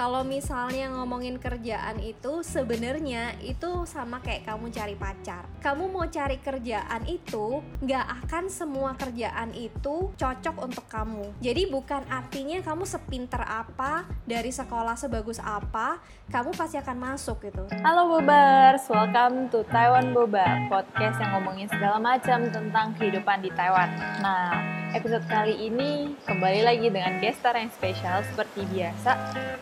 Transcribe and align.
kalau 0.00 0.24
misalnya 0.24 0.88
ngomongin 0.96 1.36
kerjaan 1.36 2.00
itu 2.00 2.40
sebenarnya 2.40 3.36
itu 3.44 3.84
sama 3.84 4.24
kayak 4.24 4.48
kamu 4.48 4.72
cari 4.72 4.96
pacar. 4.96 5.44
Kamu 5.60 5.92
mau 5.92 6.08
cari 6.08 6.40
kerjaan 6.40 7.04
itu 7.04 7.60
nggak 7.84 8.06
akan 8.24 8.48
semua 8.48 8.96
kerjaan 8.96 9.52
itu 9.52 10.08
cocok 10.16 10.56
untuk 10.56 10.88
kamu. 10.88 11.36
Jadi 11.44 11.68
bukan 11.68 12.08
artinya 12.08 12.64
kamu 12.64 12.88
sepinter 12.88 13.44
apa 13.44 14.08
dari 14.24 14.48
sekolah 14.48 14.96
sebagus 14.96 15.36
apa 15.36 16.00
kamu 16.32 16.56
pasti 16.56 16.80
akan 16.80 16.96
masuk 16.96 17.44
gitu. 17.44 17.68
Halo 17.84 18.08
Bobers, 18.08 18.88
welcome 18.88 19.52
to 19.52 19.60
Taiwan 19.68 20.16
Boba, 20.16 20.64
podcast 20.72 21.20
yang 21.20 21.36
ngomongin 21.36 21.68
segala 21.68 22.00
macam 22.00 22.48
tentang 22.48 22.96
kehidupan 22.96 23.44
di 23.44 23.52
Taiwan. 23.52 23.92
Nah, 24.24 24.79
episode 24.90 25.22
kali 25.30 25.70
ini 25.70 26.18
kembali 26.26 26.66
lagi 26.66 26.90
dengan 26.90 27.22
guest 27.22 27.38
yang 27.46 27.70
spesial 27.70 28.26
seperti 28.26 28.66
biasa. 28.74 29.12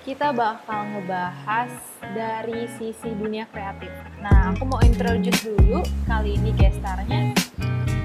Kita 0.01 0.33
bakal 0.33 0.89
ngebahas 0.97 1.69
dari 2.17 2.65
sisi 2.81 3.13
dunia 3.13 3.45
kreatif. 3.53 3.93
Nah, 4.25 4.57
aku 4.57 4.65
mau 4.65 4.81
introduce 4.81 5.45
dulu 5.45 5.85
kali 6.09 6.41
ini 6.41 6.51
guest. 6.57 6.81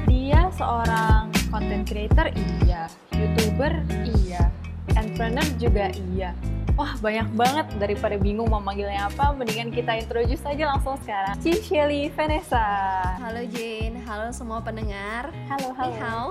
Dia 0.08 0.52
seorang 0.56 1.32
content 1.48 1.88
creator, 1.88 2.28
iya. 2.66 2.92
Youtuber, 3.16 3.72
iya. 4.04 4.63
Entrepreneur 4.92 5.48
juga 5.56 5.88
iya. 6.12 6.36
Wah 6.74 6.98
banyak 6.98 7.38
banget 7.38 7.68
daripada 7.78 8.18
bingung 8.18 8.50
mau 8.50 8.58
manggilnya 8.58 9.06
apa, 9.06 9.30
mendingan 9.30 9.70
kita 9.70 9.94
introduce 9.94 10.42
aja 10.42 10.74
langsung 10.74 10.98
sekarang. 11.06 11.38
Ci 11.38 11.62
Shelly 11.62 12.10
Vanessa. 12.10 12.66
Halo 13.22 13.46
Jane, 13.46 14.02
halo 14.10 14.34
semua 14.34 14.58
pendengar. 14.58 15.30
Halo, 15.46 15.70
halo. 15.78 15.94
hao. 16.02 16.26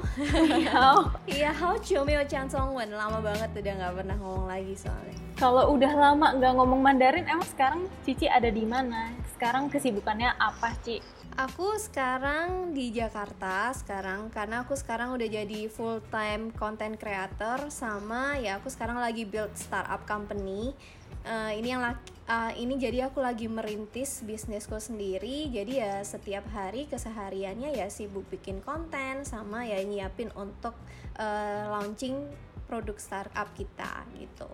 Ni 0.51 0.67
hao. 0.67 0.99
Iya, 1.31 1.55
hao 1.55 1.79
Chumio 1.79 2.27
Chan 2.27 2.51
Song 2.51 2.75
Wen. 2.75 2.91
Lama 2.91 3.23
banget 3.23 3.55
udah 3.55 3.73
nggak 3.87 3.93
pernah 4.03 4.17
ngomong 4.19 4.47
lagi 4.51 4.75
soalnya. 4.75 5.15
Kalau 5.39 5.65
udah 5.79 5.93
lama 5.95 6.27
nggak 6.35 6.53
ngomong 6.59 6.81
Mandarin, 6.83 7.27
emang 7.31 7.47
sekarang 7.47 7.87
Cici 8.03 8.27
ada 8.27 8.51
di 8.51 8.67
mana? 8.67 9.15
Sekarang 9.39 9.71
kesibukannya 9.71 10.35
apa, 10.43 10.75
Ci? 10.83 11.22
Aku 11.33 11.81
sekarang 11.81 12.77
di 12.77 12.93
Jakarta 12.93 13.73
sekarang 13.73 14.29
karena 14.29 14.69
aku 14.69 14.77
sekarang 14.77 15.17
udah 15.17 15.25
jadi 15.25 15.65
full 15.65 16.05
time 16.13 16.53
content 16.53 17.01
creator 17.01 17.73
sama 17.73 18.37
ya 18.37 18.61
aku 18.61 18.69
sekarang 18.69 19.01
lagi 19.01 19.25
build 19.25 19.57
startup 19.57 20.05
company. 20.05 20.77
Eh, 21.25 21.57
ini 21.57 21.73
yang 21.73 21.81
laki- 21.81 22.13
eh, 22.29 22.53
ini 22.61 22.77
jadi 22.77 23.09
aku 23.09 23.25
lagi 23.25 23.49
merintis 23.49 24.21
bisnisku 24.21 24.77
sendiri. 24.77 25.49
Jadi 25.49 25.81
ya 25.81 26.05
setiap 26.05 26.45
hari 26.53 26.85
kesehariannya 26.85 27.81
ya 27.81 27.89
sibuk 27.89 28.29
bikin 28.29 28.61
konten 28.61 29.25
sama 29.25 29.65
ya 29.65 29.81
nyiapin 29.81 30.29
untuk 30.37 30.77
eh, 31.17 31.65
launching 31.65 32.29
produk 32.69 32.97
startup 33.01 33.49
kita 33.57 34.05
gitu. 34.21 34.49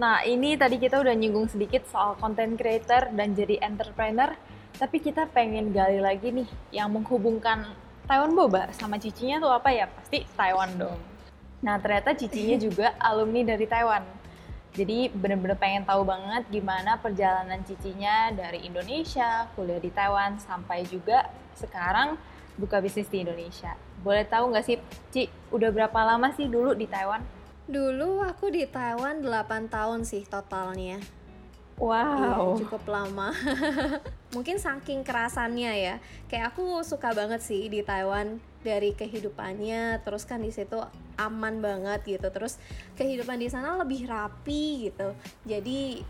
Nah, 0.00 0.24
ini 0.24 0.56
tadi 0.56 0.80
kita 0.80 1.00
udah 1.04 1.12
nyinggung 1.12 1.52
sedikit 1.52 1.84
soal 1.84 2.16
content 2.16 2.56
creator 2.56 3.12
dan 3.12 3.36
jadi 3.36 3.60
entrepreneur, 3.60 4.32
tapi 4.76 5.00
kita 5.00 5.28
pengen 5.28 5.72
gali 5.72 6.00
lagi 6.00 6.32
nih 6.32 6.48
yang 6.72 6.88
menghubungkan 6.92 7.72
Taiwan 8.08 8.34
Boba 8.34 8.72
sama 8.74 8.98
cicinya 8.98 9.38
tuh 9.38 9.52
apa 9.52 9.70
ya? 9.70 9.86
Pasti 9.88 10.24
Taiwan 10.34 10.74
dong. 10.76 11.00
Nah, 11.62 11.78
ternyata 11.78 12.12
cicinya 12.12 12.56
juga 12.66 12.92
alumni 12.98 13.46
dari 13.46 13.64
Taiwan. 13.64 14.02
Jadi 14.72 15.12
bener-bener 15.12 15.54
pengen 15.60 15.84
tahu 15.84 16.02
banget 16.08 16.48
gimana 16.48 16.96
perjalanan 16.96 17.60
cicinya 17.60 18.32
dari 18.32 18.64
Indonesia, 18.64 19.44
kuliah 19.52 19.76
di 19.76 19.92
Taiwan, 19.92 20.40
sampai 20.40 20.88
juga 20.88 21.28
sekarang 21.52 22.16
buka 22.56 22.80
bisnis 22.80 23.12
di 23.12 23.20
Indonesia. 23.20 23.76
Boleh 24.00 24.24
tahu 24.24 24.48
nggak 24.48 24.64
sih, 24.64 24.80
Ci, 25.12 25.28
udah 25.52 25.68
berapa 25.68 26.00
lama 26.02 26.32
sih 26.32 26.48
dulu 26.48 26.72
di 26.72 26.88
Taiwan? 26.88 27.20
Dulu 27.68 28.24
aku 28.24 28.48
di 28.48 28.64
Taiwan 28.64 29.20
8 29.20 29.68
tahun 29.68 30.08
sih 30.08 30.24
totalnya. 30.24 30.98
Wow. 31.80 32.56
Iya, 32.56 32.66
cukup 32.66 32.82
lama. 32.88 33.32
Mungkin 34.36 34.56
saking 34.56 35.04
kerasannya 35.04 35.72
ya. 35.76 35.94
Kayak 36.28 36.56
aku 36.56 36.80
suka 36.84 37.12
banget 37.12 37.40
sih 37.44 37.68
di 37.68 37.84
Taiwan 37.84 38.40
dari 38.64 38.92
kehidupannya. 38.96 40.00
Terus 40.04 40.24
kan 40.24 40.40
di 40.40 40.52
situ 40.52 40.78
aman 41.16 41.60
banget 41.60 42.18
gitu. 42.18 42.28
Terus 42.32 42.56
kehidupan 42.96 43.40
di 43.40 43.48
sana 43.48 43.76
lebih 43.80 44.08
rapi 44.08 44.90
gitu. 44.90 45.16
Jadi 45.48 46.00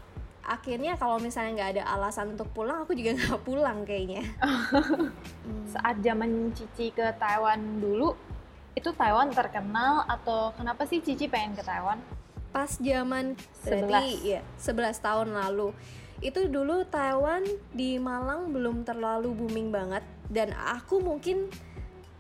akhirnya 0.43 0.99
kalau 0.99 1.23
misalnya 1.23 1.55
nggak 1.55 1.71
ada 1.79 1.85
alasan 1.99 2.35
untuk 2.35 2.51
pulang, 2.51 2.83
aku 2.83 2.95
juga 2.99 3.15
nggak 3.19 3.43
pulang 3.47 3.87
kayaknya. 3.87 4.27
Hmm. 4.43 5.67
saat 5.75 6.03
zaman 6.05 6.53
Cici 6.53 6.93
ke 6.93 7.07
Taiwan 7.17 7.81
dulu 7.81 8.13
itu 8.73 8.89
Taiwan 8.97 9.29
terkenal 9.33 10.05
atau 10.09 10.53
kenapa 10.57 10.89
sih 10.89 11.01
Cici 11.05 11.29
pengen 11.29 11.57
ke 11.57 11.63
Taiwan? 11.65 12.01
Pas 12.53 12.69
zaman 12.69 13.35
berarti 13.65 14.39
ya 14.39 14.41
11 14.61 15.01
tahun 15.01 15.29
lalu. 15.33 15.73
Itu 16.23 16.47
dulu 16.47 16.87
Taiwan 16.87 17.43
di 17.75 17.99
Malang 17.99 18.55
belum 18.55 18.87
terlalu 18.87 19.35
booming 19.35 19.75
banget 19.75 20.07
dan 20.31 20.55
aku 20.55 21.03
mungkin 21.03 21.51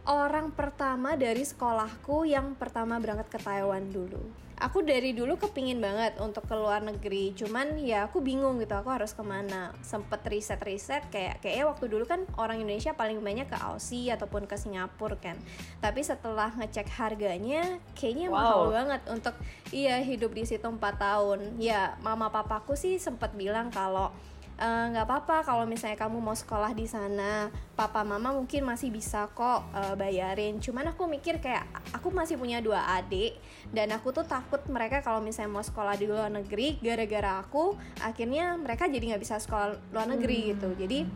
orang 0.03 0.51
pertama 0.51 1.15
dari 1.15 1.47
sekolahku 1.47 2.27
yang 2.27 2.59
pertama 2.59 2.99
berangkat 2.99 3.31
ke 3.31 3.39
Taiwan 3.39 3.87
dulu. 3.95 4.19
Aku 4.63 4.79
dari 4.79 5.11
dulu 5.11 5.43
kepingin 5.43 5.83
banget 5.83 6.23
untuk 6.23 6.47
ke 6.47 6.55
luar 6.55 6.87
negeri 6.87 7.35
cuman 7.35 7.83
ya 7.83 8.07
aku 8.07 8.23
bingung 8.23 8.63
gitu 8.63 8.79
aku 8.79 8.95
harus 8.95 9.11
ke 9.11 9.19
mana. 9.27 9.75
Sempet 9.83 10.23
riset-riset 10.23 11.11
kayak 11.11 11.43
kayaknya 11.43 11.67
waktu 11.67 11.91
dulu 11.91 12.07
kan 12.07 12.23
orang 12.39 12.63
Indonesia 12.63 12.95
paling 12.95 13.19
banyak 13.19 13.51
ke 13.51 13.59
Aussie 13.59 14.15
ataupun 14.15 14.47
ke 14.47 14.55
Singapura 14.55 15.19
kan. 15.19 15.35
Tapi 15.83 16.07
setelah 16.07 16.55
ngecek 16.55 16.87
harganya 16.95 17.83
kayaknya 17.99 18.31
Wow. 18.31 18.39
mahal 18.39 18.63
banget 18.71 19.03
untuk 19.11 19.35
iya 19.75 19.99
hidup 19.99 20.31
di 20.31 20.47
situ 20.47 20.63
4 20.63 20.79
tahun. 20.95 21.59
Ya 21.59 21.99
mama 21.99 22.31
papaku 22.31 22.79
sih 22.79 23.03
sempat 23.03 23.35
bilang 23.35 23.67
kalau 23.75 24.15
"Eh, 24.61 24.85
nggak 24.93 25.09
apa-apa 25.09 25.37
kalau 25.43 25.65
misalnya 25.65 25.97
kamu 25.97 26.21
mau 26.21 26.37
sekolah 26.37 26.77
di 26.77 26.85
sana. 26.85 27.49
Papa 27.73 28.05
mama 28.05 28.37
mungkin 28.37 28.63
masih 28.69 28.93
bisa 28.93 29.27
kok 29.33 29.65
eh, 29.73 29.95
bayarin. 29.97 30.61
Cuman 30.61 30.93
aku 30.93 31.09
mikir 31.09 31.41
kayak 31.41 31.65
aku 31.97 32.13
masih 32.13 32.37
punya 32.37 32.61
dua 32.61 32.85
adik 33.01 33.37
dan 33.73 33.91
aku 33.97 34.13
tuh 34.13 34.29
takut 34.29 34.61
mereka 34.69 35.01
kalau 35.01 35.25
misalnya 35.25 35.57
mau 35.57 35.65
sekolah 35.65 35.97
di 35.97 36.07
luar 36.07 36.29
negeri 36.29 36.77
gara-gara 36.79 37.41
aku 37.41 37.75
akhirnya 38.05 38.55
mereka 38.61 38.87
jadi 38.87 39.17
nggak 39.17 39.23
bisa 39.25 39.41
sekolah 39.41 39.75
luar 39.91 40.07
negeri 40.07 40.55
gitu. 40.55 40.69
Jadi 40.77 41.09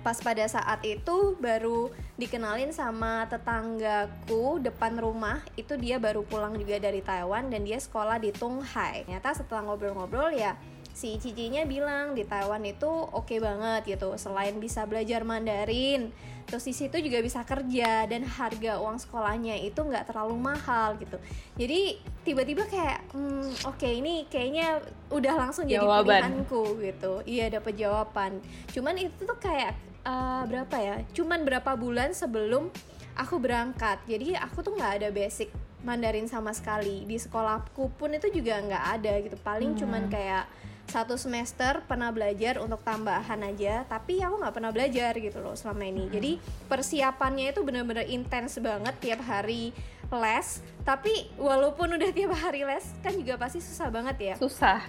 pas 0.00 0.16
pada 0.16 0.48
saat 0.48 0.80
itu 0.88 1.36
baru 1.36 1.92
dikenalin 2.16 2.72
sama 2.72 3.28
tetanggaku 3.28 4.56
depan 4.64 4.96
rumah 4.96 5.44
itu 5.60 5.76
dia 5.76 6.00
baru 6.00 6.24
pulang 6.24 6.56
juga 6.56 6.80
dari 6.80 7.04
Taiwan 7.04 7.52
dan 7.52 7.68
dia 7.68 7.76
sekolah 7.76 8.16
di 8.16 8.32
Tunghai. 8.32 9.04
Ternyata 9.04 9.36
setelah 9.36 9.68
ngobrol-ngobrol 9.68 10.32
ya 10.32 10.56
si 10.92 11.16
cicinya 11.16 11.64
bilang 11.64 12.12
di 12.12 12.26
Taiwan 12.26 12.64
itu 12.66 12.88
oke 12.88 13.36
banget 13.40 13.96
gitu 13.96 14.14
selain 14.20 14.58
bisa 14.58 14.84
belajar 14.84 15.24
Mandarin 15.24 16.12
terus 16.50 16.66
di 16.66 16.74
situ 16.74 16.98
juga 16.98 17.22
bisa 17.22 17.46
kerja 17.46 18.10
dan 18.10 18.26
harga 18.26 18.82
uang 18.82 18.98
sekolahnya 18.98 19.54
itu 19.62 19.78
nggak 19.78 20.10
terlalu 20.10 20.34
mahal 20.34 20.98
gitu. 20.98 21.14
Jadi 21.54 22.02
tiba-tiba 22.26 22.66
kayak 22.66 23.06
hmm, 23.14 23.70
oke 23.70 23.86
ini 23.86 24.26
kayaknya 24.26 24.82
udah 25.14 25.34
langsung 25.38 25.70
jadi 25.70 25.78
Jawaban. 25.78 26.26
pilihanku 26.26 26.62
gitu. 26.82 27.12
Iya 27.22 27.54
dapat 27.54 27.78
jawaban. 27.78 28.42
Cuman 28.74 28.98
itu 28.98 29.22
tuh 29.22 29.38
kayak 29.38 29.78
eh, 30.02 30.42
berapa 30.50 30.76
ya? 30.82 30.96
Cuman 31.14 31.46
berapa 31.46 31.70
bulan 31.78 32.10
sebelum 32.10 32.66
aku 33.14 33.38
berangkat. 33.38 34.02
Jadi 34.10 34.34
aku 34.34 34.66
tuh 34.66 34.74
nggak 34.74 34.92
ada 35.00 35.08
basic 35.14 35.54
Mandarin 35.86 36.26
sama 36.26 36.50
sekali. 36.50 37.06
Di 37.06 37.14
sekolahku 37.14 37.94
pun 37.94 38.10
itu 38.10 38.26
juga 38.26 38.58
nggak 38.58 38.84
ada 38.98 39.12
gitu. 39.22 39.38
Paling 39.38 39.78
cuman 39.78 40.10
kayak 40.10 40.50
satu 40.90 41.14
semester 41.14 41.86
pernah 41.86 42.10
belajar 42.10 42.58
untuk 42.58 42.82
tambahan 42.82 43.38
aja 43.46 43.86
tapi 43.86 44.18
aku 44.18 44.42
nggak 44.42 44.54
pernah 44.54 44.74
belajar 44.74 45.14
gitu 45.14 45.38
loh 45.38 45.54
selama 45.54 45.86
ini 45.86 46.10
jadi 46.10 46.36
persiapannya 46.66 47.54
itu 47.54 47.62
bener-bener 47.62 48.04
intens 48.10 48.58
banget 48.58 48.98
tiap 48.98 49.22
hari 49.22 49.70
les 50.10 50.60
tapi 50.82 51.30
walaupun 51.38 51.94
udah 51.94 52.10
tiap 52.10 52.34
hari 52.34 52.66
les 52.66 52.82
kan 53.00 53.14
juga 53.14 53.38
pasti 53.38 53.62
susah 53.62 53.88
banget 53.88 54.16
ya 54.18 54.34
Susah. 54.34 54.82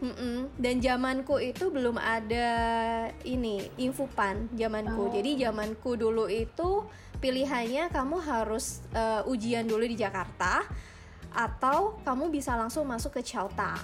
Mm-mm. 0.00 0.48
Dan 0.56 0.80
zamanku 0.80 1.36
itu 1.36 1.68
belum 1.68 2.00
ada 2.00 2.48
ini 3.28 3.68
infopan 3.76 4.48
zamanku. 4.56 5.06
Oh. 5.06 5.12
Jadi 5.12 5.36
zamanku 5.44 6.00
dulu 6.00 6.24
itu 6.24 6.88
pilihannya 7.20 7.92
kamu 7.92 8.16
harus 8.24 8.80
eh, 8.96 9.20
ujian 9.28 9.68
dulu 9.68 9.84
di 9.84 10.00
Jakarta 10.00 10.64
atau 11.30 12.00
kamu 12.02 12.32
bisa 12.32 12.56
langsung 12.56 12.88
masuk 12.88 13.20
ke 13.20 13.22
Chauta. 13.22 13.76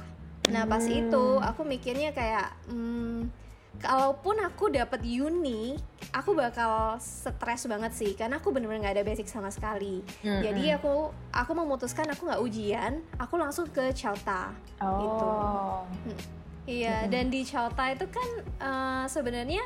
Nah 0.47 0.63
pas 0.65 0.83
Hmm. 0.83 0.95
itu 0.97 1.25
aku 1.39 1.63
mikirnya 1.63 2.11
kayak 2.11 2.55
hmm, 2.67 3.29
kalaupun 3.77 4.41
aku 4.41 4.73
dapat 4.73 5.05
uni, 5.05 5.77
aku 6.11 6.33
bakal 6.33 6.97
stres 6.97 7.67
banget 7.67 7.93
sih 7.93 8.17
karena 8.17 8.41
aku 8.41 8.49
bener-bener 8.49 8.81
nggak 8.81 8.97
ada 8.97 9.05
basic 9.05 9.29
sama 9.29 9.53
sekali. 9.53 10.01
Mm-mm. 10.23 10.41
Jadi 10.41 10.73
aku 10.73 11.13
aku 11.29 11.53
memutuskan 11.53 12.09
aku 12.09 12.25
nggak 12.25 12.41
ujian, 12.41 12.93
aku 13.17 13.37
langsung 13.37 13.69
ke 13.69 13.93
Chauta. 13.93 14.55
gitu. 14.77 15.29
Oh. 15.29 15.85
Iya, 16.67 17.05
Mm-mm. 17.05 17.13
dan 17.13 17.25
di 17.29 17.41
Chauta 17.43 17.85
itu 17.89 18.07
kan 18.09 18.29
eh, 18.43 19.05
sebenarnya 19.07 19.63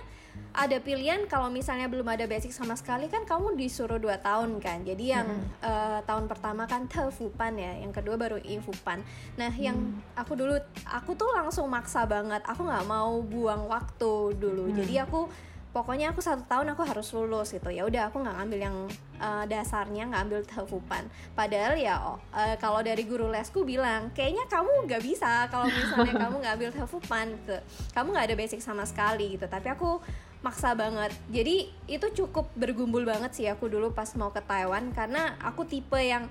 ada 0.50 0.82
pilihan 0.82 1.30
kalau 1.30 1.46
misalnya 1.46 1.86
belum 1.86 2.02
ada 2.04 2.26
basic 2.26 2.50
sama 2.50 2.74
sekali 2.74 3.06
kan 3.06 3.22
kamu 3.22 3.54
disuruh 3.54 3.96
dua 3.96 4.18
tahun 4.18 4.58
kan. 4.58 4.82
Jadi 4.82 5.14
yang 5.14 5.30
Mm-mm. 5.30 5.62
eh, 5.62 6.00
tahun 6.02 6.26
pertama 6.26 6.66
kan 6.66 6.84
tefupan 6.90 7.54
ya 7.54 7.78
yang 7.78 7.94
kedua 7.94 8.18
baru 8.18 8.36
infupan 8.42 8.98
nah 9.34 9.52
yang 9.54 9.78
Hmm. 9.78 10.02
aku 10.12 10.34
dulu 10.34 10.58
aku 10.84 11.14
tuh 11.14 11.30
langsung 11.30 11.70
maksa 11.70 12.02
banget. 12.02 12.42
Aku 12.42 12.66
nggak 12.66 12.82
mau 12.84 13.22
buang 13.22 13.70
waktu 13.70 14.34
dulu. 14.34 14.68
Hmm. 14.68 14.76
jadi 14.76 15.06
aku 15.06 15.30
pokoknya 15.70 16.10
aku 16.10 16.18
satu 16.18 16.42
tahun 16.50 16.74
aku 16.74 16.82
harus 16.82 17.06
lulus 17.14 17.54
gitu. 17.54 17.70
Ya 17.70 17.86
udah 17.86 18.10
aku 18.10 18.18
nggak 18.18 18.34
ngambil 18.42 18.58
yang 18.58 18.76
eh, 19.22 19.44
dasarnya 19.46 20.10
nggak 20.10 20.22
ambil 20.26 20.40
tefupan 20.42 21.06
padahal 21.38 21.78
ya 21.78 21.94
oh, 22.02 22.18
eh, 22.34 22.58
kalau 22.58 22.82
dari 22.82 23.06
guru 23.06 23.30
lesku 23.30 23.62
bilang 23.62 24.10
kayaknya 24.10 24.50
kamu 24.50 24.90
nggak 24.90 24.98
bisa 24.98 25.46
kalau 25.46 25.70
misalnya 25.70 26.10
kamu 26.26 26.34
nggak 26.42 26.54
ambil 26.58 26.70
tefupan 26.74 27.26
gitu. 27.38 27.54
Kamu 27.94 28.10
nggak 28.10 28.26
ada 28.26 28.36
basic 28.36 28.58
sama 28.58 28.82
sekali 28.82 29.38
gitu. 29.38 29.46
Tapi 29.46 29.70
aku 29.70 30.02
maksa 30.40 30.72
banget 30.72 31.12
jadi 31.28 31.68
itu 31.84 32.06
cukup 32.24 32.48
bergumbul 32.56 33.04
banget 33.04 33.30
sih 33.36 33.46
aku 33.48 33.68
dulu 33.68 33.92
pas 33.92 34.08
mau 34.16 34.32
ke 34.32 34.40
Taiwan 34.40 34.88
karena 34.96 35.36
aku 35.40 35.68
tipe 35.68 36.00
yang 36.00 36.24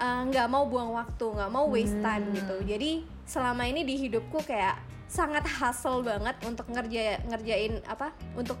eh, 0.00 0.20
nggak 0.28 0.48
mau 0.48 0.64
buang 0.64 0.96
waktu 0.96 1.26
nggak 1.36 1.52
mau 1.52 1.68
waste 1.68 2.00
time 2.00 2.32
Hmm. 2.32 2.36
gitu 2.36 2.56
jadi 2.64 2.90
selama 3.28 3.68
ini 3.68 3.84
di 3.84 4.00
hidupku 4.00 4.40
kayak 4.44 4.80
sangat 5.06 5.44
hustle 5.60 6.00
banget 6.00 6.36
untuk 6.48 6.64
ngerja 6.72 7.20
ngerjain 7.28 7.84
apa 7.84 8.16
untuk 8.32 8.56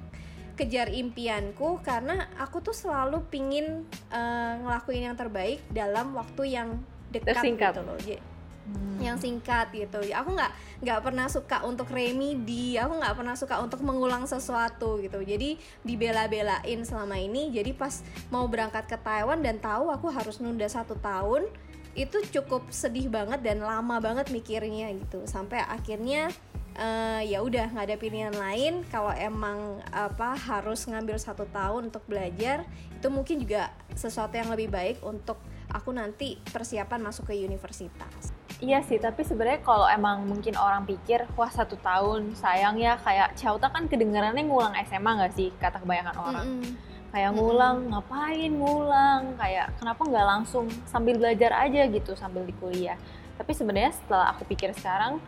kejar 0.52 0.92
impianku 0.92 1.80
karena 1.80 2.28
aku 2.36 2.60
tuh 2.60 2.76
selalu 2.76 3.24
pingin 3.32 3.88
eh, 4.12 4.52
ngelakuin 4.60 5.08
yang 5.08 5.16
terbaik 5.16 5.64
dalam 5.72 6.12
waktu 6.12 6.52
yang 6.52 6.68
dekat 7.08 7.40
Tersingkat. 7.40 7.72
gitu 7.76 7.82
loh 7.84 8.31
Hmm. 8.62 9.02
yang 9.02 9.18
singkat 9.18 9.74
gitu. 9.74 9.98
Aku 10.14 10.38
nggak 10.38 10.52
nggak 10.86 11.00
pernah 11.02 11.26
suka 11.26 11.66
untuk 11.66 11.90
remedi 11.90 12.78
aku 12.78 12.94
nggak 12.94 13.14
pernah 13.18 13.34
suka 13.34 13.58
untuk 13.58 13.82
mengulang 13.82 14.22
sesuatu 14.22 15.02
gitu. 15.02 15.18
Jadi 15.18 15.58
dibela-belain 15.82 16.86
selama 16.86 17.18
ini. 17.18 17.50
Jadi 17.50 17.74
pas 17.74 18.06
mau 18.30 18.46
berangkat 18.46 18.86
ke 18.86 18.94
Taiwan 19.02 19.42
dan 19.42 19.58
tahu 19.58 19.90
aku 19.90 20.06
harus 20.14 20.38
nunda 20.38 20.70
satu 20.70 20.94
tahun 20.94 21.50
itu 21.92 22.24
cukup 22.32 22.70
sedih 22.72 23.10
banget 23.10 23.42
dan 23.42 23.60
lama 23.66 23.98
banget 23.98 24.30
mikirnya 24.30 24.94
gitu. 24.94 25.26
Sampai 25.26 25.58
akhirnya 25.66 26.30
eh, 26.78 27.34
ya 27.34 27.42
udah 27.42 27.66
nggak 27.74 27.86
ada 27.90 27.96
pilihan 27.98 28.34
lain. 28.38 28.86
Kalau 28.94 29.10
emang 29.10 29.82
apa 29.90 30.38
harus 30.38 30.86
ngambil 30.86 31.18
satu 31.18 31.50
tahun 31.50 31.90
untuk 31.90 32.06
belajar 32.06 32.62
itu 32.94 33.10
mungkin 33.10 33.42
juga 33.42 33.74
sesuatu 33.98 34.38
yang 34.38 34.54
lebih 34.54 34.70
baik 34.70 35.02
untuk 35.02 35.42
aku 35.74 35.90
nanti 35.90 36.38
persiapan 36.54 37.02
masuk 37.02 37.32
ke 37.32 37.34
universitas 37.34 38.31
Iya 38.62 38.78
sih, 38.86 38.94
tapi 39.02 39.26
sebenarnya 39.26 39.58
kalau 39.66 39.90
emang 39.90 40.22
mungkin 40.22 40.54
orang 40.54 40.86
pikir, 40.86 41.26
wah 41.34 41.50
satu 41.50 41.74
tahun, 41.82 42.30
sayang 42.38 42.78
ya 42.78 42.94
kayak 42.94 43.34
Chauta 43.34 43.66
kan 43.66 43.90
kedengarannya 43.90 44.46
ngulang 44.46 44.78
SMA 44.86 45.18
nggak 45.18 45.34
sih, 45.34 45.50
kata 45.58 45.82
kebanyakan 45.82 46.16
orang. 46.22 46.46
Mm-mm. 46.46 46.72
Kayak 47.10 47.30
Mm-mm. 47.34 47.42
ngulang, 47.42 47.76
ngapain 47.90 48.52
ngulang, 48.54 49.22
kayak 49.34 49.66
kenapa 49.82 50.02
nggak 50.06 50.26
langsung 50.30 50.70
sambil 50.86 51.18
belajar 51.18 51.50
aja 51.58 51.90
gitu, 51.90 52.14
sambil 52.14 52.46
di 52.46 52.54
kuliah. 52.62 52.94
Tapi 53.34 53.50
sebenarnya 53.50 53.98
setelah 53.98 54.30
aku 54.30 54.46
pikir 54.46 54.70
sekarang, 54.78 55.18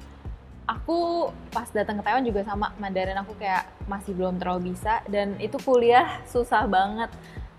aku 0.71 1.29
pas 1.51 1.67
datang 1.75 1.99
ke 1.99 2.07
Taiwan 2.07 2.23
juga 2.23 2.47
sama, 2.47 2.71
Mandarin 2.79 3.19
aku 3.19 3.35
kayak 3.35 3.67
masih 3.91 4.15
belum 4.15 4.39
terlalu 4.39 4.79
bisa, 4.79 5.03
dan 5.11 5.35
itu 5.43 5.59
kuliah 5.59 6.23
susah 6.31 6.71
banget. 6.71 7.11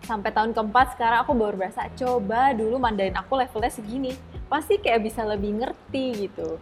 Sampai 0.08 0.32
tahun 0.32 0.56
keempat 0.56 0.96
sekarang 0.96 1.28
aku 1.28 1.36
baru 1.36 1.68
berasa, 1.68 1.92
coba 2.00 2.56
dulu 2.56 2.80
Mandarin 2.80 3.20
aku 3.20 3.36
levelnya 3.36 3.76
segini, 3.76 4.16
pasti 4.48 4.78
kayak 4.80 5.06
bisa 5.06 5.26
lebih 5.26 5.62
ngerti 5.62 6.30
gitu. 6.30 6.62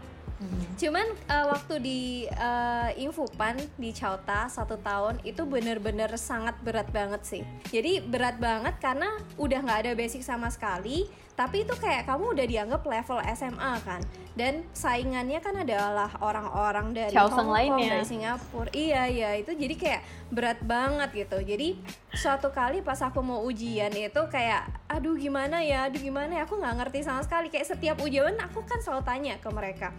Cuman 0.75 1.07
eh, 1.07 1.45
waktu 1.47 1.75
di 1.79 2.01
eh, 2.27 2.89
Infupan 2.99 3.55
di 3.79 3.95
Chauta 3.95 4.51
satu 4.51 4.75
tahun 4.81 5.21
itu 5.23 5.45
bener-bener 5.47 6.11
sangat 6.19 6.59
berat 6.65 6.89
banget 6.91 7.21
sih. 7.23 7.43
Jadi 7.71 8.03
berat 8.03 8.41
banget 8.41 8.75
karena 8.83 9.15
udah 9.39 9.59
nggak 9.63 9.79
ada 9.87 9.91
basic 9.95 10.25
sama 10.25 10.51
sekali. 10.51 11.07
Tapi 11.33 11.65
itu 11.65 11.73
kayak 11.73 12.05
kamu 12.05 12.37
udah 12.37 12.45
dianggap 12.45 12.81
level 12.85 13.19
SMA 13.33 13.73
kan. 13.81 14.01
Dan 14.33 14.65
saingannya 14.73 15.41
kan 15.41 15.53
adalah 15.61 16.09
orang-orang 16.21 16.93
dari 16.93 17.13
Hong 17.13 17.29
Kong, 17.29 17.49
lainnya. 17.53 17.97
dari 17.97 18.05
Singapura. 18.05 18.69
Iya 18.73 19.03
iya 19.09 19.29
itu 19.37 19.53
jadi 19.53 19.75
kayak 19.77 20.01
berat 20.33 20.59
banget 20.65 21.09
gitu. 21.25 21.37
Jadi 21.41 21.77
suatu 22.13 22.49
kali 22.49 22.81
pas 22.81 22.97
aku 23.01 23.21
mau 23.21 23.41
ujian 23.45 23.93
itu 23.93 24.21
kayak 24.29 24.69
aduh 24.89 25.13
gimana 25.17 25.61
ya, 25.61 25.89
aduh 25.89 26.01
gimana 26.01 26.41
ya 26.41 26.43
aku 26.45 26.57
nggak 26.57 26.75
ngerti 26.81 27.05
sama 27.05 27.21
sekali. 27.25 27.49
Kayak 27.53 27.77
setiap 27.77 27.97
ujian 28.01 28.37
aku 28.41 28.61
kan 28.65 28.81
selalu 28.81 29.01
tanya 29.05 29.35
ke 29.37 29.49
mereka. 29.53 29.89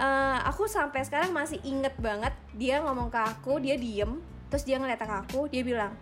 Eh, 0.00 0.38
aku 0.48 0.64
sampai 0.64 1.04
sekarang 1.04 1.28
masih 1.28 1.60
inget 1.60 1.92
banget 2.00 2.32
dia 2.56 2.80
ngomong 2.80 3.12
ke 3.12 3.20
aku 3.20 3.60
dia 3.60 3.76
diem 3.76 4.16
terus 4.48 4.64
dia 4.64 4.80
ngeliat 4.80 4.96
ke 4.96 5.04
aku 5.04 5.44
dia 5.52 5.60
bilang 5.60 5.92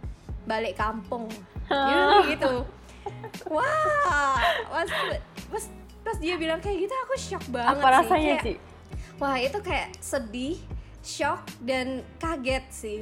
balik 0.46 0.78
kampung 0.78 1.26
dia 1.66 1.98
gitu 2.30 2.62
wah 3.48 4.36
pas, 4.68 4.88
pas 5.50 5.64
pas 6.04 6.16
dia 6.16 6.34
bilang 6.36 6.58
kayak 6.58 6.88
gitu 6.88 6.94
aku 7.04 7.14
shock 7.16 7.44
banget 7.48 7.76
Apa 7.76 7.84
sih 7.84 7.94
rasanya 8.00 8.34
Kayak, 8.38 8.44
sih? 8.46 8.56
wah 9.18 9.36
itu 9.36 9.58
kayak 9.60 9.88
sedih 9.98 10.56
shock 11.00 11.40
dan 11.60 12.00
kaget 12.16 12.64
sih 12.70 13.00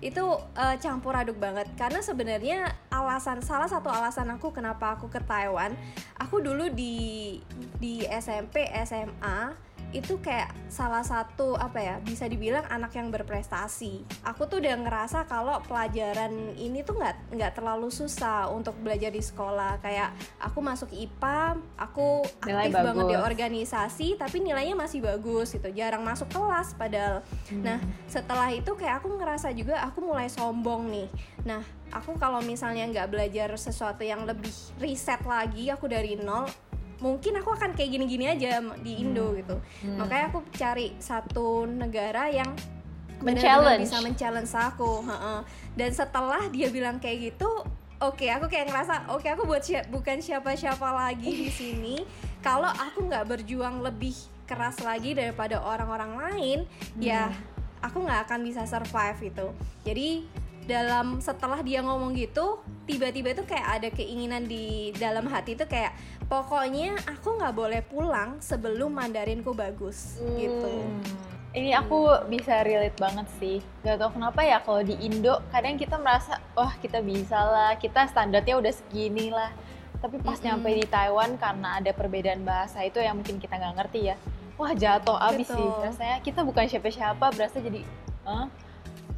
itu 0.00 0.24
eh, 0.52 0.76
campur 0.82 1.16
aduk 1.16 1.38
banget 1.38 1.64
karena 1.76 2.04
sebenarnya 2.04 2.58
alasan 2.92 3.40
salah 3.40 3.64
satu 3.64 3.88
alasan 3.88 4.28
aku 4.28 4.52
kenapa 4.52 4.98
aku 4.98 5.08
ke 5.08 5.22
Taiwan 5.22 5.72
aku 6.18 6.44
dulu 6.44 6.68
di 6.68 7.38
di 7.78 8.04
SMP 8.04 8.68
SMA 8.84 9.54
itu 9.94 10.18
kayak 10.18 10.50
salah 10.66 11.06
satu 11.06 11.54
apa 11.54 11.78
ya 11.78 11.94
bisa 12.02 12.26
dibilang 12.26 12.66
anak 12.66 12.98
yang 12.98 13.14
berprestasi. 13.14 14.02
Aku 14.26 14.50
tuh 14.50 14.58
udah 14.58 14.74
ngerasa 14.82 15.30
kalau 15.30 15.62
pelajaran 15.62 16.58
ini 16.58 16.82
tuh 16.82 16.98
nggak 16.98 17.38
nggak 17.38 17.52
terlalu 17.54 17.88
susah 17.94 18.50
untuk 18.50 18.74
belajar 18.82 19.14
di 19.14 19.22
sekolah. 19.22 19.78
Kayak 19.78 20.10
aku 20.42 20.58
masuk 20.58 20.90
IPA 20.90 21.62
aku 21.78 22.26
Nilai 22.42 22.66
aktif 22.68 22.82
banget 22.82 23.04
di 23.06 23.14
bagus. 23.14 23.28
organisasi 23.30 24.08
tapi 24.18 24.36
nilainya 24.42 24.74
masih 24.74 24.98
bagus 24.98 25.54
gitu. 25.54 25.70
Jarang 25.70 26.02
masuk 26.02 26.26
kelas 26.34 26.74
padahal. 26.74 27.22
Nah, 27.62 27.78
setelah 28.10 28.50
itu 28.50 28.74
kayak 28.74 28.98
aku 28.98 29.14
ngerasa 29.14 29.54
juga 29.54 29.78
aku 29.86 30.02
mulai 30.02 30.26
sombong 30.26 30.90
nih. 30.90 31.08
Nah, 31.46 31.62
aku 31.94 32.18
kalau 32.18 32.42
misalnya 32.42 32.88
nggak 32.90 33.08
belajar 33.14 33.48
sesuatu 33.54 34.02
yang 34.02 34.26
lebih 34.26 34.50
riset 34.82 35.22
lagi, 35.22 35.70
aku 35.70 35.86
dari 35.86 36.18
nol, 36.18 36.50
mungkin 37.04 37.36
aku 37.36 37.52
akan 37.52 37.76
kayak 37.76 37.90
gini-gini 37.92 38.24
aja 38.24 38.64
di 38.80 39.04
Indo 39.04 39.36
gitu. 39.36 39.60
Hmm. 39.84 40.00
Makanya 40.00 40.32
aku 40.32 40.40
cari 40.56 40.96
satu 40.96 41.68
negara 41.68 42.32
yang 42.32 42.48
benar-benar 43.20 43.44
bisa 43.76 44.00
men-challenge 44.00 44.52
aku. 44.52 45.04
Dan 45.76 45.92
setelah 45.92 46.48
dia 46.48 46.72
bilang 46.72 46.96
kayak 46.96 47.32
gitu, 47.32 47.50
oke, 48.00 48.24
aku 48.24 48.48
kayak 48.48 48.72
ngerasa, 48.72 49.12
oke, 49.12 49.28
aku 49.28 49.44
buat 49.44 49.60
sia- 49.60 49.84
bukan 49.86 50.24
siapa-siapa 50.24 50.88
lagi 50.88 51.28
di 51.28 51.50
sini. 51.60 51.96
Kalau 52.40 52.68
aku 52.68 53.04
nggak 53.04 53.24
berjuang 53.28 53.84
lebih 53.84 54.16
keras 54.44 54.80
lagi 54.80 55.12
daripada 55.12 55.60
orang-orang 55.60 56.12
lain, 56.16 56.58
ya 57.00 57.32
aku 57.80 58.00
nggak 58.00 58.28
akan 58.28 58.40
bisa 58.44 58.64
survive 58.64 59.20
itu. 59.24 59.46
Jadi 59.84 60.08
dalam 60.64 61.20
setelah 61.20 61.60
dia 61.60 61.84
ngomong 61.84 62.16
gitu, 62.16 62.60
tiba-tiba 62.88 63.36
tuh 63.36 63.44
kayak 63.44 63.68
ada 63.80 63.88
keinginan 63.92 64.48
di 64.48 64.90
dalam 64.96 65.28
hati 65.28 65.56
tuh 65.56 65.68
kayak 65.68 65.92
pokoknya 66.26 66.96
aku 67.04 67.36
nggak 67.36 67.54
boleh 67.54 67.80
pulang 67.84 68.40
sebelum 68.40 68.96
Mandarinku 68.96 69.52
bagus 69.52 70.18
gitu. 70.36 70.72
Hmm. 70.84 71.00
Ini 71.54 71.70
aku 71.78 72.10
bisa 72.26 72.66
relate 72.66 72.98
banget 72.98 73.30
sih. 73.38 73.62
Gak 73.86 74.02
tau 74.02 74.10
kenapa 74.10 74.42
ya 74.42 74.58
kalau 74.58 74.82
di 74.82 74.98
Indo 74.98 75.38
kadang 75.54 75.78
kita 75.78 76.02
merasa 76.02 76.42
wah 76.58 76.74
kita 76.82 76.98
bisa 76.98 77.38
lah, 77.38 77.78
kita 77.78 78.10
standarnya 78.10 78.58
udah 78.58 78.74
segini 78.74 79.30
lah. 79.30 79.54
Tapi 80.02 80.18
pas 80.18 80.34
Mm-mm. 80.36 80.50
nyampe 80.50 80.70
di 80.74 80.84
Taiwan 80.90 81.38
karena 81.38 81.78
ada 81.78 81.94
perbedaan 81.94 82.42
bahasa 82.42 82.82
itu 82.82 82.98
yang 82.98 83.22
mungkin 83.22 83.38
kita 83.38 83.54
nggak 83.54 83.74
ngerti 83.86 84.00
ya. 84.10 84.16
Wah 84.58 84.74
jatuh 84.74 85.14
abis 85.30 85.46
sih. 85.46 85.54
Betul. 85.54 85.86
Rasanya 85.86 86.18
kita 86.26 86.40
bukan 86.42 86.66
siapa-siapa, 86.66 87.26
berasa 87.30 87.56
jadi, 87.62 87.86
"Hah? 88.26 88.50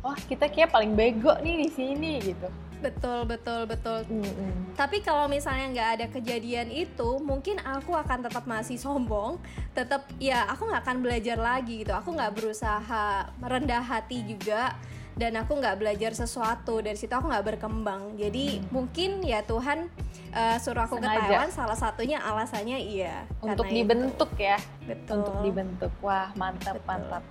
Wah 0.07 0.19
kita 0.31 0.47
kayak 0.47 0.71
paling 0.71 0.95
bego 0.95 1.35
nih 1.43 1.67
di 1.67 1.69
sini 1.75 2.13
gitu. 2.23 2.47
Betul 2.77 3.27
betul 3.27 3.67
betul. 3.67 4.05
Mm-mm. 4.07 4.77
Tapi 4.79 5.03
kalau 5.03 5.27
misalnya 5.27 5.67
nggak 5.73 5.91
ada 5.99 6.07
kejadian 6.13 6.71
itu, 6.71 7.19
mungkin 7.25 7.59
aku 7.65 7.97
akan 7.97 8.29
tetap 8.29 8.45
masih 8.45 8.79
sombong, 8.79 9.41
tetap 9.75 10.07
ya 10.23 10.47
aku 10.47 10.69
nggak 10.71 10.85
akan 10.85 10.99
belajar 11.03 11.41
lagi 11.41 11.83
gitu. 11.83 11.97
Aku 11.97 12.15
nggak 12.15 12.37
berusaha 12.37 13.33
merendah 13.41 13.81
hati 13.81 14.23
juga, 14.29 14.77
dan 15.17 15.33
aku 15.41 15.57
nggak 15.57 15.81
belajar 15.81 16.13
sesuatu 16.13 16.85
dari 16.85 16.95
situ 17.01 17.11
aku 17.17 17.33
nggak 17.33 17.57
berkembang. 17.57 18.15
Jadi 18.21 18.61
mungkin 18.69 19.25
ya 19.25 19.41
Tuhan 19.41 19.89
eh, 20.37 20.57
suruh 20.61 20.85
aku 20.85 21.01
ke 21.01 21.09
Sengaja. 21.09 21.27
Taiwan 21.27 21.49
salah 21.49 21.79
satunya 21.81 22.21
alasannya 22.21 22.77
iya. 22.77 23.25
Untuk 23.41 23.65
karena 23.65 23.73
itu. 23.73 23.79
dibentuk 23.83 24.31
ya. 24.37 24.61
Betul. 24.85 25.25
untuk 25.25 25.37
dibentuk. 25.41 25.93
Wah, 26.05 26.29
mantap, 26.37 26.77
Betul. 26.77 26.89
mantap. 26.93 27.25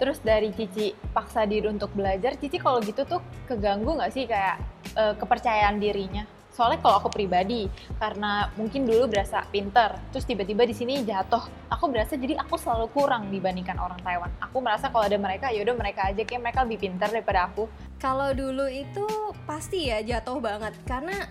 Terus 0.00 0.18
dari 0.24 0.48
Cici 0.56 0.96
paksa 1.12 1.44
diri 1.44 1.68
untuk 1.68 1.92
belajar, 1.92 2.40
Cici 2.40 2.56
kalau 2.56 2.80
gitu 2.80 3.04
tuh 3.04 3.20
keganggu 3.44 4.00
nggak 4.00 4.10
sih 4.10 4.24
kayak 4.24 4.56
eh, 4.96 5.14
kepercayaan 5.20 5.76
dirinya? 5.76 6.24
soalnya 6.50 6.82
kalau 6.82 6.98
aku 7.00 7.08
pribadi 7.14 7.70
karena 7.96 8.50
mungkin 8.58 8.82
dulu 8.82 9.06
berasa 9.06 9.46
pinter 9.48 9.94
terus 10.10 10.26
tiba-tiba 10.26 10.66
di 10.66 10.74
sini 10.74 11.00
jatuh 11.06 11.40
aku 11.70 11.88
berasa 11.88 12.18
jadi 12.18 12.36
aku 12.42 12.58
selalu 12.58 12.90
kurang 12.90 13.30
dibandingkan 13.30 13.78
orang 13.78 13.96
Taiwan 14.02 14.28
aku 14.42 14.58
merasa 14.58 14.90
kalau 14.90 15.06
ada 15.06 15.16
mereka 15.16 15.54
yaudah 15.54 15.78
mereka 15.78 16.10
aja 16.10 16.20
kayak 16.26 16.42
mereka 16.42 16.66
lebih 16.66 16.78
pintar 16.82 17.08
daripada 17.14 17.46
aku 17.46 17.70
kalau 18.02 18.34
dulu 18.34 18.66
itu 18.66 19.06
pasti 19.46 19.88
ya 19.88 20.02
jatuh 20.02 20.42
banget 20.42 20.74
karena 20.84 21.30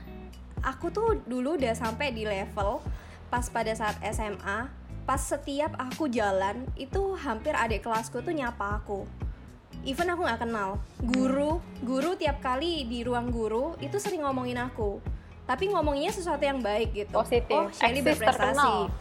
aku 0.63 0.87
tuh 0.87 1.19
dulu 1.27 1.59
udah 1.59 1.75
sampai 1.75 2.15
di 2.15 2.23
level 2.23 2.79
pas 3.27 3.45
pada 3.51 3.75
saat 3.75 3.99
SMA 4.09 4.78
pas 5.09 5.17
setiap 5.17 5.73
aku 5.81 6.05
jalan 6.05 6.69
itu 6.77 7.17
hampir 7.17 7.57
adik 7.57 7.81
kelasku 7.81 8.21
tuh 8.21 8.29
nyapa 8.29 8.77
aku 8.77 9.09
even 9.81 10.05
aku 10.05 10.21
nggak 10.21 10.45
kenal 10.45 10.77
guru 11.01 11.57
guru 11.81 12.13
tiap 12.13 12.37
kali 12.45 12.85
di 12.85 13.01
ruang 13.01 13.33
guru 13.33 13.73
itu 13.81 13.97
sering 13.97 14.21
ngomongin 14.21 14.61
aku 14.61 15.01
tapi 15.49 15.73
ngomongnya 15.73 16.13
sesuatu 16.13 16.45
yang 16.45 16.61
baik 16.61 16.93
gitu 16.93 17.09
positif 17.09 17.57
oh 17.57 17.73
Shelly 17.73 18.05
berprestasi 18.05 18.53
terkenal. 18.53 18.93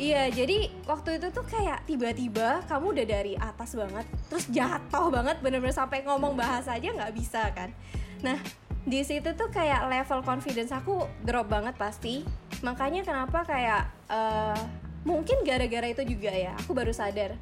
Iya, 0.00 0.32
jadi 0.32 0.72
waktu 0.88 1.20
itu 1.20 1.28
tuh 1.36 1.44
kayak 1.44 1.84
tiba-tiba 1.84 2.64
kamu 2.64 2.96
udah 2.96 3.06
dari 3.12 3.36
atas 3.36 3.76
banget, 3.76 4.08
terus 4.32 4.48
jatuh 4.48 5.12
banget, 5.12 5.36
bener-bener 5.44 5.76
sampai 5.76 6.00
ngomong 6.00 6.32
bahasa 6.32 6.80
aja 6.80 6.96
nggak 6.96 7.12
bisa 7.12 7.52
kan. 7.52 7.76
Nah, 8.24 8.40
di 8.88 9.04
situ 9.04 9.36
tuh 9.36 9.52
kayak 9.52 9.84
level 9.92 10.24
confidence 10.24 10.72
aku 10.72 11.04
drop 11.20 11.52
banget 11.52 11.76
pasti. 11.76 12.24
Makanya 12.64 13.04
kenapa 13.04 13.44
kayak 13.44 13.84
eh, 14.08 14.85
mungkin 15.06 15.46
gara-gara 15.46 15.86
itu 15.86 16.02
juga 16.02 16.34
ya, 16.34 16.58
aku 16.58 16.74
baru 16.74 16.90
sadar 16.90 17.38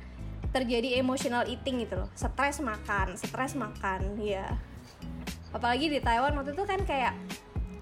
terjadi 0.52 1.00
emotional 1.00 1.48
eating 1.48 1.82
gitu 1.82 1.98
loh, 1.98 2.12
stres 2.14 2.60
makan, 2.60 3.16
stres 3.16 3.56
makan, 3.56 4.20
ya. 4.20 4.52
Apalagi 5.50 5.88
di 5.88 5.98
Taiwan 5.98 6.36
waktu 6.36 6.52
itu 6.52 6.62
kan 6.68 6.78
kayak 6.84 7.16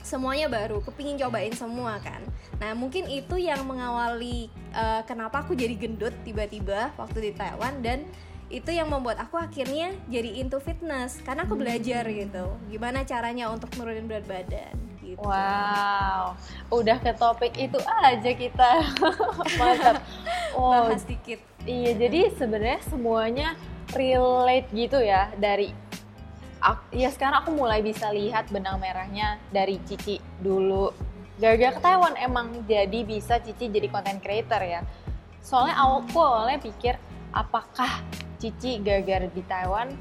semuanya 0.01 0.47
baru, 0.47 0.81
kepingin 0.81 1.19
cobain 1.19 1.53
semua 1.53 1.99
kan. 2.01 2.23
Nah 2.63 2.73
mungkin 2.79 3.11
itu 3.11 3.37
yang 3.37 3.67
mengawali 3.67 4.49
uh, 4.73 5.03
kenapa 5.05 5.43
aku 5.43 5.59
jadi 5.59 5.75
gendut 5.75 6.15
tiba-tiba 6.23 6.95
waktu 6.95 7.29
di 7.29 7.33
Taiwan 7.35 7.83
dan 7.83 8.07
itu 8.53 8.69
yang 8.69 8.93
membuat 8.93 9.17
aku 9.17 9.41
akhirnya 9.41 9.97
jadi 10.13 10.45
into 10.45 10.61
fitness 10.61 11.17
karena 11.25 11.49
aku 11.49 11.57
belajar 11.57 12.05
gitu 12.05 12.53
gimana 12.69 13.01
caranya 13.09 13.49
untuk 13.49 13.73
nurunin 13.81 14.05
berat 14.05 14.29
badan 14.29 14.77
gitu. 15.01 15.25
Wow, 15.25 16.37
udah 16.69 17.01
ke 17.01 17.17
topik 17.17 17.57
itu 17.57 17.81
aja 17.81 18.31
kita 18.37 18.71
mantap. 19.59 20.05
Oh, 20.53 20.69
Bahas 20.89 21.05
dikit. 21.09 21.41
Iya, 21.65 21.97
jadi 21.97 22.29
sebenarnya 22.37 22.81
semuanya 22.87 23.49
relate 23.97 24.69
gitu 24.73 25.01
ya 25.01 25.33
dari 25.41 25.73
ak- 26.61 26.93
ya 26.93 27.09
sekarang 27.09 27.45
aku 27.45 27.57
mulai 27.57 27.81
bisa 27.81 28.09
lihat 28.13 28.53
benang 28.53 28.77
merahnya 28.79 29.41
dari 29.49 29.81
Cici 29.89 30.21
dulu. 30.41 30.93
Gara-gara 31.41 31.75
ke 31.75 31.81
Taiwan 31.81 32.15
emang 32.21 32.69
jadi 32.69 33.01
bisa 33.03 33.41
Cici 33.41 33.73
jadi 33.73 33.89
content 33.89 34.21
creator 34.21 34.61
ya. 34.61 34.81
Soalnya 35.43 35.75
aku 35.75 36.21
awalnya 36.23 36.61
pikir 36.63 36.95
apakah 37.33 38.01
Cici 38.39 38.83
gara-gara 38.83 39.27
di 39.31 39.43
Taiwan 39.47 39.95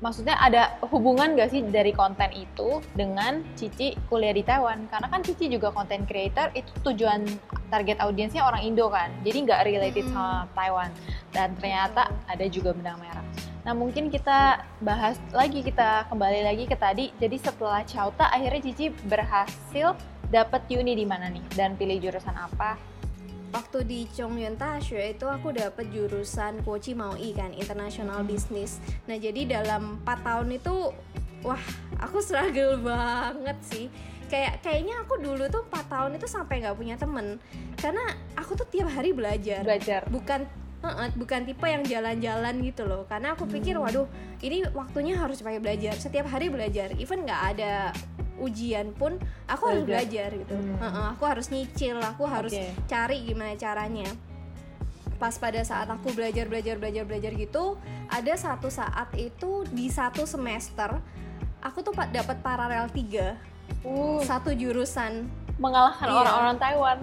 maksudnya 0.00 0.36
ada 0.40 0.80
hubungan 0.88 1.36
gak 1.36 1.52
sih 1.52 1.60
dari 1.60 1.92
konten 1.92 2.32
itu 2.32 2.80
dengan 2.96 3.44
Cici 3.54 3.94
kuliah 4.08 4.32
di 4.32 4.40
Taiwan? 4.40 4.88
Karena 4.88 5.06
kan 5.12 5.20
Cici 5.20 5.46
juga 5.52 5.68
content 5.70 6.08
creator, 6.08 6.48
itu 6.56 6.72
tujuan 6.88 7.28
target 7.68 8.00
audiensnya 8.00 8.42
orang 8.42 8.64
Indo 8.64 8.88
kan, 8.88 9.12
jadi 9.22 9.44
nggak 9.46 9.60
related 9.68 10.04
Mm-mm. 10.08 10.16
sama 10.16 10.48
Taiwan. 10.56 10.90
Dan 11.30 11.54
ternyata 11.60 12.10
ada 12.26 12.44
juga 12.48 12.74
benang 12.74 12.98
merah. 12.98 13.22
Nah 13.62 13.76
mungkin 13.76 14.08
kita 14.08 14.64
bahas 14.80 15.20
lagi, 15.36 15.60
kita 15.60 16.08
kembali 16.08 16.48
lagi 16.48 16.64
ke 16.64 16.74
tadi. 16.74 17.12
Jadi 17.20 17.36
setelah 17.36 17.84
Chauta, 17.84 18.26
akhirnya 18.32 18.72
Cici 18.72 18.88
berhasil 19.04 19.94
dapat 20.32 20.64
uni 20.72 20.96
di 20.96 21.04
mana 21.04 21.28
nih? 21.28 21.44
Dan 21.52 21.76
pilih 21.76 22.00
jurusan 22.00 22.34
apa? 22.34 22.89
Waktu 23.50 23.82
di 23.86 24.00
Chongyun 24.14 24.54
Daxue 24.54 25.14
itu 25.14 25.26
aku 25.26 25.50
dapet 25.50 25.90
jurusan 25.90 26.62
Kochi 26.62 26.94
Maui 26.94 27.34
kan 27.34 27.50
International 27.54 28.22
Business. 28.22 28.78
Nah 29.10 29.18
jadi 29.18 29.60
dalam 29.60 29.98
4 30.06 30.26
tahun 30.26 30.48
itu 30.54 30.94
wah 31.42 31.64
aku 31.98 32.22
struggle 32.22 32.78
banget 32.88 33.58
sih. 33.66 33.86
Kayak 34.30 34.62
kayaknya 34.62 35.02
aku 35.02 35.18
dulu 35.18 35.50
tuh 35.50 35.66
4 35.66 35.90
tahun 35.90 36.10
itu 36.14 36.26
sampai 36.30 36.62
nggak 36.62 36.78
punya 36.78 36.94
temen. 36.94 37.42
Karena 37.74 38.04
aku 38.38 38.54
tuh 38.54 38.66
tiap 38.70 38.90
hari 38.90 39.10
belajar. 39.10 39.66
Belajar. 39.66 40.06
bukan 40.06 40.46
Heeh, 40.80 41.08
bukan 41.12 41.44
tipe 41.44 41.62
yang 41.62 41.84
jalan-jalan 41.84 42.54
gitu 42.62 42.82
loh 42.84 43.04
karena 43.04 43.32
aku 43.32 43.44
pikir 43.44 43.76
waduh 43.76 44.08
ini 44.40 44.64
waktunya 44.70 45.12
harus 45.12 45.38
pakai 45.38 45.58
belajar 45.58 45.92
setiap 45.94 46.24
hari 46.26 46.48
belajar 46.48 46.96
even 46.96 47.22
nggak 47.22 47.42
ada 47.52 47.92
ujian 48.36 48.90
pun 48.90 49.20
aku 49.44 49.68
harus 49.68 49.84
Belajar. 49.84 50.32
gitu 50.32 50.56
Hmm. 50.56 50.80
Heeh, 50.80 51.06
aku 51.12 51.24
harus 51.24 51.46
nyicil 51.48 52.00
aku 52.00 52.24
harus 52.24 52.50
Oke. 52.50 52.72
cari 52.86 53.20
gimana 53.22 53.52
caranya 53.54 54.08
pas 55.14 55.36
pada 55.36 55.60
saat 55.60 55.84
aku 55.84 56.10
belajar 56.10 56.48
belajar 56.48 56.74
belajar 56.74 57.04
belajar 57.04 57.32
gitu 57.34 57.76
ada 58.08 58.32
satu 58.34 58.72
saat 58.72 59.12
itu 59.14 59.68
di 59.68 59.86
satu 59.86 60.24
semester 60.24 60.96
aku 61.60 61.78
tuh 61.82 61.92
pa- 61.92 62.08
dapat 62.08 62.40
paralel 62.40 62.88
3 62.88 63.52
Uh, 63.80 64.18
satu 64.20 64.50
jurusan 64.50 65.30
mengalahkan 65.56 66.04
Iya. 66.04 66.18
orang-orang 66.18 66.56
Taiwan. 66.58 66.98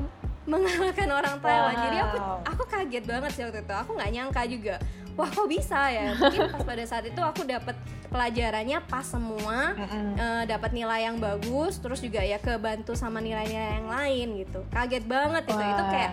Mengalahkan 0.47 1.09
orang 1.11 1.35
Taiwan. 1.37 1.75
Jadi 1.75 1.97
aku 1.99 2.17
Wow. 2.17 2.39
aku 2.47 2.63
kaget 2.65 3.03
banget 3.03 3.31
sih 3.35 3.43
waktu 3.43 3.59
itu. 3.61 3.73
Aku 3.75 3.91
nggak 3.93 4.11
nyangka 4.11 4.41
juga. 4.47 4.75
Wah 5.13 5.27
kok 5.27 5.49
bisa 5.49 5.79
ya? 5.89 6.13
Mungkin 6.13 6.47
pas 6.49 6.63
pada 6.63 6.83
saat 6.85 7.05
itu 7.05 7.17
aku 7.17 7.41
dapat 7.43 7.73
pelajarannya 8.07 8.79
pas 8.85 9.03
semua, 9.03 9.73
eh, 10.15 10.43
dapat 10.45 10.71
nilai 10.71 11.09
yang 11.09 11.17
bagus, 11.17 11.81
terus 11.81 11.99
juga 11.99 12.21
ya 12.21 12.37
kebantu 12.37 12.93
sama 12.93 13.19
nilai-nilai 13.19 13.81
yang 13.81 13.89
lain 13.89 14.27
gitu. 14.45 14.59
Kaget 14.69 15.03
banget 15.03 15.43
itu. 15.45 15.57
Itu 15.57 15.83
Wah. 15.83 15.91
kayak 15.91 16.11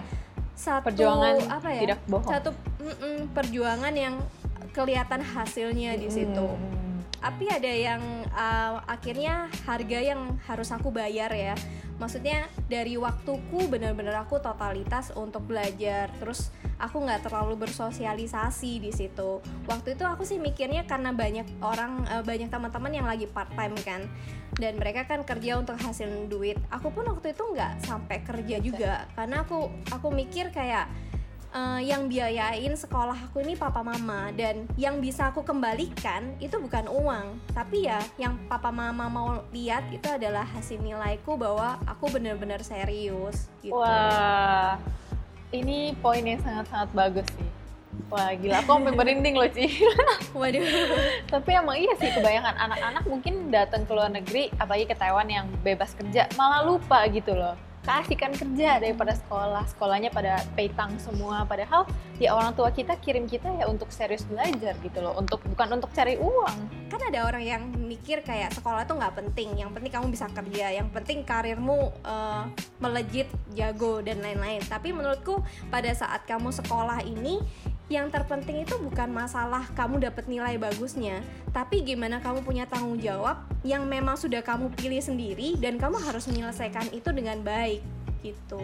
satu 0.54 0.86
Perjuangan 0.90 1.34
apa 1.50 1.68
ya? 1.70 1.80
tidak 1.84 2.00
bohong. 2.06 2.30
Satu 2.30 2.50
mm-mm, 2.80 3.16
perjuangan 3.34 3.94
yang 3.94 4.14
kelihatan 4.72 5.20
hasilnya 5.22 5.94
di 5.94 6.08
situ. 6.10 6.46
Tapi 7.24 7.48
ada 7.48 7.72
yang 7.72 8.04
uh, 8.36 8.84
akhirnya 8.84 9.48
harga 9.64 9.96
yang 9.96 10.36
harus 10.44 10.68
aku 10.68 10.92
bayar 10.92 11.32
ya. 11.32 11.56
Maksudnya 11.96 12.52
dari 12.68 13.00
waktuku 13.00 13.64
benar-benar 13.64 14.28
aku 14.28 14.36
totalitas 14.44 15.08
untuk 15.16 15.48
belajar. 15.48 16.12
Terus 16.20 16.52
aku 16.76 17.00
nggak 17.00 17.24
terlalu 17.24 17.64
bersosialisasi 17.64 18.76
di 18.76 18.92
situ. 18.92 19.40
Waktu 19.64 19.96
itu 19.96 20.04
aku 20.04 20.28
sih 20.28 20.36
mikirnya 20.36 20.84
karena 20.84 21.16
banyak 21.16 21.48
orang 21.64 22.04
uh, 22.12 22.20
banyak 22.20 22.52
teman-teman 22.52 22.92
yang 22.92 23.08
lagi 23.08 23.24
part 23.24 23.48
time 23.56 23.72
kan. 23.80 24.04
Dan 24.60 24.76
mereka 24.76 25.08
kan 25.08 25.24
kerja 25.24 25.56
untuk 25.56 25.80
hasil 25.80 26.28
duit. 26.28 26.60
Aku 26.68 26.92
pun 26.92 27.08
waktu 27.08 27.32
itu 27.32 27.40
nggak 27.40 27.88
sampai 27.88 28.20
kerja 28.20 28.60
juga. 28.60 29.08
Karena 29.16 29.48
aku 29.48 29.72
aku 29.88 30.12
mikir 30.12 30.52
kayak 30.52 30.92
eh, 31.54 31.80
yang 31.86 32.10
biayain 32.10 32.74
sekolah 32.74 33.30
aku 33.30 33.46
ini 33.46 33.54
papa 33.54 33.80
mama 33.86 34.34
dan 34.34 34.66
yang 34.74 34.98
bisa 34.98 35.30
aku 35.30 35.46
kembalikan 35.46 36.34
itu 36.42 36.58
bukan 36.58 36.90
uang 36.90 37.38
tapi 37.54 37.86
ya 37.86 38.02
yang 38.18 38.34
papa 38.50 38.74
mama 38.74 39.06
mau 39.06 39.28
lihat 39.54 39.86
itu 39.94 40.10
adalah 40.10 40.42
hasil 40.42 40.82
nilaiku 40.82 41.38
bahwa 41.38 41.78
aku 41.86 42.10
benar-benar 42.10 42.60
serius 42.66 43.46
gitu 43.62 43.78
Wah, 43.78 44.76
ini 45.54 45.94
poin 46.02 46.26
yang 46.26 46.42
sangat-sangat 46.42 46.90
bagus 46.90 47.28
sih. 47.38 47.48
Wah, 48.10 48.34
gila, 48.34 48.62
aku 48.62 48.74
sampai 48.74 48.94
merinding 48.94 49.34
loh, 49.38 49.48
Ci. 49.48 49.70
waduh 50.38 50.62
Tapi 51.30 51.50
emang 51.54 51.78
iya 51.78 51.94
sih, 51.98 52.10
kebanyakan 52.10 52.54
anak-anak 52.58 53.04
mungkin 53.06 53.34
datang 53.54 53.86
ke 53.86 53.92
luar 53.94 54.10
negeri, 54.10 54.50
apalagi 54.58 54.86
ke 54.90 54.96
Taiwan 54.98 55.30
yang 55.30 55.46
bebas 55.62 55.94
kerja, 55.94 56.26
malah 56.34 56.66
lupa 56.66 57.06
gitu 57.10 57.32
loh. 57.32 57.54
Keasikan 57.84 58.32
kerja 58.32 58.80
daripada 58.80 59.12
sekolah, 59.12 59.68
sekolahnya 59.68 60.08
pada 60.08 60.40
peitang 60.56 60.96
semua. 60.96 61.44
Padahal 61.44 61.84
ya 62.16 62.32
orang 62.32 62.56
tua 62.56 62.72
kita 62.72 62.96
kirim 62.96 63.28
kita 63.28 63.52
ya 63.60 63.68
untuk 63.68 63.92
serius 63.92 64.24
belajar 64.24 64.72
gitu 64.80 65.04
loh, 65.04 65.14
untuk 65.20 65.44
bukan 65.44 65.76
untuk 65.76 65.92
cari 65.92 66.16
uang. 66.16 66.88
kan 66.94 67.10
ada 67.10 67.26
orang 67.26 67.42
yang 67.42 67.62
mikir 67.74 68.22
kayak 68.22 68.54
sekolah 68.54 68.86
tuh 68.86 68.96
nggak 68.96 69.18
penting. 69.18 69.58
Yang 69.58 69.70
penting 69.76 69.92
kamu 69.92 70.06
bisa 70.14 70.30
kerja. 70.30 70.66
Yang 70.72 70.88
penting 70.94 71.18
karirmu 71.26 71.90
eh, 72.06 72.44
melejit 72.80 73.28
jago 73.52 74.00
dan 74.00 74.24
lain-lain. 74.24 74.62
Tapi 74.64 74.94
menurutku 74.94 75.42
pada 75.68 75.90
saat 75.92 76.24
kamu 76.24 76.54
sekolah 76.54 77.02
ini 77.04 77.42
yang 77.92 78.08
terpenting 78.08 78.64
itu 78.64 78.80
bukan 78.80 79.12
masalah 79.12 79.68
kamu 79.76 80.08
dapat 80.08 80.24
nilai 80.24 80.56
bagusnya 80.56 81.20
tapi 81.52 81.84
gimana 81.84 82.16
kamu 82.18 82.40
punya 82.40 82.64
tanggung 82.64 82.96
jawab 82.96 83.44
yang 83.60 83.84
memang 83.84 84.16
sudah 84.16 84.40
kamu 84.40 84.72
pilih 84.72 85.04
sendiri 85.04 85.60
dan 85.60 85.76
kamu 85.76 86.00
harus 86.00 86.24
menyelesaikan 86.24 86.88
itu 86.96 87.12
dengan 87.12 87.44
baik 87.44 87.84
gitu 88.24 88.60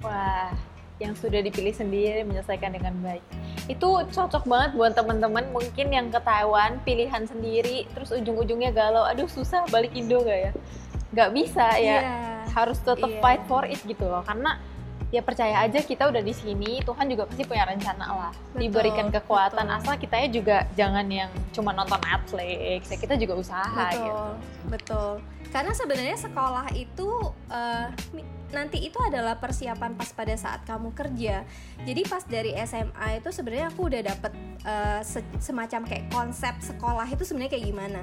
Wah, 0.00 0.56
yang 0.96 1.12
sudah 1.12 1.44
dipilih 1.44 1.76
sendiri 1.76 2.24
menyelesaikan 2.24 2.72
dengan 2.72 2.96
baik. 3.04 3.20
Itu 3.68 4.04
cocok 4.08 4.48
banget 4.48 4.70
buat 4.76 4.92
teman-teman 4.96 5.52
mungkin 5.52 5.92
yang 5.92 6.08
ke 6.08 6.16
Taiwan 6.24 6.80
pilihan 6.88 7.28
sendiri, 7.28 7.84
terus 7.92 8.08
ujung-ujungnya 8.12 8.72
galau, 8.72 9.04
aduh 9.04 9.28
susah 9.28 9.68
balik 9.68 9.92
Indo 9.92 10.24
gak 10.24 10.40
ya? 10.40 10.52
Gak 11.12 11.30
bisa 11.36 11.68
ya, 11.76 12.00
Iya. 12.00 12.00
harus 12.56 12.80
tetap 12.80 13.12
iya. 13.12 13.20
fight 13.20 13.44
for 13.44 13.68
it 13.68 13.80
gitu 13.84 14.08
loh. 14.08 14.24
Karena 14.24 14.56
ya 15.10 15.20
percaya 15.20 15.60
aja 15.60 15.82
kita 15.82 16.06
udah 16.06 16.18
di 16.18 16.30
sini 16.30 16.78
Tuhan 16.80 17.06
juga 17.06 17.26
pasti 17.26 17.42
punya 17.42 17.66
rencana 17.66 18.06
lah. 18.06 18.32
Betul, 18.54 18.60
diberikan 18.62 19.06
kekuatan. 19.10 19.66
Betul. 19.66 19.76
asal 19.76 19.94
kita 19.98 20.16
juga 20.30 20.56
jangan 20.72 21.06
yang 21.06 21.30
cuma 21.50 21.70
nonton 21.70 21.98
Netflix 22.00 22.86
ya 22.86 22.96
kita 22.96 23.14
juga 23.14 23.34
usaha 23.34 23.90
betul 23.90 23.98
gitu. 24.00 24.22
betul. 24.70 25.10
Karena 25.50 25.72
sebenarnya 25.74 26.14
sekolah 26.16 26.66
itu 26.72 27.08
mi- 28.12 28.22
nanti 28.50 28.82
itu 28.82 28.98
adalah 28.98 29.34
persiapan 29.34 29.94
pas 29.94 30.10
pada 30.10 30.34
saat 30.34 30.62
kamu 30.62 30.90
kerja. 30.90 31.42
Jadi 31.82 32.02
pas 32.06 32.22
dari 32.22 32.54
SMA 32.60 33.18
itu 33.18 33.30
sebenarnya 33.30 33.66
aku 33.66 33.90
udah 33.90 34.02
dapet 34.04 34.32
eh, 34.62 35.00
se- 35.02 35.26
semacam 35.38 35.86
kayak 35.86 36.06
konsep 36.08 36.54
sekolah 36.60 37.06
itu 37.06 37.22
sebenarnya 37.22 37.50
kayak 37.50 37.66
gimana. 37.66 38.00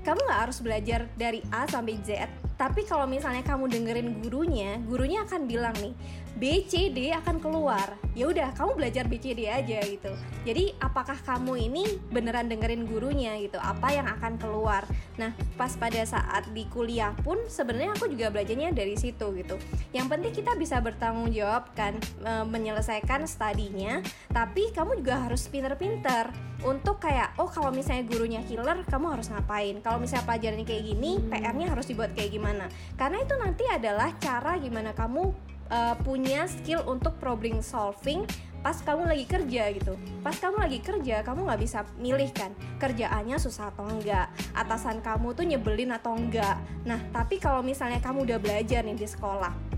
Kamu 0.00 0.20
nggak 0.20 0.40
harus 0.44 0.60
belajar 0.60 1.08
dari 1.16 1.40
A 1.48 1.64
sampai 1.64 1.96
Z 2.00 2.28
tapi 2.60 2.84
kalau 2.84 3.08
misalnya 3.08 3.40
kamu 3.40 3.72
dengerin 3.72 4.20
gurunya 4.20 4.76
gurunya 4.84 5.24
akan 5.24 5.48
bilang 5.48 5.72
nih 5.80 5.96
B 6.36 6.62
C 6.68 6.94
D 6.94 7.10
akan 7.10 7.42
keluar. 7.42 7.98
Ya 8.14 8.26
udah 8.30 8.54
kamu 8.54 8.78
belajar 8.78 9.04
B 9.10 9.18
C 9.18 9.34
D 9.34 9.50
aja 9.50 9.82
gitu. 9.82 10.12
Jadi 10.46 10.72
apakah 10.78 11.18
kamu 11.20 11.68
ini 11.70 11.84
beneran 12.10 12.46
dengerin 12.46 12.86
gurunya 12.86 13.34
gitu? 13.42 13.58
Apa 13.58 13.92
yang 13.94 14.06
akan 14.06 14.38
keluar? 14.38 14.86
Nah 15.18 15.34
pas 15.58 15.74
pada 15.74 16.00
saat 16.06 16.48
di 16.54 16.66
kuliah 16.70 17.12
pun 17.26 17.38
sebenarnya 17.50 17.98
aku 17.98 18.08
juga 18.10 18.30
belajarnya 18.30 18.70
dari 18.72 18.94
situ 18.94 19.26
gitu. 19.36 19.58
Yang 19.90 20.06
penting 20.06 20.32
kita 20.32 20.52
bisa 20.54 20.78
bertanggung 20.78 21.34
jawab 21.34 21.70
kan 21.74 21.98
e, 22.22 22.32
menyelesaikan 22.46 23.26
studinya. 23.26 24.00
Tapi 24.30 24.70
kamu 24.70 25.02
juga 25.02 25.26
harus 25.26 25.44
pinter-pinter 25.50 26.30
untuk 26.60 27.00
kayak 27.00 27.40
oh 27.40 27.48
kalau 27.48 27.72
misalnya 27.72 28.04
gurunya 28.06 28.40
killer 28.46 28.80
kamu 28.86 29.18
harus 29.18 29.28
ngapain? 29.28 29.76
Kalau 29.82 29.98
misalnya 29.98 30.24
pelajarannya 30.30 30.66
kayak 30.66 30.84
gini 30.88 31.20
PR-nya 31.26 31.66
harus 31.68 31.86
dibuat 31.90 32.14
kayak 32.14 32.32
gimana 32.32 32.49
karena 32.98 33.18
itu 33.22 33.34
nanti 33.38 33.64
adalah 33.68 34.14
cara 34.18 34.56
gimana 34.58 34.90
kamu 34.96 35.30
uh, 35.70 35.94
punya 36.02 36.48
skill 36.50 36.82
untuk 36.88 37.16
problem 37.22 37.62
solving 37.62 38.26
pas 38.60 38.76
kamu 38.76 39.08
lagi 39.08 39.24
kerja 39.24 39.72
gitu. 39.72 39.96
Pas 40.20 40.36
kamu 40.36 40.60
lagi 40.60 40.84
kerja 40.84 41.24
kamu 41.24 41.48
nggak 41.48 41.60
bisa 41.64 41.80
milih 41.96 42.28
kan 42.28 42.52
kerjaannya 42.76 43.40
susah 43.40 43.72
atau 43.72 43.88
enggak 43.88 44.28
atasan 44.52 45.00
kamu 45.00 45.32
tuh 45.32 45.48
nyebelin 45.48 45.96
atau 45.96 46.12
enggak. 46.12 46.60
Nah 46.84 47.00
tapi 47.08 47.40
kalau 47.40 47.64
misalnya 47.64 48.04
kamu 48.04 48.28
udah 48.28 48.38
belajar 48.40 48.84
nih 48.84 49.00
di 49.00 49.08
sekolah 49.08 49.69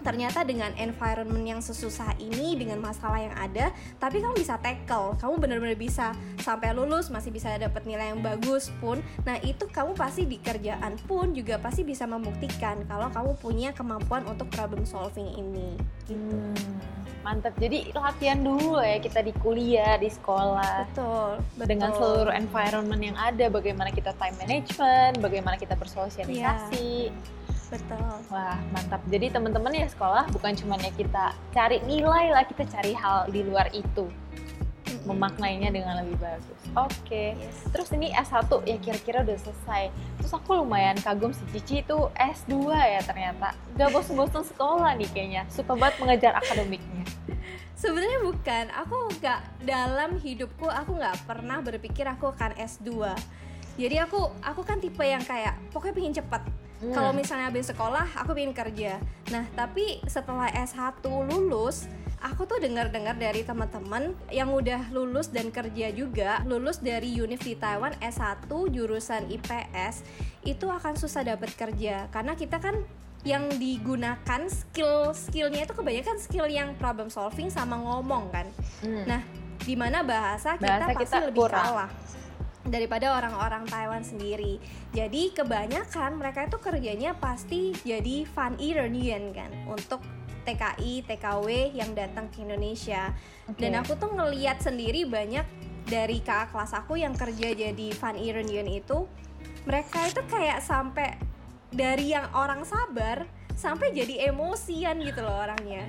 ternyata 0.00 0.44
dengan 0.44 0.72
environment 0.76 1.44
yang 1.44 1.60
sesusah 1.60 2.16
ini 2.20 2.56
dengan 2.56 2.80
masalah 2.80 3.20
yang 3.20 3.34
ada 3.36 3.72
tapi 4.00 4.20
kamu 4.20 4.36
bisa 4.36 4.56
tackle. 4.60 5.16
Kamu 5.20 5.40
benar-benar 5.40 5.76
bisa 5.76 6.12
sampai 6.40 6.72
lulus 6.72 7.12
masih 7.12 7.30
bisa 7.32 7.52
dapat 7.56 7.84
nilai 7.84 8.12
yang 8.12 8.20
bagus 8.24 8.72
pun. 8.80 9.00
Nah 9.24 9.36
itu 9.44 9.68
kamu 9.68 9.96
pasti 9.96 10.24
di 10.24 10.40
kerjaan 10.40 10.96
pun 11.04 11.32
juga 11.36 11.60
pasti 11.60 11.84
bisa 11.84 12.04
membuktikan 12.08 12.82
kalau 12.88 13.08
kamu 13.12 13.32
punya 13.38 13.70
kemampuan 13.76 14.24
untuk 14.26 14.48
problem 14.52 14.84
solving 14.84 15.28
ini. 15.36 15.76
Gitu. 16.08 16.16
Hmm, 16.16 16.56
mantap 17.22 17.54
jadi 17.60 17.92
latihan 17.94 18.40
dulu 18.40 18.80
ya 18.80 18.98
kita 18.98 19.20
di 19.22 19.32
kuliah 19.38 20.00
di 20.00 20.08
sekolah. 20.08 20.90
Betul 20.90 21.30
betul. 21.56 21.66
dengan 21.68 21.90
seluruh 21.94 22.34
environment 22.34 23.02
yang 23.02 23.16
ada 23.16 23.46
bagaimana 23.52 23.90
kita 23.92 24.16
time 24.16 24.36
management 24.40 25.20
bagaimana 25.20 25.56
kita 25.60 25.76
bersosialisasi 25.76 27.12
betul 27.70 28.02
Wah 28.28 28.58
mantap. 28.74 29.00
Jadi 29.06 29.30
teman-teman 29.30 29.72
ya 29.74 29.86
sekolah 29.86 30.26
bukan 30.34 30.52
cuma 30.58 30.74
ya 30.78 30.90
kita 30.94 31.32
cari 31.54 31.78
nilai 31.86 32.34
lah, 32.34 32.44
kita 32.44 32.66
cari 32.66 32.92
hal 32.92 33.30
di 33.30 33.46
luar 33.46 33.70
itu, 33.70 34.10
memaknainya 35.06 35.70
dengan 35.70 36.02
lebih 36.02 36.18
bagus. 36.18 36.60
Oke. 36.74 37.34
Yes. 37.38 37.66
Terus 37.70 37.88
ini 37.94 38.14
S1 38.14 38.50
ya 38.66 38.76
kira-kira 38.78 39.22
udah 39.26 39.38
selesai. 39.38 39.90
Terus 40.20 40.32
aku 40.34 40.62
lumayan 40.62 40.98
kagum 40.98 41.34
si 41.34 41.42
Cici 41.54 41.82
itu 41.82 41.98
S2 42.14 42.70
ya 42.74 43.00
ternyata. 43.02 43.54
Gak 43.74 43.90
bosan-bosan 43.90 44.44
sekolah 44.46 44.94
nih 44.98 45.08
kayaknya. 45.10 45.42
Suka 45.50 45.74
banget 45.74 45.96
mengejar 46.02 46.32
akademiknya. 46.38 47.06
Sebenarnya 47.80 48.20
bukan, 48.20 48.64
aku 48.76 49.08
nggak 49.16 49.40
dalam 49.64 50.20
hidupku 50.20 50.68
aku 50.68 51.00
nggak 51.00 51.16
pernah 51.24 51.64
berpikir 51.64 52.04
aku 52.04 52.28
akan 52.28 52.52
S2. 52.60 53.16
Jadi 53.80 53.96
aku 53.96 54.28
aku 54.44 54.60
kan 54.60 54.76
tipe 54.84 55.00
yang 55.00 55.24
kayak 55.24 55.56
pokoknya 55.72 55.94
pengen 55.96 56.14
cepet. 56.20 56.42
Hmm. 56.80 56.96
Kalau 56.96 57.12
misalnya 57.12 57.52
habis 57.52 57.68
sekolah 57.68 58.08
aku 58.16 58.32
pengen 58.32 58.56
kerja. 58.56 58.96
Nah 59.28 59.44
tapi 59.52 60.00
setelah 60.08 60.48
S1 60.48 61.04
lulus, 61.04 61.84
aku 62.18 62.48
tuh 62.48 62.56
dengar-dengar 62.56 63.20
dari 63.20 63.44
teman-teman 63.44 64.16
yang 64.32 64.48
udah 64.48 64.88
lulus 64.88 65.28
dan 65.28 65.52
kerja 65.52 65.92
juga, 65.92 66.40
lulus 66.48 66.80
dari 66.80 67.12
Univ 67.14 67.40
di 67.40 67.52
Taiwan 67.52 67.92
S1 68.00 68.48
jurusan 68.48 69.28
IPS 69.28 70.04
itu 70.48 70.66
akan 70.66 70.96
susah 70.96 71.20
dapat 71.20 71.52
kerja 71.52 72.08
karena 72.08 72.32
kita 72.32 72.56
kan 72.56 72.80
yang 73.20 73.52
digunakan 73.60 74.48
skill 74.48 75.12
skillnya 75.12 75.68
itu 75.68 75.76
kebanyakan 75.76 76.16
skill 76.16 76.48
yang 76.48 76.72
problem 76.80 77.12
solving 77.12 77.52
sama 77.52 77.76
ngomong 77.76 78.32
kan 78.32 78.48
Hmm. 78.80 79.04
Nah, 79.04 79.20
di 79.60 79.76
mana 79.76 80.00
bahasa 80.00 80.56
kita 80.56 80.64
Bahasa 80.64 80.88
pasti 80.88 81.04
kita 81.04 81.16
lebih 81.28 81.44
kurang. 81.44 81.60
kalah 81.68 81.90
daripada 82.68 83.16
orang-orang 83.16 83.64
Taiwan 83.64 84.04
sendiri. 84.04 84.60
Jadi 84.92 85.32
kebanyakan 85.32 86.20
mereka 86.20 86.44
itu 86.44 86.58
kerjanya 86.60 87.16
pasti 87.16 87.72
jadi 87.86 88.28
fan 88.28 88.60
Iranian 88.60 89.32
kan 89.32 89.48
untuk 89.64 90.04
TKI, 90.44 91.04
TKW 91.04 91.76
yang 91.76 91.92
datang 91.92 92.28
ke 92.32 92.44
Indonesia. 92.44 93.12
Oke. 93.48 93.60
Dan 93.60 93.76
aku 93.80 93.96
tuh 93.96 94.12
ngeliat 94.12 94.60
sendiri 94.60 95.04
banyak 95.08 95.44
dari 95.88 96.20
kakak 96.20 96.54
kelas 96.54 96.72
aku 96.76 97.00
yang 97.00 97.16
kerja 97.16 97.56
jadi 97.56 97.86
fan 97.96 98.16
Iranian 98.16 98.68
itu 98.68 99.08
mereka 99.64 100.06
itu 100.08 100.22
kayak 100.28 100.62
sampai 100.62 101.18
dari 101.70 102.12
yang 102.12 102.28
orang 102.34 102.66
sabar 102.66 103.26
sampai 103.60 103.92
jadi 103.92 104.32
emosian 104.32 105.04
gitu 105.04 105.20
loh 105.20 105.36
orangnya 105.36 105.84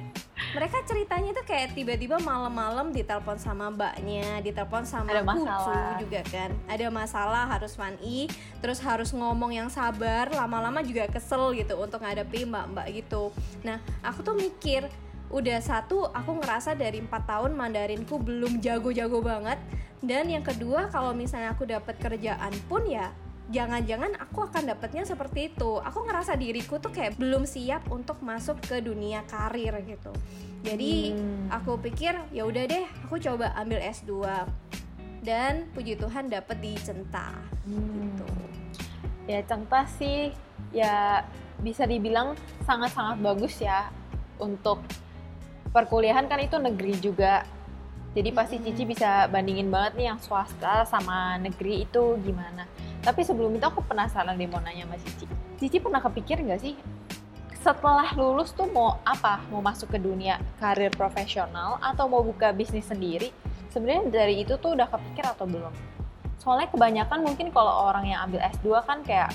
mereka 0.51 0.83
ceritanya 0.83 1.31
tuh 1.31 1.45
kayak 1.47 1.71
tiba-tiba 1.71 2.19
malam-malam 2.19 2.91
ditelepon 2.91 3.39
sama 3.39 3.71
mbaknya, 3.71 4.43
ditelepon 4.43 4.83
sama 4.83 5.23
kucu 5.23 5.75
juga 6.03 6.21
kan. 6.27 6.51
Ada 6.67 6.91
masalah 6.91 7.47
harus 7.47 7.79
i, 8.03 8.27
terus 8.59 8.83
harus 8.83 9.15
ngomong 9.15 9.55
yang 9.55 9.71
sabar, 9.71 10.27
lama-lama 10.27 10.83
juga 10.83 11.07
kesel 11.07 11.55
gitu 11.55 11.79
untuk 11.79 12.03
ngadepi 12.03 12.43
mbak-mbak 12.43 12.87
gitu. 12.91 13.31
Nah, 13.63 13.79
aku 14.03 14.27
tuh 14.27 14.35
mikir 14.35 14.91
udah 15.31 15.63
satu 15.63 16.11
aku 16.11 16.43
ngerasa 16.43 16.75
dari 16.75 16.99
empat 16.99 17.23
tahun 17.23 17.55
Mandarinku 17.55 18.19
belum 18.19 18.59
jago-jago 18.59 19.23
banget 19.23 19.55
dan 20.03 20.27
yang 20.27 20.43
kedua 20.43 20.91
kalau 20.91 21.15
misalnya 21.15 21.55
aku 21.55 21.63
dapat 21.63 21.95
kerjaan 22.03 22.51
pun 22.67 22.83
ya 22.83 23.15
jangan-jangan 23.51 24.15
aku 24.17 24.47
akan 24.47 24.71
dapatnya 24.71 25.03
seperti 25.03 25.51
itu 25.51 25.77
aku 25.77 26.07
ngerasa 26.07 26.39
diriku 26.39 26.79
tuh 26.79 26.89
kayak 26.89 27.19
belum 27.19 27.43
siap 27.43 27.85
untuk 27.91 28.23
masuk 28.23 28.63
ke 28.63 28.79
dunia 28.79 29.21
karir 29.27 29.75
gitu 29.83 30.11
jadi 30.63 31.13
Hmm. 31.13 31.51
aku 31.51 31.75
pikir 31.83 32.15
ya 32.31 32.47
udah 32.47 32.63
deh 32.65 32.85
aku 33.05 33.19
coba 33.19 33.51
ambil 33.59 33.83
S2 33.83 34.11
dan 35.21 35.67
puji 35.75 35.99
Tuhan 35.99 36.31
dapet 36.31 36.57
di 36.63 36.73
Centa 36.79 37.35
Hmm. 37.67 38.09
gitu 38.09 38.27
Ya 39.29 39.45
Cengta 39.45 39.85
sih 39.85 40.33
ya 40.73 41.21
bisa 41.61 41.85
dibilang 41.85 42.33
sangat-sangat 42.65 43.21
bagus 43.21 43.61
ya 43.61 43.93
untuk 44.41 44.81
perkuliahan 45.69 46.25
kan 46.25 46.41
itu 46.41 46.57
negeri 46.57 46.97
juga. 46.97 47.45
Jadi 48.11 48.29
pasti. 48.33 48.59
Cici 48.59 48.83
bisa 48.83 49.29
bandingin 49.31 49.71
banget 49.71 49.95
nih 49.95 50.05
yang 50.11 50.19
swasta 50.19 50.83
sama 50.83 51.37
negeri 51.39 51.85
itu 51.85 52.17
gimana. 52.25 52.65
Tapi 53.01 53.25
sebelum 53.25 53.57
itu 53.57 53.65
aku 53.65 53.81
penasaran 53.81 54.37
deh 54.37 54.45
mau 54.45 54.61
nanya 54.61 54.85
sama 54.85 54.97
Cici. 55.01 55.25
Cici 55.57 55.77
pernah 55.81 56.01
kepikir 56.01 56.41
nggak 56.41 56.61
sih 56.61 56.77
setelah 57.61 58.09
lulus 58.17 58.49
tuh 58.57 58.65
mau 58.73 58.97
apa? 59.05 59.41
Mau 59.53 59.61
masuk 59.61 59.93
ke 59.93 60.01
dunia 60.01 60.41
karir 60.57 60.89
profesional 60.89 61.77
atau 61.77 62.09
mau 62.09 62.25
buka 62.25 62.49
bisnis 62.49 62.89
sendiri? 62.89 63.29
Sebenarnya 63.69 64.09
dari 64.09 64.41
itu 64.41 64.57
tuh 64.57 64.73
udah 64.73 64.89
kepikir 64.89 65.25
atau 65.29 65.45
belum? 65.45 65.73
Soalnya 66.41 66.73
kebanyakan 66.73 67.21
mungkin 67.21 67.53
kalau 67.53 67.85
orang 67.85 68.09
yang 68.09 68.25
ambil 68.25 68.41
S2 68.49 68.81
kan 68.81 69.05
kayak 69.05 69.29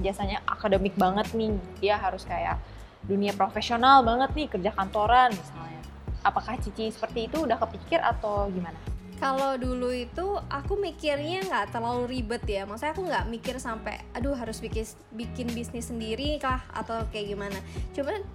biasanya 0.00 0.40
akademik 0.48 0.96
banget 0.96 1.28
nih. 1.36 1.52
Dia 1.84 2.00
harus 2.00 2.24
kayak 2.24 2.56
dunia 3.04 3.36
profesional 3.36 4.00
banget 4.00 4.32
nih, 4.32 4.48
kerja 4.48 4.72
kantoran 4.72 5.28
misalnya. 5.36 5.80
Apakah 6.24 6.56
Cici 6.56 6.88
seperti 6.88 7.28
itu 7.28 7.44
udah 7.44 7.60
kepikir 7.60 8.00
atau 8.00 8.48
gimana? 8.48 8.91
Kalau 9.22 9.54
dulu 9.54 9.94
itu 9.94 10.34
aku 10.50 10.74
mikirnya 10.74 11.46
nggak 11.46 11.70
terlalu 11.70 12.18
ribet 12.18 12.42
ya. 12.42 12.66
Maksudnya 12.66 12.90
aku 12.90 13.02
nggak 13.06 13.24
mikir 13.30 13.54
sampai 13.62 14.02
aduh 14.18 14.34
harus 14.34 14.58
bikin 14.58 14.82
bikin 15.14 15.46
bisnis 15.54 15.94
sendiri 15.94 16.42
kah 16.42 16.66
atau 16.74 17.06
kayak 17.14 17.30
gimana. 17.30 17.54
Cuman 17.94 18.26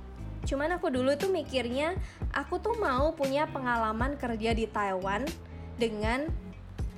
cuman 0.47 0.79
aku 0.79 0.87
dulu 0.87 1.11
tuh 1.19 1.27
mikirnya 1.27 1.91
aku 2.31 2.63
tuh 2.63 2.79
mau 2.79 3.11
punya 3.19 3.51
pengalaman 3.51 4.15
kerja 4.15 4.55
di 4.55 4.63
Taiwan 4.63 5.27
dengan 5.75 6.31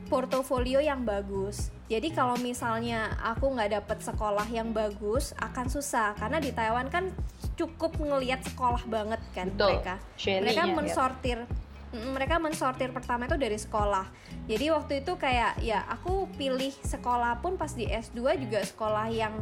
portofolio 0.06 0.78
yang 0.78 1.02
bagus. 1.02 1.74
Jadi 1.90 2.14
kalau 2.14 2.38
misalnya 2.38 3.18
aku 3.26 3.50
nggak 3.58 3.74
dapet 3.74 4.06
sekolah 4.06 4.46
yang 4.54 4.70
bagus 4.70 5.34
akan 5.42 5.66
susah. 5.66 6.14
Karena 6.14 6.38
di 6.38 6.54
Taiwan 6.54 6.94
kan 6.94 7.10
cukup 7.58 7.98
ngelihat 7.98 8.46
sekolah 8.46 8.86
banget 8.86 9.18
kan 9.34 9.50
Betul. 9.50 9.82
mereka. 9.82 9.96
Sherry-nya, 10.14 10.46
mereka 10.46 10.62
ya. 10.62 10.76
mensortir 10.78 11.40
Mm, 11.50 11.69
mereka 11.94 12.38
mensortir 12.38 12.94
pertama 12.94 13.26
itu 13.26 13.38
dari 13.38 13.58
sekolah. 13.58 14.06
Jadi 14.46 14.66
waktu 14.70 14.94
itu 15.02 15.14
kayak 15.18 15.62
ya 15.62 15.86
aku 15.90 16.30
pilih 16.38 16.74
sekolah 16.86 17.42
pun 17.42 17.58
pas 17.58 17.74
di 17.74 17.90
S2 17.90 18.38
juga 18.38 18.62
sekolah 18.62 19.10
yang 19.10 19.34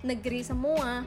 negeri 0.00 0.40
semua 0.40 1.04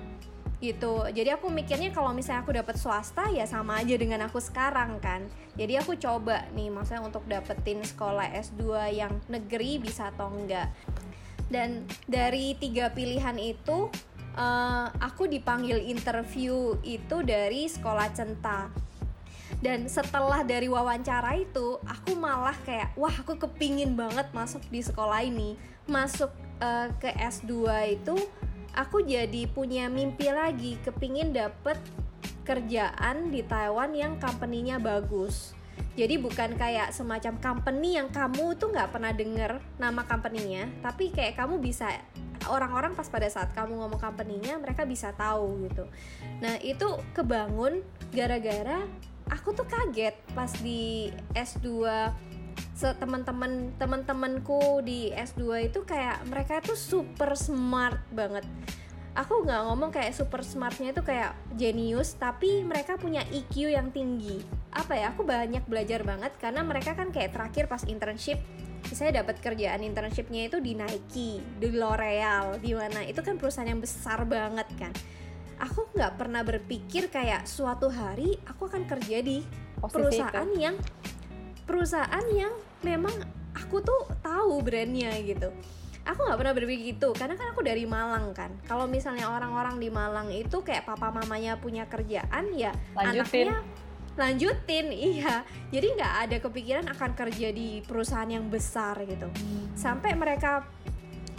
gitu. 0.64 1.04
Jadi 1.12 1.28
aku 1.34 1.52
mikirnya 1.52 1.92
kalau 1.92 2.16
misalnya 2.16 2.46
aku 2.46 2.56
dapat 2.56 2.80
swasta 2.80 3.28
ya 3.34 3.44
sama 3.44 3.84
aja 3.84 4.00
dengan 4.00 4.24
aku 4.24 4.40
sekarang 4.40 5.02
kan. 5.04 5.28
Jadi 5.60 5.76
aku 5.76 6.00
coba 6.00 6.48
nih 6.56 6.72
maksudnya 6.72 7.04
untuk 7.04 7.28
dapetin 7.28 7.84
sekolah 7.84 8.32
S2 8.32 8.64
yang 8.96 9.14
negeri 9.28 9.82
bisa 9.82 10.14
atau 10.14 10.32
enggak. 10.32 10.72
Dan 11.52 11.84
dari 12.08 12.56
tiga 12.56 12.96
pilihan 12.96 13.36
itu 13.36 13.92
uh, 14.40 14.88
aku 15.04 15.28
dipanggil 15.28 15.84
interview 15.84 16.80
itu 16.82 17.22
dari 17.22 17.68
sekolah 17.68 18.08
Centa 18.16 18.72
dan 19.64 19.88
setelah 19.88 20.44
dari 20.44 20.68
wawancara 20.68 21.40
itu 21.40 21.80
aku 21.88 22.20
malah 22.20 22.54
kayak 22.68 22.92
wah 23.00 23.16
aku 23.16 23.40
kepingin 23.40 23.96
banget 23.96 24.28
masuk 24.36 24.60
di 24.68 24.84
sekolah 24.84 25.24
ini. 25.24 25.56
Masuk 25.88 26.28
uh, 26.60 26.92
ke 27.00 27.16
S2 27.16 27.64
itu 27.96 28.16
aku 28.76 29.08
jadi 29.08 29.48
punya 29.48 29.88
mimpi 29.88 30.28
lagi 30.28 30.76
kepingin 30.84 31.32
dapet 31.32 31.80
kerjaan 32.44 33.32
di 33.32 33.40
Taiwan 33.48 33.96
yang 33.96 34.20
company-nya 34.20 34.84
bagus. 34.84 35.56
Jadi 35.96 36.20
bukan 36.20 36.60
kayak 36.60 36.92
semacam 36.92 37.40
company 37.40 37.96
yang 37.96 38.12
kamu 38.12 38.60
tuh 38.60 38.68
nggak 38.76 38.92
pernah 38.92 39.16
denger 39.16 39.64
nama 39.80 40.04
company-nya 40.04 40.68
tapi 40.84 41.08
kayak 41.16 41.40
kamu 41.40 41.64
bisa 41.64 41.88
orang-orang 42.52 42.92
pas 43.00 43.08
pada 43.08 43.32
saat 43.32 43.56
kamu 43.56 43.80
ngomong 43.80 44.02
company-nya 44.02 44.60
mereka 44.60 44.84
bisa 44.84 45.16
tahu 45.16 45.72
gitu. 45.72 45.88
Nah 46.44 46.60
itu 46.60 47.00
kebangun 47.16 47.80
gara-gara 48.12 48.84
aku 49.32 49.56
tuh 49.56 49.68
kaget 49.68 50.16
pas 50.34 50.52
di 50.60 51.14
S2 51.38 51.88
teman-teman 52.74 53.72
teman-temanku 53.80 54.84
di 54.84 55.14
S2 55.14 55.72
itu 55.72 55.86
kayak 55.88 56.26
mereka 56.28 56.60
itu 56.60 56.76
super 56.76 57.38
smart 57.38 58.02
banget. 58.12 58.44
Aku 59.14 59.46
nggak 59.46 59.62
ngomong 59.70 59.94
kayak 59.94 60.18
super 60.18 60.42
smartnya 60.42 60.90
itu 60.90 61.06
kayak 61.06 61.38
jenius 61.54 62.18
tapi 62.18 62.66
mereka 62.66 62.98
punya 62.98 63.22
IQ 63.30 63.70
yang 63.70 63.94
tinggi. 63.94 64.42
Apa 64.74 64.98
ya 64.98 65.14
aku 65.14 65.22
banyak 65.22 65.64
belajar 65.70 66.02
banget 66.02 66.34
karena 66.42 66.66
mereka 66.66 66.98
kan 66.98 67.14
kayak 67.14 67.32
terakhir 67.32 67.70
pas 67.70 67.86
internship 67.86 68.42
saya 68.90 69.24
dapat 69.24 69.40
kerjaan 69.40 69.80
internshipnya 69.80 70.52
itu 70.52 70.60
di 70.60 70.76
Nike 70.76 71.40
di 71.40 71.68
L'Oreal 71.72 72.58
di 72.58 72.74
mana. 72.74 73.06
Itu 73.06 73.22
kan 73.22 73.38
perusahaan 73.38 73.70
yang 73.70 73.80
besar 73.80 74.26
banget 74.26 74.68
kan 74.76 74.92
aku 75.60 75.90
nggak 75.94 76.14
pernah 76.18 76.42
berpikir 76.42 77.10
kayak 77.10 77.46
suatu 77.46 77.90
hari 77.92 78.38
aku 78.48 78.70
akan 78.70 78.88
kerja 78.88 79.20
di 79.22 79.44
Posisi 79.84 79.94
perusahaan 80.22 80.48
itu. 80.48 80.64
yang 80.64 80.76
perusahaan 81.68 82.26
yang 82.32 82.54
memang 82.84 83.16
aku 83.56 83.84
tuh 83.84 84.08
tahu 84.24 84.64
brandnya 84.64 85.12
gitu 85.24 85.52
aku 86.04 86.20
nggak 86.20 86.40
pernah 86.40 86.54
berpikir 86.56 86.96
gitu 86.96 87.16
karena 87.16 87.36
kan 87.40 87.56
aku 87.56 87.62
dari 87.64 87.88
Malang 87.88 88.36
kan 88.36 88.52
kalau 88.68 88.88
misalnya 88.88 89.32
orang-orang 89.32 89.80
di 89.80 89.88
Malang 89.88 90.32
itu 90.32 90.60
kayak 90.64 90.84
papa 90.84 91.12
mamanya 91.12 91.56
punya 91.60 91.88
kerjaan 91.88 92.52
ya 92.56 92.76
Lanjutin. 92.96 93.52
anaknya 93.52 93.84
lanjutin 94.14 94.88
iya 95.16 95.42
jadi 95.74 95.88
nggak 95.98 96.14
ada 96.28 96.38
kepikiran 96.44 96.86
akan 96.92 97.12
kerja 97.18 97.50
di 97.50 97.82
perusahaan 97.82 98.30
yang 98.30 98.46
besar 98.52 99.00
gitu 99.08 99.26
hmm. 99.32 99.74
sampai 99.74 100.14
mereka 100.14 100.68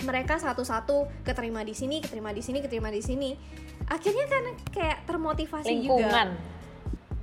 mereka 0.05 0.37
satu-satu 0.37 1.25
keterima 1.25 1.63
di 1.65 1.73
sini 1.73 2.03
keterima 2.03 2.35
di 2.35 2.43
sini 2.43 2.59
keterima 2.61 2.91
di 2.91 3.01
sini 3.01 3.31
akhirnya 3.91 4.27
kan 4.27 4.45
kayak 4.73 4.99
termotivasi 5.09 5.69
Lingkungan. 5.69 6.35
juga 6.37 6.53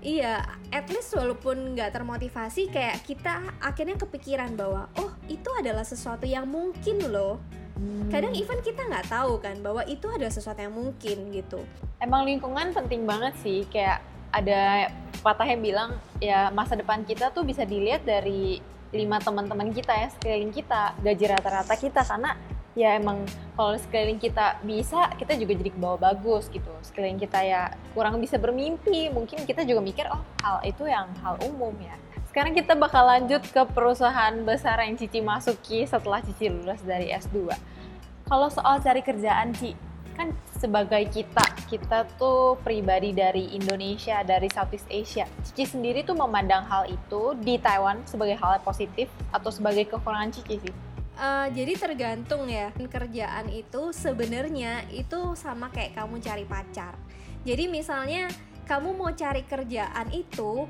Iya, 0.02 0.42
at 0.74 0.90
least 0.90 1.14
walaupun 1.14 1.78
nggak 1.78 1.94
termotivasi, 1.94 2.74
kayak 2.74 3.06
kita 3.06 3.38
akhirnya 3.62 4.02
kepikiran 4.02 4.58
bahwa 4.58 4.90
oh 4.98 5.14
itu 5.30 5.46
adalah 5.62 5.86
sesuatu 5.86 6.26
yang 6.26 6.50
mungkin 6.50 7.06
loh. 7.06 7.38
Hmm. 7.78 8.10
Kadang 8.10 8.34
even 8.34 8.66
kita 8.66 8.82
nggak 8.82 9.14
tahu 9.14 9.38
kan 9.38 9.62
bahwa 9.62 9.86
itu 9.86 10.10
adalah 10.10 10.34
sesuatu 10.34 10.58
yang 10.58 10.74
mungkin 10.74 11.30
gitu. 11.30 11.62
Emang 12.02 12.26
lingkungan 12.26 12.74
penting 12.74 13.06
banget 13.06 13.38
sih, 13.46 13.62
kayak 13.70 14.02
ada 14.34 14.90
patah 15.22 15.46
yang 15.46 15.62
bilang 15.62 15.90
ya 16.18 16.50
masa 16.50 16.74
depan 16.74 17.06
kita 17.06 17.30
tuh 17.30 17.46
bisa 17.46 17.62
dilihat 17.62 18.02
dari 18.02 18.58
lima 18.90 19.22
teman-teman 19.22 19.70
kita 19.70 19.94
ya 19.94 20.10
sekeliling 20.18 20.50
kita, 20.50 20.98
gaji 20.98 21.26
rata-rata 21.30 21.78
kita 21.78 22.02
karena 22.02 22.34
ya 22.78 22.96
emang 22.96 23.28
kalau 23.60 23.76
sekeliling 23.76 24.20
kita 24.20 24.60
bisa 24.64 25.12
kita 25.20 25.36
juga 25.36 25.60
jadi 25.60 25.72
kebawa 25.76 25.98
bagus 26.00 26.48
gitu. 26.48 26.72
Sekeliling 26.86 27.20
kita 27.20 27.40
ya 27.44 27.72
kurang 27.92 28.20
bisa 28.24 28.40
bermimpi. 28.40 29.12
Mungkin 29.12 29.44
kita 29.44 29.68
juga 29.68 29.84
mikir 29.84 30.08
oh 30.08 30.24
hal 30.44 30.64
itu 30.64 30.88
yang 30.88 31.12
hal 31.20 31.36
umum 31.44 31.76
ya. 31.84 31.96
Sekarang 32.32 32.56
kita 32.56 32.80
bakal 32.80 33.04
lanjut 33.12 33.44
ke 33.44 33.62
perusahaan 33.76 34.32
besar 34.48 34.80
yang 34.88 34.96
Cici 34.96 35.20
masuki 35.20 35.84
setelah 35.84 36.24
Cici 36.24 36.48
lulus 36.48 36.80
dari 36.80 37.12
S2 37.12 37.52
kalau 38.32 38.48
soal 38.48 38.80
cari 38.80 39.04
kerjaan 39.04 39.52
Ci 39.60 39.76
kan 40.16 40.32
sebagai 40.56 41.04
kita 41.12 41.44
kita 41.68 42.08
tuh 42.16 42.56
pribadi 42.64 43.12
dari 43.12 43.52
Indonesia 43.52 44.24
dari 44.24 44.48
Southeast 44.48 44.88
Asia. 44.88 45.28
Cici 45.44 45.68
sendiri 45.68 46.08
tuh 46.08 46.16
memandang 46.16 46.64
hal 46.64 46.88
itu 46.88 47.36
di 47.44 47.60
Taiwan 47.60 48.00
sebagai 48.08 48.40
hal 48.40 48.64
positif 48.64 49.12
atau 49.36 49.52
sebagai 49.52 49.84
kekurangan 49.92 50.32
Cici 50.32 50.64
sih 50.64 50.74
Uh, 51.22 51.46
jadi 51.54 51.78
tergantung 51.78 52.50
ya 52.50 52.74
kerjaan 52.74 53.46
itu 53.54 53.94
sebenarnya 53.94 54.90
itu 54.90 55.38
sama 55.38 55.70
kayak 55.70 55.94
kamu 55.94 56.18
cari 56.18 56.50
pacar. 56.50 56.98
Jadi 57.46 57.70
misalnya 57.70 58.26
kamu 58.66 58.98
mau 58.98 59.14
cari 59.14 59.46
kerjaan 59.46 60.10
itu 60.10 60.66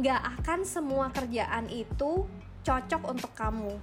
nggak 0.00 0.40
akan 0.40 0.64
semua 0.64 1.12
kerjaan 1.12 1.68
itu 1.68 2.24
cocok 2.64 3.02
untuk 3.12 3.28
kamu. 3.36 3.76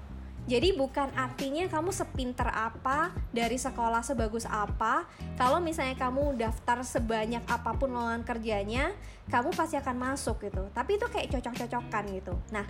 Jadi 0.48 0.80
bukan 0.80 1.12
artinya 1.12 1.68
kamu 1.68 1.92
sepinter 1.92 2.48
apa 2.48 3.12
dari 3.36 3.60
sekolah 3.60 4.00
sebagus 4.00 4.48
apa. 4.48 5.04
Kalau 5.36 5.60
misalnya 5.60 6.00
kamu 6.00 6.40
daftar 6.40 6.88
sebanyak 6.88 7.44
apa 7.46 7.76
pun 7.76 7.92
lowongan 7.92 8.24
kerjanya, 8.24 8.96
kamu 9.28 9.52
pasti 9.52 9.76
akan 9.76 10.00
masuk 10.00 10.40
gitu. 10.48 10.72
Tapi 10.72 10.96
itu 10.96 11.06
kayak 11.12 11.36
cocok-cocokan 11.36 12.04
gitu. 12.16 12.34
Nah, 12.56 12.64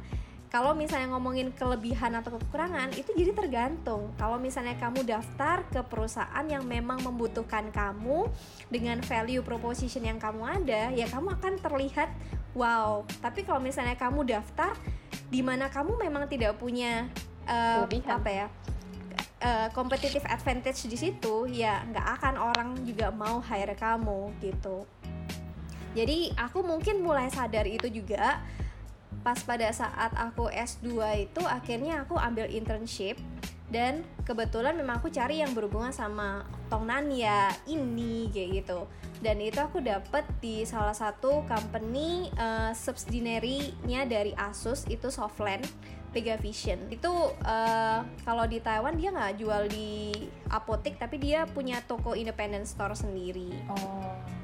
kalau 0.47 0.71
misalnya 0.71 1.11
ngomongin 1.11 1.51
kelebihan 1.51 2.15
atau 2.15 2.39
kekurangan 2.39 2.95
itu 2.95 3.11
jadi 3.11 3.35
tergantung. 3.35 4.15
Kalau 4.15 4.39
misalnya 4.39 4.79
kamu 4.79 5.03
daftar 5.03 5.67
ke 5.67 5.83
perusahaan 5.83 6.45
yang 6.47 6.63
memang 6.63 7.03
membutuhkan 7.03 7.67
kamu 7.67 8.31
dengan 8.71 9.03
value 9.03 9.43
proposition 9.43 10.07
yang 10.07 10.15
kamu 10.15 10.47
ada 10.47 10.95
ya 10.95 11.03
kamu 11.11 11.35
akan 11.35 11.53
terlihat 11.59 12.09
wow. 12.55 13.03
Tapi 13.19 13.43
kalau 13.43 13.59
misalnya 13.59 13.99
kamu 13.99 14.23
daftar 14.23 14.71
di 15.27 15.43
mana 15.43 15.67
kamu 15.67 15.99
memang 15.99 16.31
tidak 16.31 16.55
punya 16.55 17.11
uh, 17.43 17.83
apa 17.83 18.29
ya 18.31 18.47
uh, 19.43 19.67
competitive 19.75 20.23
advantage 20.31 20.87
di 20.87 20.95
situ 20.95 21.43
ya 21.51 21.83
nggak 21.91 22.07
akan 22.23 22.35
orang 22.39 22.69
juga 22.87 23.11
mau 23.11 23.43
hire 23.43 23.75
kamu 23.75 24.31
gitu. 24.39 24.87
Jadi 25.91 26.31
aku 26.39 26.63
mungkin 26.63 27.03
mulai 27.03 27.27
sadar 27.27 27.67
itu 27.67 27.91
juga 27.91 28.39
pas 29.21 29.37
pada 29.43 29.67
saat 29.75 30.15
aku 30.15 30.47
S2 30.47 30.95
itu 31.27 31.41
akhirnya 31.43 32.07
aku 32.07 32.15
ambil 32.15 32.47
internship. 32.47 33.19
Dan 33.67 34.07
kebetulan 34.23 34.79
memang 34.79 35.03
aku 35.03 35.11
cari 35.11 35.43
yang 35.43 35.51
berhubungan 35.51 35.91
sama 35.91 36.47
Tongnan 36.71 37.11
ya 37.11 37.51
ini 37.67 38.31
kayak 38.31 38.63
gitu. 38.63 38.87
Dan 39.19 39.43
itu 39.43 39.59
aku 39.59 39.83
dapet 39.83 40.23
di 40.39 40.63
salah 40.63 40.95
satu 40.95 41.43
company 41.43 42.31
uh, 42.39 42.71
subsidiary-nya 42.71 44.07
dari 44.07 44.31
Asus 44.39 44.87
itu 44.87 45.11
Softland 45.11 45.67
Vision. 46.17 46.89
Itu 46.89 47.11
uh, 47.45 47.99
kalau 48.25 48.45
di 48.49 48.57
Taiwan 48.57 48.97
dia 48.97 49.13
nggak 49.13 49.37
jual 49.37 49.69
di 49.69 50.15
apotek 50.49 50.97
tapi 50.97 51.21
dia 51.21 51.45
punya 51.45 51.83
toko 51.85 52.17
independent 52.17 52.65
store 52.65 52.97
sendiri. 52.97 53.53
Oh 53.69 54.36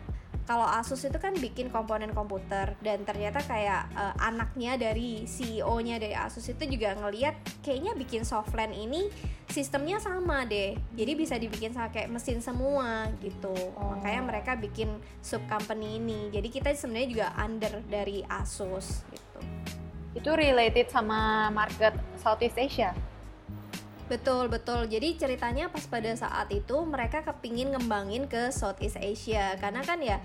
kalau 0.44 0.68
Asus 0.68 1.00
itu 1.08 1.16
kan 1.16 1.32
bikin 1.40 1.72
komponen 1.72 2.12
komputer 2.12 2.76
dan 2.84 3.08
ternyata 3.08 3.40
kayak 3.40 3.88
uh, 3.96 4.12
anaknya 4.20 4.76
dari 4.76 5.24
CEO-nya 5.24 6.04
dari 6.04 6.16
Asus 6.16 6.52
itu 6.52 6.68
juga 6.68 7.00
ngeliat 7.00 7.64
kayaknya 7.64 7.96
bikin 7.96 8.28
softland 8.28 8.76
ini 8.76 9.08
sistemnya 9.48 10.04
sama 10.04 10.44
deh. 10.44 10.76
Jadi 11.00 11.12
bisa 11.16 11.40
dibikin 11.40 11.72
sama 11.72 11.88
kayak 11.96 12.12
mesin 12.12 12.44
semua 12.44 13.08
gitu. 13.24 13.56
Oh. 13.80 13.96
makanya 13.96 14.22
mereka 14.24 14.52
bikin 14.60 15.00
sub 15.24 15.40
company 15.48 15.96
ini. 16.02 16.28
Jadi 16.34 16.48
kita 16.52 16.76
sebenarnya 16.76 17.10
juga 17.10 17.28
under 17.40 17.80
dari 17.88 18.20
Asus 18.28 19.08
gitu. 19.16 19.40
Itu 20.14 20.30
related 20.36 20.92
sama 20.92 21.48
market 21.56 21.96
Southeast 22.20 22.60
Asia 22.60 22.92
Betul, 24.12 24.52
betul. 24.52 24.86
Jadi 24.92 25.16
ceritanya 25.16 25.72
pas 25.72 25.88
pada 25.88 26.12
saat 26.12 26.52
itu 26.52 26.76
mereka 26.84 27.24
kepingin 27.24 27.72
ngembangin 27.72 28.28
ke 28.28 28.52
Southeast 28.52 29.00
Asia. 29.00 29.56
Karena 29.58 29.80
kan 29.80 30.04
ya 30.04 30.20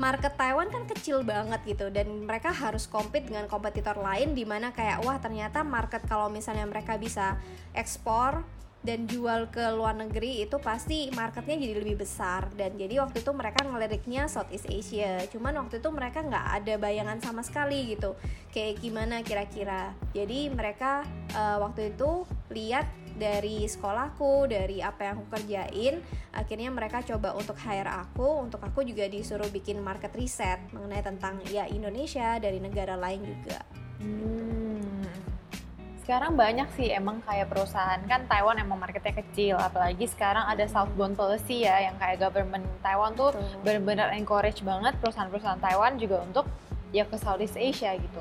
market 0.00 0.32
Taiwan 0.40 0.72
kan 0.72 0.88
kecil 0.88 1.20
banget 1.20 1.60
gitu. 1.68 1.92
Dan 1.92 2.24
mereka 2.24 2.48
harus 2.48 2.88
compete 2.88 3.28
dengan 3.28 3.44
kompetitor 3.52 4.00
lain 4.00 4.32
di 4.32 4.48
mana 4.48 4.72
kayak 4.72 5.04
wah 5.04 5.20
ternyata 5.20 5.60
market 5.60 6.02
kalau 6.08 6.32
misalnya 6.32 6.64
mereka 6.64 6.96
bisa 6.96 7.36
ekspor 7.76 8.40
dan 8.82 9.06
jual 9.06 9.46
ke 9.54 9.62
luar 9.78 9.94
negeri 9.94 10.42
itu 10.42 10.58
pasti 10.58 11.06
marketnya 11.14 11.54
jadi 11.54 11.74
lebih 11.78 12.02
besar. 12.02 12.50
Dan 12.56 12.74
jadi 12.74 12.98
waktu 12.98 13.22
itu 13.22 13.30
mereka 13.30 13.62
ngeliriknya 13.62 14.26
Southeast 14.26 14.66
Asia. 14.66 15.22
Cuman 15.30 15.54
waktu 15.54 15.78
itu 15.78 15.88
mereka 15.94 16.24
nggak 16.24 16.46
ada 16.58 16.74
bayangan 16.82 17.22
sama 17.22 17.46
sekali 17.46 17.94
gitu. 17.94 18.18
Kayak 18.50 18.82
gimana 18.82 19.22
kira-kira? 19.22 19.94
Jadi 20.10 20.50
mereka 20.50 21.06
uh, 21.36 21.62
waktu 21.62 21.94
itu 21.94 22.26
lihat 22.50 22.90
dari 23.16 23.64
sekolahku 23.68 24.48
dari 24.48 24.80
apa 24.80 25.08
yang 25.08 25.20
aku 25.20 25.26
kerjain 25.38 26.00
akhirnya 26.32 26.70
mereka 26.72 27.04
coba 27.04 27.36
untuk 27.36 27.56
hire 27.60 27.88
aku. 27.88 28.48
Untuk 28.48 28.60
aku 28.64 28.82
juga 28.82 29.08
disuruh 29.08 29.48
bikin 29.48 29.80
market 29.80 30.12
research 30.16 30.72
mengenai 30.72 31.04
tentang 31.04 31.40
ya 31.48 31.68
Indonesia 31.68 32.40
dari 32.40 32.58
negara 32.58 32.96
lain 32.96 33.20
juga. 33.24 33.60
Hmm. 34.00 35.04
Sekarang 36.02 36.34
banyak 36.34 36.66
sih 36.74 36.90
emang 36.90 37.22
kayak 37.22 37.46
perusahaan 37.46 38.02
kan 38.10 38.26
Taiwan 38.26 38.58
emang 38.58 38.82
marketnya 38.82 39.22
kecil, 39.22 39.54
apalagi 39.54 40.10
sekarang 40.10 40.50
ada 40.50 40.66
southbound 40.66 41.14
policy 41.14 41.62
ya 41.62 41.78
yang 41.86 41.94
kayak 41.94 42.18
government. 42.18 42.66
Taiwan 42.82 43.14
tuh 43.14 43.30
benar-benar 43.62 44.10
encourage 44.18 44.66
banget 44.66 44.98
perusahaan-perusahaan 44.98 45.62
Taiwan 45.62 46.02
juga 46.02 46.26
untuk 46.26 46.50
ya 46.90 47.06
ke 47.06 47.14
Southeast 47.14 47.54
Asia 47.54 47.94
gitu. 47.94 48.18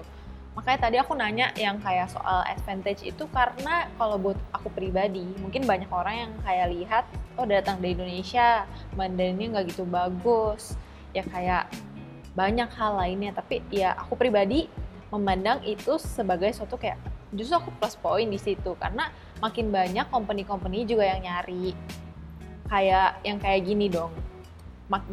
Makanya 0.52 0.80
tadi 0.84 0.98
aku 1.00 1.16
nanya 1.16 1.56
yang 1.56 1.80
kayak 1.80 2.12
soal 2.12 2.44
advantage 2.44 3.08
itu 3.08 3.24
karena 3.32 3.88
kalau 3.96 4.20
buat 4.20 4.36
aku 4.52 4.68
pribadi, 4.76 5.24
mungkin 5.40 5.64
banyak 5.64 5.88
orang 5.88 6.16
yang 6.28 6.32
kayak 6.44 6.68
lihat, 6.76 7.04
oh 7.40 7.48
datang 7.48 7.80
dari 7.80 7.96
Indonesia, 7.96 8.68
Mandarinnya 9.00 9.48
nggak 9.56 9.66
gitu 9.72 9.88
bagus, 9.88 10.76
ya 11.16 11.24
kayak 11.24 11.72
banyak 12.36 12.68
hal 12.68 13.00
lainnya. 13.00 13.32
Tapi 13.32 13.64
ya 13.72 13.96
aku 13.96 14.20
pribadi 14.20 14.68
memandang 15.08 15.64
itu 15.64 15.96
sebagai 15.96 16.52
suatu 16.52 16.76
kayak 16.76 17.00
justru 17.32 17.56
aku 17.56 17.72
plus 17.80 17.96
poin 17.96 18.28
di 18.28 18.36
situ 18.36 18.76
karena 18.76 19.08
makin 19.40 19.72
banyak 19.72 20.04
company-company 20.12 20.84
juga 20.84 21.16
yang 21.16 21.24
nyari 21.24 21.72
kayak 22.68 23.24
yang 23.24 23.40
kayak 23.40 23.64
gini 23.64 23.88
dong. 23.88 24.12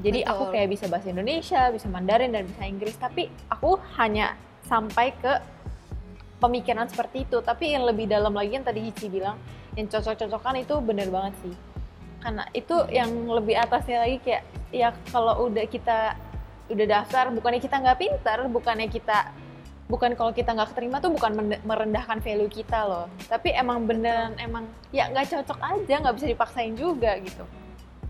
Jadi 0.02 0.26
aku 0.26 0.50
Betul. 0.50 0.54
kayak 0.58 0.68
bisa 0.74 0.84
bahasa 0.90 1.06
Indonesia, 1.14 1.70
bisa 1.70 1.86
Mandarin 1.86 2.34
dan 2.34 2.42
bisa 2.50 2.66
Inggris, 2.66 2.98
tapi 2.98 3.30
aku 3.46 3.78
hanya 3.94 4.34
sampai 4.68 5.16
ke 5.16 5.32
pemikiran 6.38 6.86
seperti 6.86 7.24
itu. 7.24 7.40
Tapi 7.40 7.74
yang 7.74 7.88
lebih 7.88 8.06
dalam 8.06 8.36
lagi 8.36 8.54
yang 8.54 8.66
tadi 8.66 8.84
Hici 8.84 9.08
bilang, 9.08 9.40
yang 9.74 9.88
cocok-cocokan 9.88 10.62
itu 10.62 10.74
bener 10.84 11.08
banget 11.08 11.34
sih. 11.42 11.54
Karena 12.20 12.44
itu 12.52 12.76
yang 12.92 13.10
lebih 13.32 13.56
atasnya 13.56 14.04
lagi 14.04 14.18
kayak 14.20 14.42
ya 14.70 14.92
kalau 15.10 15.48
udah 15.48 15.64
kita 15.66 16.14
udah 16.68 16.86
daftar, 16.86 17.32
bukannya 17.32 17.60
kita 17.64 17.76
nggak 17.80 17.98
pintar, 17.98 18.38
bukannya 18.46 18.92
kita 18.92 19.32
bukan 19.88 20.12
kalau 20.20 20.36
kita 20.36 20.52
nggak 20.52 20.76
keterima 20.76 21.00
tuh 21.00 21.16
bukan 21.16 21.56
merendahkan 21.64 22.20
value 22.20 22.52
kita 22.52 22.84
loh 22.84 23.08
tapi 23.24 23.56
emang 23.56 23.88
beneran 23.88 24.36
emang 24.36 24.68
ya 24.92 25.08
nggak 25.08 25.32
cocok 25.32 25.56
aja 25.64 25.94
nggak 26.04 26.12
bisa 26.20 26.26
dipaksain 26.28 26.76
juga 26.76 27.16
gitu 27.24 27.40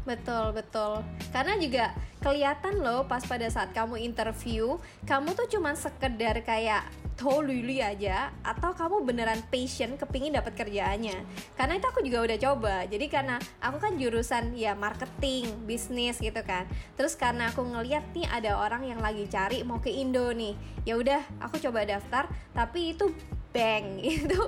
Betul, 0.08 0.56
betul. 0.56 1.04
Karena 1.28 1.60
juga 1.60 1.92
kelihatan 2.18 2.82
loh 2.82 3.06
pas 3.06 3.22
pada 3.22 3.46
saat 3.48 3.70
kamu 3.70 4.02
interview, 4.02 4.78
kamu 5.06 5.34
tuh 5.34 5.46
cuman 5.58 5.74
sekedar 5.78 6.42
kayak 6.42 6.86
tahu 7.18 7.42
luli 7.42 7.82
aja 7.82 8.30
atau 8.46 8.70
kamu 8.70 9.02
beneran 9.02 9.42
passion 9.50 9.98
kepingin 9.98 10.38
dapat 10.38 10.54
kerjaannya. 10.54 11.18
Karena 11.58 11.74
itu 11.74 11.86
aku 11.90 12.00
juga 12.06 12.18
udah 12.30 12.38
coba. 12.38 12.74
Jadi 12.86 13.06
karena 13.10 13.42
aku 13.58 13.82
kan 13.82 13.98
jurusan 13.98 14.54
ya 14.54 14.78
marketing, 14.78 15.66
bisnis 15.66 16.22
gitu 16.22 16.38
kan. 16.46 16.70
Terus 16.94 17.18
karena 17.18 17.50
aku 17.50 17.66
ngeliat 17.66 18.06
nih 18.14 18.30
ada 18.30 18.62
orang 18.62 18.86
yang 18.86 19.02
lagi 19.02 19.26
cari 19.26 19.66
mau 19.66 19.82
ke 19.82 19.90
Indo 19.90 20.30
nih. 20.30 20.54
Ya 20.86 20.94
udah, 20.94 21.20
aku 21.42 21.58
coba 21.58 21.82
daftar, 21.82 22.30
tapi 22.54 22.94
itu 22.94 23.10
bank 23.58 23.84
itu 24.22 24.38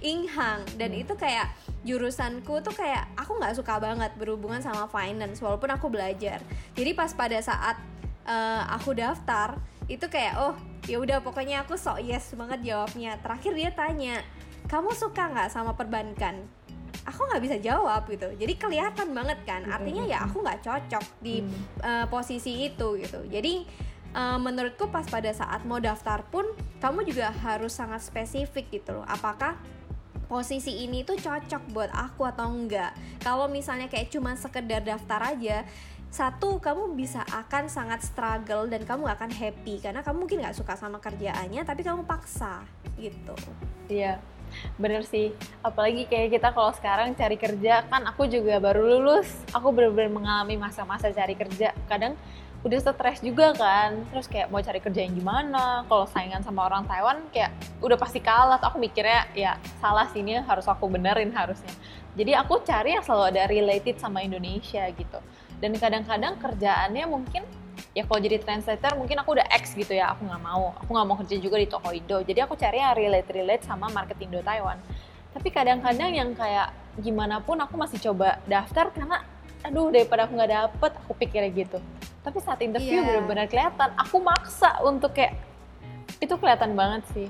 inghang. 0.00 0.64
Dan 0.80 0.90
Hmm. 0.90 1.02
itu 1.04 1.12
kayak 1.14 1.52
jurusanku 1.84 2.64
tuh 2.64 2.72
kayak 2.72 3.12
aku 3.12 3.36
nggak 3.36 3.52
suka 3.52 3.76
banget 3.76 4.16
berhubungan 4.16 4.58
sama 4.58 4.88
finance 4.88 5.44
walaupun 5.44 5.68
aku 5.68 5.92
belajar. 5.92 6.40
Jadi 6.72 6.96
pas 6.96 7.12
pada 7.12 7.36
saat 7.38 7.76
eh, 8.24 8.62
aku 8.72 8.96
daftar 8.96 9.60
itu 9.84 10.08
kayak 10.08 10.40
oh 10.40 10.56
ya 10.88 10.96
udah 10.96 11.20
pokoknya 11.20 11.60
aku 11.60 11.76
sok 11.76 12.00
yes 12.00 12.32
banget 12.32 12.64
jawabnya. 12.64 13.20
Terakhir 13.20 13.52
dia 13.52 13.70
tanya 13.70 14.24
kamu 14.64 14.96
suka 14.96 15.28
nggak 15.28 15.52
sama 15.52 15.76
perbankan? 15.76 16.40
Aku 17.04 17.20
nggak 17.20 17.42
bisa 17.44 17.56
jawab 17.60 18.08
gitu. 18.08 18.32
Jadi 18.32 18.56
kelihatan 18.56 19.12
banget 19.12 19.44
kan 19.44 19.60
artinya 19.68 20.08
ya 20.08 20.24
aku 20.24 20.40
nggak 20.40 20.64
cocok 20.64 21.04
di 21.20 21.44
Hmm. 21.44 21.52
eh, 21.84 22.06
posisi 22.08 22.64
itu 22.64 22.96
gitu. 22.96 23.20
Jadi 23.28 23.68
eh, 24.14 24.38
menurutku 24.38 24.88
pas 24.88 25.04
pada 25.04 25.30
saat 25.34 25.66
mau 25.66 25.82
daftar 25.82 26.22
pun 26.30 26.46
kamu 26.78 27.04
juga 27.10 27.34
harus 27.42 27.74
sangat 27.74 28.06
spesifik 28.06 28.70
gitu 28.70 29.02
loh 29.02 29.06
apakah 29.10 29.58
posisi 30.30 30.86
ini 30.86 31.04
tuh 31.04 31.20
cocok 31.20 31.62
buat 31.74 31.90
aku 31.92 32.24
atau 32.24 32.48
enggak 32.48 32.96
kalau 33.20 33.50
misalnya 33.50 33.90
kayak 33.90 34.08
cuma 34.08 34.38
sekedar 34.38 34.80
daftar 34.80 35.36
aja 35.36 35.66
satu 36.14 36.62
kamu 36.62 36.94
bisa 36.94 37.26
akan 37.26 37.66
sangat 37.66 38.06
struggle 38.06 38.70
dan 38.70 38.86
kamu 38.86 39.10
akan 39.10 39.34
happy 39.34 39.82
karena 39.82 40.00
kamu 40.00 40.24
mungkin 40.24 40.46
nggak 40.46 40.56
suka 40.56 40.78
sama 40.78 41.02
kerjaannya 41.02 41.66
tapi 41.66 41.82
kamu 41.82 42.06
paksa 42.06 42.62
gitu 42.94 43.34
Iya, 43.84 44.16
bener 44.80 45.04
sih. 45.04 45.36
Apalagi 45.60 46.08
kayak 46.08 46.40
kita 46.40 46.48
kalau 46.56 46.72
sekarang 46.72 47.12
cari 47.12 47.36
kerja, 47.36 47.84
kan 47.84 48.00
aku 48.08 48.24
juga 48.24 48.56
baru 48.56 48.80
lulus. 48.80 49.28
Aku 49.52 49.76
bener-bener 49.76 50.08
mengalami 50.08 50.56
masa-masa 50.56 51.12
cari 51.12 51.36
kerja. 51.36 51.76
Kadang 51.84 52.16
udah 52.64 52.78
stres 52.80 53.20
juga 53.20 53.52
kan. 53.52 54.02
Terus 54.08 54.26
kayak 54.26 54.48
mau 54.48 54.64
cari 54.64 54.80
kerja 54.80 55.04
yang 55.04 55.14
gimana. 55.14 55.84
Kalau 55.84 56.08
saingan 56.08 56.40
sama 56.40 56.64
orang 56.64 56.88
Taiwan 56.88 57.20
kayak 57.30 57.52
udah 57.84 58.00
pasti 58.00 58.18
kalah. 58.24 58.58
Aku 58.64 58.80
mikirnya 58.80 59.28
ya 59.36 59.60
salah 59.78 60.08
sih 60.08 60.24
ini 60.24 60.40
harus 60.40 60.64
aku 60.64 60.88
benerin 60.88 61.30
harusnya. 61.36 61.70
Jadi 62.16 62.32
aku 62.32 62.64
cari 62.64 62.96
yang 62.96 63.04
selalu 63.04 63.36
ada 63.36 63.42
related 63.46 64.00
sama 64.00 64.24
Indonesia 64.24 64.88
gitu. 64.90 65.20
Dan 65.60 65.76
kadang-kadang 65.76 66.40
kerjaannya 66.40 67.04
mungkin 67.04 67.44
ya 67.94 68.02
kalau 68.06 68.20
jadi 68.22 68.42
translator 68.42 68.98
mungkin 68.98 69.22
aku 69.22 69.38
udah 69.38 69.46
X 69.54 69.78
gitu 69.78 69.94
ya 69.94 70.10
aku 70.14 70.26
nggak 70.26 70.42
mau 70.42 70.74
aku 70.78 70.90
nggak 70.90 71.06
mau 71.06 71.16
kerja 71.22 71.36
juga 71.38 71.56
di 71.62 71.66
toko 71.70 71.94
Indo 71.94 72.22
jadi 72.26 72.46
aku 72.46 72.58
cari 72.58 72.82
yang 72.82 72.94
relate 72.94 73.30
relate 73.30 73.62
sama 73.62 73.86
market 73.90 74.18
Indo 74.18 74.42
Taiwan 74.42 74.78
tapi 75.30 75.48
kadang-kadang 75.50 76.10
yang 76.14 76.30
kayak 76.34 76.74
gimana 76.98 77.42
pun 77.42 77.58
aku 77.58 77.74
masih 77.74 77.98
coba 77.98 78.38
daftar 78.46 78.90
karena 78.94 79.22
aduh 79.64 79.88
daripada 79.88 80.28
aku 80.28 80.36
nggak 80.36 80.52
dapet 80.52 80.92
aku 81.00 81.12
pikirnya 81.16 81.50
gitu. 81.50 81.78
Tapi 82.20 82.38
saat 82.40 82.60
interview 82.60 83.00
Iya. 83.00 83.04
benar-benar 83.04 83.46
kelihatan. 83.48 83.88
Aku 83.96 84.20
maksa 84.20 84.80
untuk 84.84 85.12
kayak 85.12 85.36
itu 86.20 86.34
kelihatan 86.36 86.76
banget 86.76 87.02
sih 87.12 87.28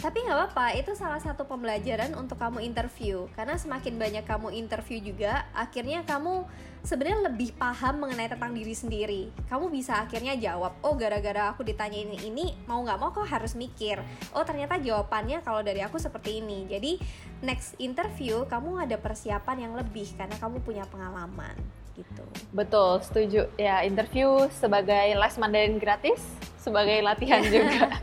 Tapi 0.00 0.24
nggak 0.24 0.32
apa-apa, 0.32 0.66
itu 0.80 0.96
salah 0.96 1.20
satu 1.20 1.44
pembelajaran 1.44 2.16
untuk 2.16 2.40
kamu 2.40 2.64
interview. 2.64 3.28
Karena 3.36 3.60
semakin 3.60 4.00
banyak 4.00 4.24
kamu 4.24 4.48
interview 4.56 4.96
juga, 4.96 5.44
akhirnya 5.52 6.00
kamu 6.08 6.48
sebenarnya 6.80 7.28
lebih 7.28 7.52
paham 7.60 8.00
mengenai 8.00 8.32
tentang 8.32 8.56
diri 8.56 8.72
sendiri. 8.72 9.22
Kamu 9.52 9.68
bisa 9.68 10.00
akhirnya 10.00 10.40
jawab, 10.40 10.72
oh 10.80 10.96
gara-gara 10.96 11.52
aku 11.52 11.68
ditanya 11.68 12.00
ini 12.00 12.16
ini, 12.32 12.56
mau 12.64 12.80
nggak 12.80 12.96
mau 12.96 13.12
kok 13.12 13.28
harus 13.28 13.52
mikir. 13.52 14.00
Oh 14.32 14.40
ternyata 14.40 14.80
jawabannya 14.80 15.44
kalau 15.44 15.60
dari 15.60 15.84
aku 15.84 16.00
seperti 16.00 16.40
ini. 16.40 16.64
Jadi 16.64 16.96
next 17.44 17.76
interview 17.76 18.48
kamu 18.48 18.88
ada 18.88 18.96
persiapan 18.96 19.68
yang 19.68 19.72
lebih 19.76 20.08
karena 20.16 20.40
kamu 20.40 20.64
punya 20.64 20.88
pengalaman 20.88 21.52
gitu. 22.00 22.24
betul 22.56 22.96
setuju 23.04 23.44
ya 23.60 23.84
interview 23.84 24.48
sebagai 24.56 25.12
les 25.12 25.36
Mandarin 25.36 25.76
gratis 25.76 26.24
sebagai 26.56 27.04
latihan 27.04 27.44
juga 27.52 28.00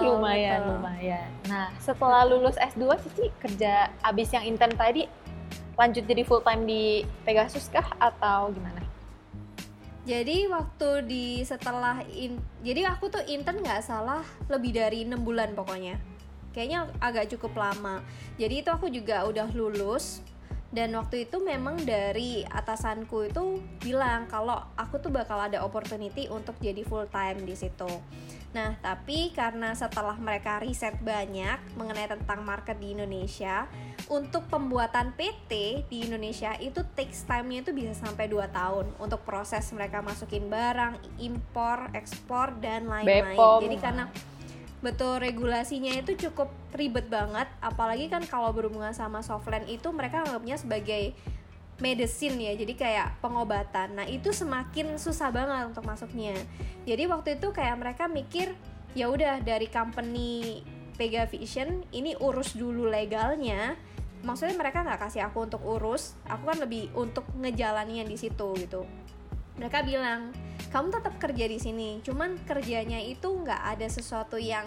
Betul. 0.00 0.20
lumayan 0.20 0.58
betul. 0.60 0.72
lumayan 0.78 1.28
nah 1.48 1.66
setelah 1.80 2.22
lulus 2.28 2.56
S2 2.58 2.84
Cici 3.02 3.26
kerja 3.40 3.88
abis 4.04 4.28
yang 4.34 4.44
intern 4.44 4.74
tadi 4.76 5.08
lanjut 5.76 6.04
jadi 6.08 6.22
full 6.24 6.40
time 6.40 6.64
di 6.64 7.04
Pegasus 7.24 7.68
kah 7.68 7.86
atau 8.00 8.52
gimana 8.52 8.82
Jadi 10.06 10.46
waktu 10.46 11.02
di 11.02 11.26
setelah 11.42 11.98
in, 12.14 12.38
jadi 12.62 12.94
aku 12.94 13.10
tuh 13.10 13.26
intern 13.26 13.58
nggak 13.58 13.82
salah 13.82 14.22
lebih 14.46 14.70
dari 14.70 15.02
enam 15.02 15.26
bulan 15.26 15.50
pokoknya. 15.50 15.98
Kayaknya 16.54 16.86
agak 17.02 17.34
cukup 17.34 17.58
lama. 17.58 18.06
Jadi 18.38 18.62
itu 18.62 18.70
aku 18.70 18.86
juga 18.86 19.26
udah 19.26 19.50
lulus 19.50 20.22
dan 20.74 20.90
waktu 20.98 21.30
itu 21.30 21.38
memang 21.38 21.78
dari 21.86 22.42
atasanku 22.42 23.30
itu 23.30 23.62
bilang 23.78 24.26
kalau 24.26 24.58
aku 24.74 24.98
tuh 24.98 25.14
bakal 25.14 25.38
ada 25.38 25.62
opportunity 25.62 26.26
untuk 26.26 26.58
jadi 26.58 26.82
full 26.82 27.06
time 27.06 27.46
di 27.46 27.54
situ. 27.54 27.88
Nah, 28.56 28.72
tapi 28.80 29.36
karena 29.36 29.76
setelah 29.76 30.16
mereka 30.16 30.58
riset 30.64 30.96
banyak 31.04 31.60
mengenai 31.76 32.08
tentang 32.08 32.40
market 32.40 32.80
di 32.80 32.96
Indonesia, 32.96 33.68
untuk 34.08 34.48
pembuatan 34.48 35.12
PT 35.12 35.84
di 35.92 36.08
Indonesia 36.08 36.56
itu 36.56 36.80
takes 36.96 37.28
time-nya 37.28 37.60
itu 37.66 37.76
bisa 37.76 37.92
sampai 37.92 38.30
2 38.32 38.48
tahun 38.48 38.86
untuk 38.96 39.20
proses 39.28 39.66
mereka 39.76 40.00
masukin 40.00 40.48
barang, 40.48 40.96
impor, 41.20 41.92
ekspor 41.92 42.56
dan 42.62 42.88
lain-lain. 42.88 43.36
Jadi 43.36 43.76
karena 43.76 44.08
betul 44.84 45.18
regulasinya 45.18 45.92
itu 45.96 46.28
cukup 46.28 46.52
ribet 46.76 47.08
banget, 47.08 47.48
apalagi 47.64 48.12
kan 48.12 48.22
kalau 48.28 48.52
berhubungan 48.52 48.92
sama 48.92 49.24
softland 49.24 49.64
itu 49.66 49.88
mereka 49.90 50.22
anggapnya 50.22 50.60
sebagai 50.60 51.16
medicine 51.76 52.40
ya 52.40 52.52
jadi 52.56 52.74
kayak 52.76 53.08
pengobatan. 53.20 54.00
Nah 54.00 54.06
itu 54.08 54.32
semakin 54.32 54.96
susah 54.96 55.28
banget 55.32 55.72
untuk 55.72 55.84
masuknya. 55.84 56.36
Jadi 56.88 57.04
waktu 57.08 57.36
itu 57.36 57.52
kayak 57.52 57.76
mereka 57.76 58.04
mikir 58.08 58.52
ya 58.96 59.12
udah 59.12 59.44
dari 59.44 59.68
company 59.68 60.60
Pega 60.96 61.28
Vision 61.28 61.84
ini 61.92 62.16
urus 62.16 62.56
dulu 62.56 62.88
legalnya. 62.88 63.76
Maksudnya 64.24 64.56
mereka 64.56 64.80
nggak 64.80 65.00
kasih 65.08 65.28
aku 65.28 65.44
untuk 65.44 65.60
urus 65.60 66.16
aku 66.24 66.48
kan 66.48 66.58
lebih 66.64 66.88
untuk 66.96 67.28
ngejalanin 67.36 68.08
di 68.08 68.16
situ 68.16 68.56
gitu. 68.56 68.88
Mereka 69.60 69.84
bilang 69.84 70.32
kamu 70.70 70.88
tetap 70.92 71.14
kerja 71.18 71.44
di 71.46 71.58
sini. 71.58 71.90
Cuman 72.02 72.38
kerjanya 72.44 72.98
itu 73.00 73.26
nggak 73.26 73.62
ada 73.76 73.86
sesuatu 73.86 74.36
yang 74.36 74.64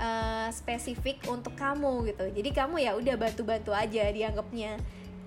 uh, 0.00 0.48
spesifik 0.52 1.20
untuk 1.28 1.54
kamu 1.54 2.08
gitu. 2.12 2.24
Jadi 2.30 2.50
kamu 2.50 2.76
ya 2.80 2.92
udah 2.96 3.14
bantu-bantu 3.20 3.70
aja 3.76 4.08
dianggapnya. 4.10 4.80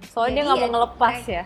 Soalnya 0.09 0.43
dia 0.43 0.47
nggak 0.49 0.59
mau 0.67 0.71
ngelepas 0.79 1.17
ya. 1.29 1.43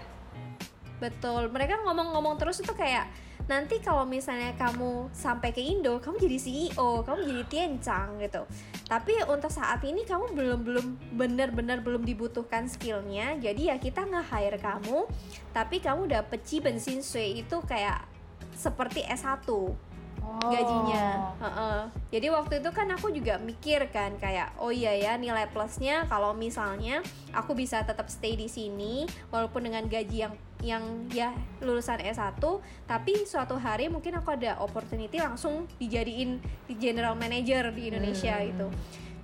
Betul. 0.97 1.53
Mereka 1.53 1.85
ngomong-ngomong 1.85 2.41
terus 2.41 2.63
itu 2.63 2.73
kayak 2.73 3.05
nanti 3.47 3.79
kalau 3.79 4.03
misalnya 4.03 4.51
kamu 4.59 5.07
sampai 5.15 5.55
ke 5.55 5.63
Indo 5.63 6.03
kamu 6.03 6.19
jadi 6.19 6.35
CEO 6.35 7.05
kamu 7.07 7.19
jadi 7.31 7.43
tiencang 7.47 8.19
gitu. 8.19 8.43
Tapi 8.91 9.23
untuk 9.29 9.53
saat 9.53 9.79
ini 9.87 10.03
kamu 10.03 10.35
belum 10.35 10.59
belum 10.67 10.87
benar-benar 11.15 11.79
belum 11.79 12.03
dibutuhkan 12.03 12.67
skillnya. 12.67 13.39
Jadi 13.39 13.71
ya 13.71 13.79
kita 13.79 14.03
nggak 14.03 14.25
hire 14.33 14.59
kamu 14.59 15.07
tapi 15.55 15.79
kamu 15.79 16.11
dapet 16.11 16.43
bensin 16.59 16.99
sui 16.99 17.45
itu 17.45 17.57
kayak 17.63 18.16
seperti 18.57 19.05
S1 19.05 19.45
oh. 19.47 20.49
gajinya. 20.49 21.33
Uh 21.37 21.45
-uh. 21.47 21.77
Jadi 22.09 22.27
waktu 22.33 22.53
itu 22.59 22.69
kan 22.73 22.87
aku 22.91 23.13
juga 23.13 23.37
mikir 23.37 23.87
kan 23.93 24.17
kayak 24.17 24.57
oh 24.59 24.73
iya 24.73 24.93
ya 24.97 25.13
nilai 25.15 25.47
plusnya 25.51 26.09
kalau 26.09 26.33
misalnya 26.33 27.05
aku 27.31 27.53
bisa 27.53 27.85
tetap 27.85 28.09
stay 28.09 28.35
di 28.35 28.49
sini 28.49 29.05
walaupun 29.29 29.69
dengan 29.69 29.85
gaji 29.85 30.27
yang 30.27 30.33
yang 30.65 30.83
ya 31.13 31.37
lulusan 31.61 32.01
S1 32.01 32.41
tapi 32.89 33.29
suatu 33.29 33.61
hari 33.61 33.93
mungkin 33.93 34.17
aku 34.17 34.33
ada 34.33 34.57
opportunity 34.57 35.21
langsung 35.21 35.69
dijadiin 35.77 36.41
di 36.65 36.73
general 36.81 37.13
manager 37.13 37.69
di 37.69 37.93
Indonesia 37.93 38.35
hmm. 38.41 38.45
gitu. 38.53 38.67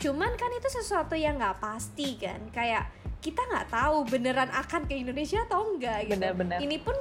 Cuman 0.10 0.36
kan 0.36 0.52
itu 0.54 0.70
sesuatu 0.70 1.18
yang 1.18 1.42
nggak 1.42 1.58
pasti 1.58 2.22
kan 2.22 2.38
kayak 2.54 2.86
kita 3.24 3.40
nggak 3.40 3.72
tahu 3.72 4.04
beneran 4.04 4.52
akan 4.52 4.84
ke 4.84 5.00
Indonesia 5.00 5.40
atau 5.48 5.64
enggak 5.64 6.12
gitu. 6.12 6.20
Bener, 6.20 6.36
bener. 6.36 6.58
Ini 6.60 6.78
pun 6.84 6.94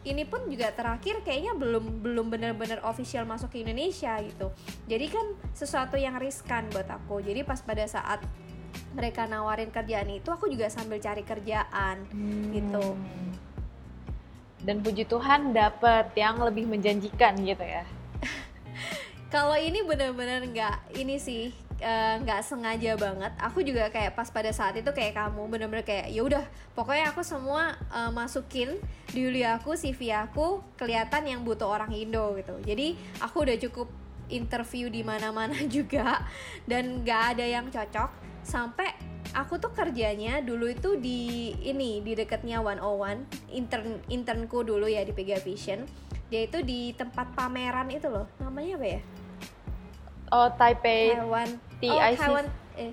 ini 0.00 0.24
pun 0.24 0.48
juga 0.48 0.72
terakhir 0.72 1.20
kayaknya 1.20 1.52
belum 1.52 2.00
belum 2.00 2.26
benar-benar 2.32 2.80
official 2.88 3.28
masuk 3.28 3.52
ke 3.52 3.60
Indonesia 3.60 4.16
gitu. 4.24 4.48
Jadi 4.88 5.06
kan 5.12 5.26
sesuatu 5.52 6.00
yang 6.00 6.16
riskan 6.16 6.72
buat 6.72 6.88
aku. 6.88 7.20
Jadi 7.20 7.44
pas 7.44 7.60
pada 7.60 7.84
saat 7.84 8.24
mereka 8.96 9.28
nawarin 9.28 9.68
kerjaan 9.68 10.08
itu 10.10 10.28
aku 10.32 10.48
juga 10.48 10.72
sambil 10.72 10.98
cari 10.98 11.20
kerjaan 11.20 12.08
hmm. 12.08 12.44
gitu. 12.56 12.86
Dan 14.60 14.84
puji 14.84 15.08
Tuhan 15.08 15.52
dapet 15.56 16.12
yang 16.16 16.40
lebih 16.40 16.68
menjanjikan 16.68 17.36
gitu 17.44 17.64
ya? 17.64 17.84
Kalau 19.34 19.56
ini 19.56 19.84
benar-benar 19.84 20.44
nggak 20.48 20.96
ini 20.96 21.16
sih 21.16 21.52
nggak 22.20 22.40
uh, 22.40 22.44
sengaja 22.44 22.92
banget. 23.00 23.32
Aku 23.40 23.64
juga 23.64 23.88
kayak 23.88 24.12
pas 24.12 24.28
pada 24.28 24.52
saat 24.52 24.76
itu 24.76 24.92
kayak 24.92 25.16
kamu 25.16 25.48
bener-bener 25.48 25.84
kayak 25.84 26.12
ya 26.12 26.20
udah 26.20 26.44
pokoknya 26.76 27.12
aku 27.12 27.24
semua 27.24 27.76
uh, 27.88 28.12
masukin 28.12 28.76
di 29.10 29.42
aku 29.42 29.72
CV 29.72 30.12
aku 30.12 30.60
kelihatan 30.76 31.24
yang 31.24 31.40
butuh 31.40 31.66
orang 31.66 31.90
Indo 31.96 32.36
gitu. 32.36 32.52
Jadi 32.60 33.00
aku 33.24 33.48
udah 33.48 33.56
cukup 33.56 33.88
interview 34.28 34.92
di 34.92 35.00
mana-mana 35.00 35.56
juga 35.74 36.20
dan 36.68 37.00
nggak 37.00 37.22
ada 37.36 37.44
yang 37.48 37.66
cocok. 37.72 38.10
Sampai 38.44 38.92
aku 39.32 39.56
tuh 39.56 39.72
kerjanya 39.72 40.44
dulu 40.44 40.68
itu 40.68 41.00
di 41.00 41.52
ini 41.64 42.04
di 42.04 42.12
dekatnya 42.12 42.60
101 42.60 43.56
intern 43.56 44.00
internku 44.12 44.64
dulu 44.64 44.84
ya 44.84 45.00
di 45.00 45.16
Pega 45.16 45.40
Vision. 45.40 45.84
Dia 46.30 46.46
itu 46.46 46.62
di 46.62 46.94
tempat 46.94 47.34
pameran 47.34 47.88
itu 47.90 48.06
loh. 48.06 48.28
Namanya 48.38 48.78
apa 48.78 48.88
ya 49.00 49.02
Oh 50.30 50.48
Taipei 50.54 51.14
Taiwan 51.14 51.48
TIC 51.82 51.90
oh, 51.90 52.00
Taiwan 52.16 52.46
eh 52.78 52.92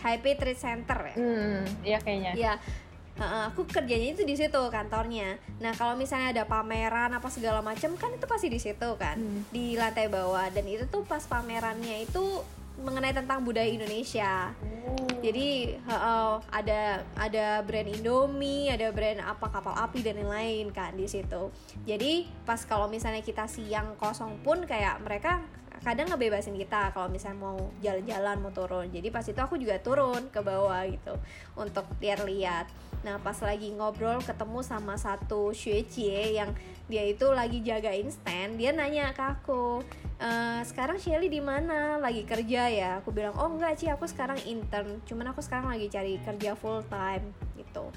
Taipei 0.00 0.34
Trade 0.36 0.60
Center 0.60 0.98
ya 1.12 1.16
hmm 1.16 1.60
iya 1.82 1.98
kayaknya 2.00 2.32
ya 2.36 2.54
Uh, 3.14 3.46
aku 3.46 3.62
kerjanya 3.70 4.10
itu 4.10 4.26
di 4.26 4.34
situ 4.34 4.58
kantornya. 4.74 5.38
Nah 5.62 5.70
kalau 5.78 5.94
misalnya 5.94 6.34
ada 6.34 6.44
pameran 6.50 7.14
apa 7.14 7.30
segala 7.30 7.62
macam 7.62 7.94
kan 7.94 8.10
itu 8.10 8.26
pasti 8.26 8.50
di 8.50 8.58
situ 8.58 8.90
kan 8.98 9.14
hmm. 9.14 9.54
di 9.54 9.78
lantai 9.78 10.10
bawah 10.10 10.50
dan 10.50 10.66
itu 10.66 10.82
tuh 10.90 11.06
pas 11.06 11.22
pamerannya 11.22 12.10
itu 12.10 12.42
mengenai 12.82 13.14
tentang 13.14 13.46
budaya 13.46 13.70
Indonesia. 13.70 14.50
Oh. 14.58 15.06
Jadi 15.22 15.78
uh, 15.86 16.42
ada 16.50 17.06
ada 17.14 17.62
brand 17.62 17.86
Indomie, 17.86 18.74
ada 18.74 18.90
brand 18.90 19.22
apa 19.22 19.46
kapal 19.46 19.78
api 19.78 20.02
dan 20.02 20.18
lain-lain 20.18 20.74
kan 20.74 20.90
di 20.98 21.06
situ. 21.06 21.54
Jadi 21.86 22.26
pas 22.42 22.58
kalau 22.66 22.90
misalnya 22.90 23.22
kita 23.22 23.46
siang 23.46 23.94
kosong 23.94 24.42
pun 24.42 24.66
kayak 24.66 24.98
mereka 25.06 25.38
kadang 25.84 26.08
ngebebasin 26.08 26.56
kita 26.56 26.96
kalau 26.96 27.12
misalnya 27.12 27.44
mau 27.44 27.60
jalan-jalan 27.84 28.40
mau 28.40 28.50
turun. 28.50 28.88
Jadi 28.88 29.12
pas 29.12 29.22
itu 29.22 29.36
aku 29.36 29.60
juga 29.60 29.76
turun 29.84 30.32
ke 30.32 30.40
bawah 30.40 30.80
gitu 30.88 31.14
untuk 31.54 31.84
lihat-lihat. 32.00 32.72
Nah 33.04 33.20
pas 33.20 33.36
lagi 33.44 33.68
ngobrol 33.76 34.24
ketemu 34.24 34.64
sama 34.64 34.96
satu 34.96 35.52
Xuejie 35.52 36.40
yang 36.40 36.56
dia 36.88 37.04
itu 37.04 37.28
lagi 37.32 37.60
jagain 37.60 38.08
stand 38.08 38.60
dia 38.60 38.72
nanya 38.72 39.12
ke 39.16 39.24
aku 39.24 39.80
e, 40.20 40.28
sekarang 40.64 40.96
Shelly 40.96 41.28
di 41.28 41.44
mana? 41.44 42.00
Lagi 42.00 42.24
kerja 42.24 42.72
ya? 42.72 42.90
Aku 43.04 43.12
bilang 43.12 43.36
oh 43.36 43.52
enggak 43.52 43.76
sih 43.76 43.92
aku 43.92 44.08
sekarang 44.08 44.40
intern. 44.48 45.04
Cuman 45.04 45.36
aku 45.36 45.44
sekarang 45.44 45.68
lagi 45.68 45.92
cari 45.92 46.16
kerja 46.24 46.56
full 46.56 46.80
time 46.88 47.28
gitu 47.60 47.92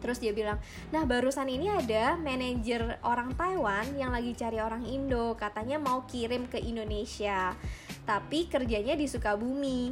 Terus 0.00 0.18
dia 0.20 0.32
bilang, 0.36 0.60
nah 0.92 1.02
barusan 1.04 1.48
ini 1.48 1.72
ada 1.72 2.14
manajer 2.20 3.00
orang 3.02 3.32
Taiwan 3.34 3.96
yang 3.96 4.12
lagi 4.12 4.36
cari 4.36 4.60
orang 4.60 4.84
Indo, 4.86 5.34
katanya 5.34 5.80
mau 5.80 6.04
kirim 6.04 6.46
ke 6.46 6.60
Indonesia, 6.60 7.56
tapi 8.04 8.46
kerjanya 8.46 8.94
di 8.94 9.06
Sukabumi. 9.08 9.90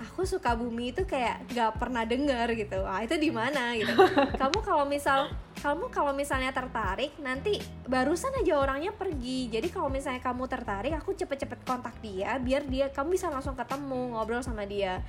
Aku 0.00 0.24
Sukabumi 0.24 0.96
itu 0.96 1.04
kayak 1.04 1.44
gak 1.52 1.76
pernah 1.76 2.08
dengar 2.08 2.48
gitu. 2.56 2.80
Ah 2.88 3.04
itu 3.04 3.20
di 3.20 3.28
mana 3.28 3.76
gitu. 3.76 3.92
Kamu 4.40 4.64
kalau 4.64 4.88
misal 4.88 5.28
kamu 5.60 5.92
kalau 5.92 6.16
misalnya 6.16 6.56
tertarik 6.56 7.12
nanti 7.20 7.60
barusan 7.84 8.32
aja 8.40 8.56
orangnya 8.56 8.96
pergi 8.96 9.52
jadi 9.52 9.68
kalau 9.68 9.92
misalnya 9.92 10.24
kamu 10.24 10.48
tertarik 10.48 10.96
aku 10.96 11.12
cepet-cepet 11.12 11.60
kontak 11.68 11.92
dia 12.00 12.40
biar 12.40 12.64
dia 12.64 12.88
kamu 12.88 13.20
bisa 13.20 13.28
langsung 13.28 13.52
ketemu 13.52 14.16
ngobrol 14.16 14.40
sama 14.40 14.64
dia 14.64 15.04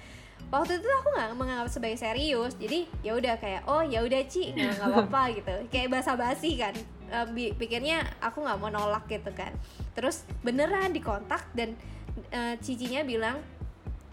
waktu 0.50 0.82
itu 0.82 0.88
aku 0.88 1.08
nggak 1.14 1.30
menganggap 1.38 1.68
sebagai 1.70 2.00
serius 2.02 2.58
jadi 2.58 2.90
ya 3.06 3.16
udah 3.16 3.36
kayak 3.38 3.62
oh 3.70 3.86
ya 3.86 4.02
udah 4.02 4.22
Ci 4.26 4.56
nggak 4.56 4.82
apa-apa 4.88 5.22
gitu. 5.38 5.54
Kayak 5.70 5.88
basa-basi 6.00 6.58
kan. 6.58 6.76
Uh, 7.12 7.28
pikirnya 7.60 8.08
aku 8.24 8.40
nggak 8.40 8.58
mau 8.58 8.72
nolak 8.72 9.06
gitu 9.12 9.32
kan. 9.36 9.52
Terus 9.94 10.24
beneran 10.42 10.96
dikontak 10.96 11.44
dan 11.52 11.76
uh, 12.32 12.56
cicinya 12.64 13.04
bilang 13.04 13.40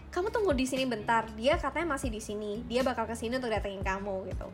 kamu 0.09 0.33
tunggu 0.33 0.57
di 0.57 0.65
sini 0.65 0.89
bentar 0.89 1.21
dia 1.37 1.53
katanya 1.61 1.93
masih 1.93 2.09
di 2.09 2.17
sini 2.17 2.65
dia 2.65 2.81
bakal 2.81 3.05
ke 3.05 3.13
sini 3.13 3.37
untuk 3.37 3.53
datengin 3.53 3.85
kamu 3.85 4.33
gitu. 4.33 4.47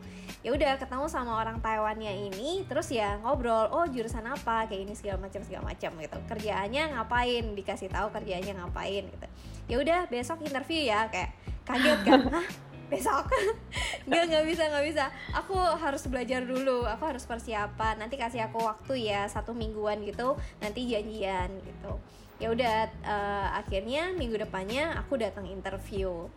Ya 0.44 0.52
udah 0.52 0.76
ketemu 0.76 1.08
sama 1.08 1.40
orang 1.40 1.64
Taiwannya 1.64 2.12
ini 2.28 2.68
terus 2.68 2.92
ya 2.92 3.16
ngobrol 3.24 3.72
oh 3.72 3.88
jurusan 3.88 4.28
apa? 4.28 4.68
Kayak 4.68 4.82
ini 4.84 4.94
segala 5.00 5.24
macam 5.24 5.42
segala 5.48 5.72
macam 5.72 5.92
gitu. 5.96 6.18
Kerjaannya 6.28 6.84
ngapain? 7.00 7.44
Dikasih 7.56 7.88
tahu 7.88 8.12
kerjaannya 8.12 8.54
ngapain 8.60 9.04
gitu. 9.08 9.28
Ya 9.72 9.76
udah 9.80 10.00
besok 10.12 10.44
interview 10.44 10.92
ya 10.92 11.08
kayak 11.08 11.32
kaget 11.66 12.00
kan? 12.06 12.22
Hah? 12.38 12.48
besok? 12.90 13.26
Nggak 14.08 14.24
nggak 14.30 14.46
bisa 14.46 14.64
nggak 14.70 14.86
bisa. 14.86 15.06
Aku 15.34 15.58
harus 15.58 16.06
belajar 16.06 16.46
dulu. 16.46 16.86
Aku 16.86 17.10
harus 17.10 17.26
persiapan. 17.26 17.98
Nanti 17.98 18.22
kasih 18.22 18.46
aku 18.46 18.62
waktu 18.62 19.10
ya 19.10 19.26
satu 19.26 19.58
mingguan 19.58 20.06
gitu. 20.06 20.38
Nanti 20.62 20.86
janjian 20.86 21.50
gitu. 21.66 21.98
Ya 22.38 22.54
udah 22.54 22.76
uh, 23.02 23.48
akhirnya 23.58 24.14
minggu 24.14 24.38
depannya 24.38 24.94
aku 25.02 25.18
datang 25.18 25.50
interview. 25.50 26.30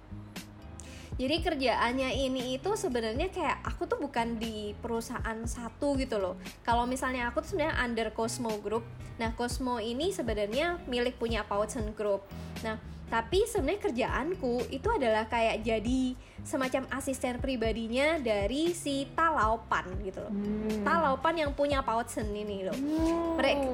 Jadi 1.18 1.42
kerjaannya 1.42 2.14
ini 2.14 2.56
itu 2.56 2.70
sebenarnya 2.78 3.28
kayak 3.34 3.58
aku 3.66 3.90
tuh 3.90 3.98
bukan 3.98 4.38
di 4.38 4.72
perusahaan 4.78 5.36
satu 5.44 5.98
gitu 5.98 6.16
loh. 6.16 6.40
Kalau 6.62 6.86
misalnya 6.86 7.28
aku 7.28 7.42
tuh 7.42 7.52
sebenarnya 7.52 7.76
under 7.84 8.08
Cosmo 8.14 8.54
Group. 8.62 8.86
Nah 9.18 9.34
Cosmo 9.34 9.82
ini 9.82 10.14
sebenarnya 10.14 10.80
milik 10.86 11.18
punya 11.20 11.42
Pautsen 11.44 11.92
Group. 11.92 12.22
Nah 12.62 12.78
tapi 13.08 13.48
sebenarnya 13.48 13.80
kerjaanku 13.88 14.68
itu 14.68 14.88
adalah 14.92 15.24
kayak 15.26 15.64
jadi 15.64 16.12
semacam 16.44 16.84
asisten 16.92 17.40
pribadinya 17.40 18.20
dari 18.20 18.76
si 18.76 19.08
Talaupan 19.16 19.88
gitu 20.04 20.20
loh 20.20 20.32
hmm. 20.32 20.84
Talaupan 20.84 21.34
yang 21.40 21.52
punya 21.56 21.80
Pautsen 21.80 22.28
ini 22.32 22.68
loh 22.68 22.76
hmm. 22.76 23.40
mereka 23.40 23.68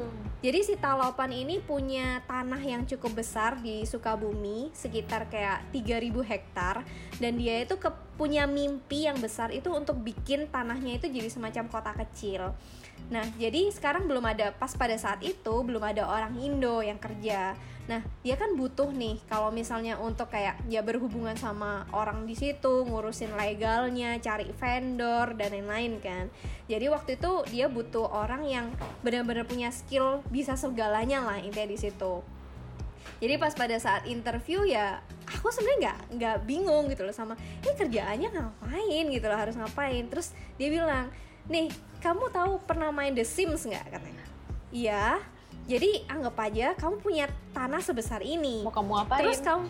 jadi 0.45 0.61
si 0.61 0.75
Talaupan 0.77 1.33
ini 1.35 1.59
punya 1.59 2.21
tanah 2.29 2.61
yang 2.61 2.87
cukup 2.87 3.25
besar 3.25 3.59
di 3.59 3.83
Sukabumi 3.89 4.71
sekitar 4.77 5.27
kayak 5.27 5.73
3000 5.73 6.15
hektar 6.21 6.85
dan 7.17 7.33
dia 7.41 7.65
itu 7.65 7.75
ke, 7.81 7.91
punya 8.15 8.45
mimpi 8.47 9.09
yang 9.11 9.19
besar 9.19 9.51
itu 9.51 9.73
untuk 9.73 9.99
bikin 10.05 10.47
tanahnya 10.53 11.03
itu 11.03 11.11
jadi 11.11 11.29
semacam 11.33 11.65
kota 11.67 11.93
kecil 12.07 12.55
Nah, 13.13 13.25
jadi 13.37 13.69
sekarang 13.69 14.09
belum 14.09 14.25
ada 14.25 14.55
pas 14.57 14.73
pada 14.73 14.97
saat 14.97 15.21
itu 15.21 15.55
belum 15.61 15.83
ada 15.83 16.09
orang 16.09 16.41
Indo 16.41 16.81
yang 16.81 16.97
kerja. 16.97 17.53
Nah, 17.85 18.01
dia 18.25 18.41
kan 18.41 18.57
butuh 18.57 18.89
nih 18.89 19.21
kalau 19.29 19.53
misalnya 19.53 20.01
untuk 20.01 20.33
kayak 20.33 20.57
ya 20.73 20.81
berhubungan 20.81 21.37
sama 21.37 21.85
orang 21.93 22.25
di 22.25 22.33
situ, 22.33 22.89
ngurusin 22.89 23.37
legalnya, 23.37 24.17
cari 24.25 24.49
vendor 24.57 25.37
dan 25.37 25.53
lain-lain 25.53 26.01
kan. 26.01 26.33
Jadi 26.65 26.89
waktu 26.89 27.21
itu 27.21 27.45
dia 27.53 27.69
butuh 27.69 28.09
orang 28.09 28.49
yang 28.49 28.73
benar-benar 29.05 29.45
punya 29.45 29.69
skill 29.69 30.25
bisa 30.33 30.57
segalanya 30.57 31.21
lah 31.21 31.37
intinya 31.45 31.69
di 31.69 31.77
situ. 31.77 32.25
Jadi 33.21 33.35
pas 33.37 33.53
pada 33.53 33.77
saat 33.77 34.09
interview 34.09 34.65
ya 34.65 35.05
aku 35.29 35.53
sebenarnya 35.53 35.79
nggak 35.81 35.99
nggak 36.17 36.37
bingung 36.49 36.89
gitu 36.89 37.05
loh 37.05 37.13
sama 37.13 37.37
ini 37.61 37.73
kerjaannya 37.77 38.29
ngapain 38.33 39.05
gitu 39.13 39.27
loh 39.29 39.39
harus 39.39 39.55
ngapain. 39.61 40.09
Terus 40.09 40.33
dia 40.57 40.73
bilang 40.73 41.13
nih 41.53 41.69
kamu 42.01 42.33
tahu 42.33 42.61
pernah 42.65 42.89
main 42.89 43.13
The 43.13 43.25
Sims 43.25 43.69
nggak 43.69 43.93
katanya 43.93 44.25
iya 44.73 45.21
jadi 45.65 46.05
anggap 46.13 46.37
aja 46.45 46.67
kamu 46.77 46.97
punya 47.01 47.27
tanah 47.57 47.81
sebesar 47.81 48.21
ini. 48.21 48.61
Mau 48.61 48.75
kamu 48.75 49.09
apain 49.09 49.25
terus 49.25 49.41
kamu 49.41 49.65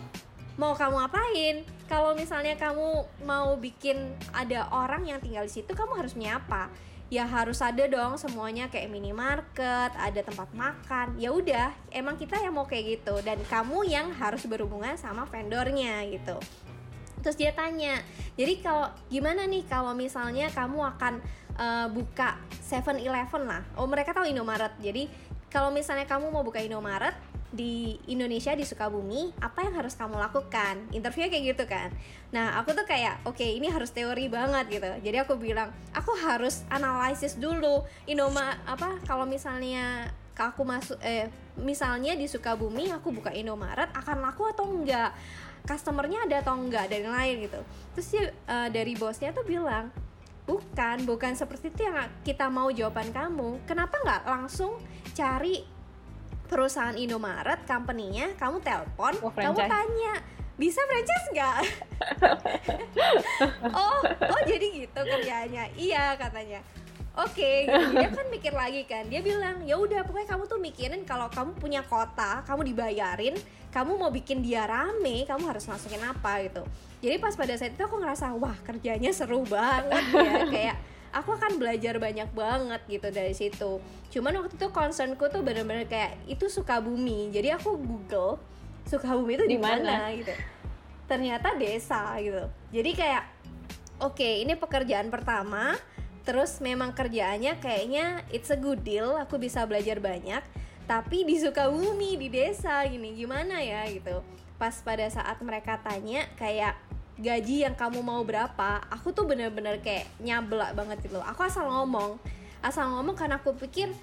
mau 0.55 0.71
kamu 0.71 0.97
apain 1.07 1.55
kalau 1.87 2.15
misalnya 2.15 2.55
kamu 2.55 3.03
mau 3.27 3.59
bikin 3.59 4.15
ada 4.31 4.71
orang 4.71 5.03
yang 5.03 5.19
tinggal 5.19 5.43
di 5.43 5.51
situ 5.51 5.71
kamu 5.71 6.03
harus 6.03 6.11
punya 6.15 6.39
apa? 6.39 6.67
Ya 7.07 7.23
harus 7.23 7.61
ada 7.61 7.85
dong 7.85 8.17
semuanya 8.17 8.67
kayak 8.67 8.91
minimarket 8.91 9.93
ada 9.95 10.19
tempat 10.19 10.51
makan. 10.51 11.15
Ya 11.15 11.31
udah 11.31 11.71
emang 11.95 12.19
kita 12.19 12.43
yang 12.43 12.59
mau 12.59 12.67
kayak 12.67 12.99
gitu. 12.99 13.15
Dan 13.23 13.39
kamu 13.47 13.87
yang 13.87 14.11
harus 14.19 14.43
berhubungan 14.43 14.99
sama 14.99 15.23
vendornya 15.23 16.03
gitu. 16.11 16.35
Terus 17.23 17.39
dia 17.39 17.55
tanya 17.55 18.03
jadi 18.35 18.59
kalau 18.59 18.91
gimana 19.07 19.47
nih 19.47 19.63
kalau 19.63 19.95
misalnya 19.95 20.51
kamu 20.51 20.77
akan 20.97 21.13
uh, 21.55 21.87
buka 21.87 22.35
7-Eleven 22.67 23.47
lah? 23.47 23.63
Oh 23.79 23.87
mereka 23.87 24.11
tahu 24.11 24.27
Indomaret. 24.27 24.75
Jadi 24.83 25.07
kalau 25.55 25.71
misalnya 25.71 26.03
kamu 26.03 26.35
mau 26.35 26.43
buka 26.43 26.59
Indomaret 26.59 27.15
di 27.55 27.95
Indonesia 28.11 28.51
di 28.51 28.67
Sukabumi 28.67 29.31
apa 29.39 29.63
yang 29.63 29.79
harus 29.79 29.95
kamu 29.95 30.19
lakukan? 30.19 30.91
Interviewnya 30.91 31.31
kayak 31.31 31.45
gitu 31.55 31.63
kan? 31.63 31.95
Nah 32.35 32.59
aku 32.59 32.75
tuh 32.75 32.83
kayak 32.83 33.23
oke 33.23 33.39
okay, 33.39 33.55
ini 33.55 33.71
harus 33.71 33.95
teori 33.95 34.27
banget 34.27 34.67
gitu. 34.67 34.91
Jadi 34.99 35.17
aku 35.23 35.39
bilang 35.39 35.71
aku 35.95 36.11
harus 36.19 36.67
analisis 36.67 37.39
dulu 37.39 37.87
Indoma 38.03 38.59
apa 38.67 38.99
kalau 39.07 39.23
misalnya 39.23 40.11
aku 40.35 40.67
masuk 40.67 40.99
eh 40.99 41.31
misalnya 41.55 42.19
di 42.19 42.27
Sukabumi 42.27 42.91
aku 42.91 43.15
buka 43.15 43.31
Indomaret 43.31 43.87
akan 43.95 44.27
laku 44.27 44.51
atau 44.51 44.67
enggak? 44.67 45.15
Customernya 45.63 46.27
ada 46.27 46.43
atau 46.43 46.59
enggak? 46.59 46.91
Dan 46.91 47.07
lain 47.07 47.47
gitu. 47.47 47.63
Terus 47.95 48.27
uh, 48.51 48.67
dari 48.67 48.91
bosnya 48.99 49.31
tuh 49.31 49.47
bilang 49.47 49.87
bukan 50.45 51.05
bukan 51.09 51.33
seperti 51.33 51.73
itu 51.73 51.89
yang 51.89 52.05
kita 52.21 52.49
mau 52.49 52.69
jawaban 52.69 53.09
kamu. 53.09 53.65
Kenapa 53.65 53.97
nggak 54.01 54.23
langsung 54.29 54.77
cari 55.17 55.65
perusahaan 56.45 56.93
Indomaret 56.93 57.65
company-nya 57.65 58.37
kamu 58.37 58.61
telepon 58.61 59.13
oh, 59.25 59.33
kamu 59.33 59.57
tanya 59.65 60.13
bisa 60.55 60.79
franchise 60.85 61.27
nggak? 61.33 61.57
Oh 63.75 63.99
oh 64.05 64.41
jadi 64.47 64.65
gitu 64.85 64.99
kerjanya 65.03 65.67
iya 65.75 66.15
katanya 66.15 66.63
oke 67.15 67.31
okay, 67.31 67.67
gitu. 67.67 67.95
dia 67.95 68.09
kan 68.11 68.25
mikir 68.27 68.53
lagi 68.53 68.81
kan. 68.83 69.03
Dia 69.07 69.21
bilang 69.23 69.63
ya 69.63 69.75
udah 69.79 70.03
pokoknya 70.03 70.29
kamu 70.35 70.43
tuh 70.47 70.59
mikirin 70.59 71.01
kalau 71.07 71.27
kamu 71.31 71.55
punya 71.55 71.81
kota 71.87 72.43
kamu 72.43 72.75
dibayarin 72.75 73.35
kamu 73.75 73.99
mau 73.99 74.07
bikin 74.07 74.39
dia 74.39 74.63
rame 74.63 75.27
kamu 75.27 75.51
harus 75.51 75.67
masukin 75.67 75.99
apa 76.03 76.47
gitu. 76.47 76.63
Jadi 77.03 77.15
pas 77.19 77.35
pada 77.35 77.53
saat 77.59 77.75
itu 77.75 77.83
aku 77.83 77.99
ngerasa 77.99 78.31
wah 78.39 78.55
kerjanya 78.63 79.11
seru 79.11 79.43
banget 79.43 80.03
ya. 80.15 80.33
Kayak 80.55 80.75
aku 81.15 81.35
akan 81.35 81.55
belajar 81.55 81.95
banyak 81.99 82.29
banget 82.35 82.81
gitu 82.87 83.07
dari 83.11 83.31
situ. 83.35 83.83
Cuman 84.11 84.35
waktu 84.43 84.55
itu 84.55 84.67
concernku 84.71 85.27
tuh 85.31 85.43
bener-bener 85.43 85.87
kayak 85.87 86.19
itu 86.27 86.51
suka 86.51 86.83
bumi. 86.83 87.31
Jadi 87.31 87.51
aku 87.55 87.79
google 87.79 88.39
suka 88.83 89.11
bumi 89.15 89.39
itu 89.39 89.45
di 89.47 89.59
mana? 89.59 90.11
gitu. 90.11 90.31
Ternyata 91.07 91.55
desa 91.55 92.15
gitu. 92.19 92.47
Jadi 92.71 92.91
kayak 92.95 93.23
oke 94.03 94.19
okay, 94.19 94.43
ini 94.43 94.59
pekerjaan 94.59 95.07
pertama 95.07 95.75
terus 96.25 96.57
memang 96.57 96.91
kerjaannya 96.91 97.61
kayaknya 97.61 98.25
it's 98.33 98.49
a 98.49 98.57
good 98.57 98.81
deal 98.81 99.13
aku 99.15 99.37
bisa 99.37 99.63
belajar 99.63 100.01
banyak. 100.01 100.41
Tapi 100.85 101.25
di 101.25 101.41
Sukabumi 101.41 102.17
di 102.17 102.29
desa 102.29 102.85
gini 102.85 103.13
gimana 103.13 103.61
ya 103.61 103.85
gitu. 103.89 104.21
Pas 104.57 104.73
pada 104.81 105.05
saat 105.09 105.37
mereka 105.41 105.81
tanya 105.81 106.25
kayak 106.37 106.77
gaji 107.17 107.65
yang 107.65 107.73
kamu 107.77 108.01
mau 108.01 108.21
berapa? 108.21 108.83
Aku 108.93 109.13
tuh 109.13 109.25
bener-bener 109.25 109.81
kayak 109.81 110.05
nyablak 110.21 110.75
banget 110.75 111.05
gitu 111.05 111.21
aku 111.21 111.45
asal 111.45 111.69
ngomong. 111.69 112.17
Asal 112.61 112.89
ngomong 112.89 113.13
karena 113.17 113.37
aku 113.37 113.53
pikir 113.57 113.93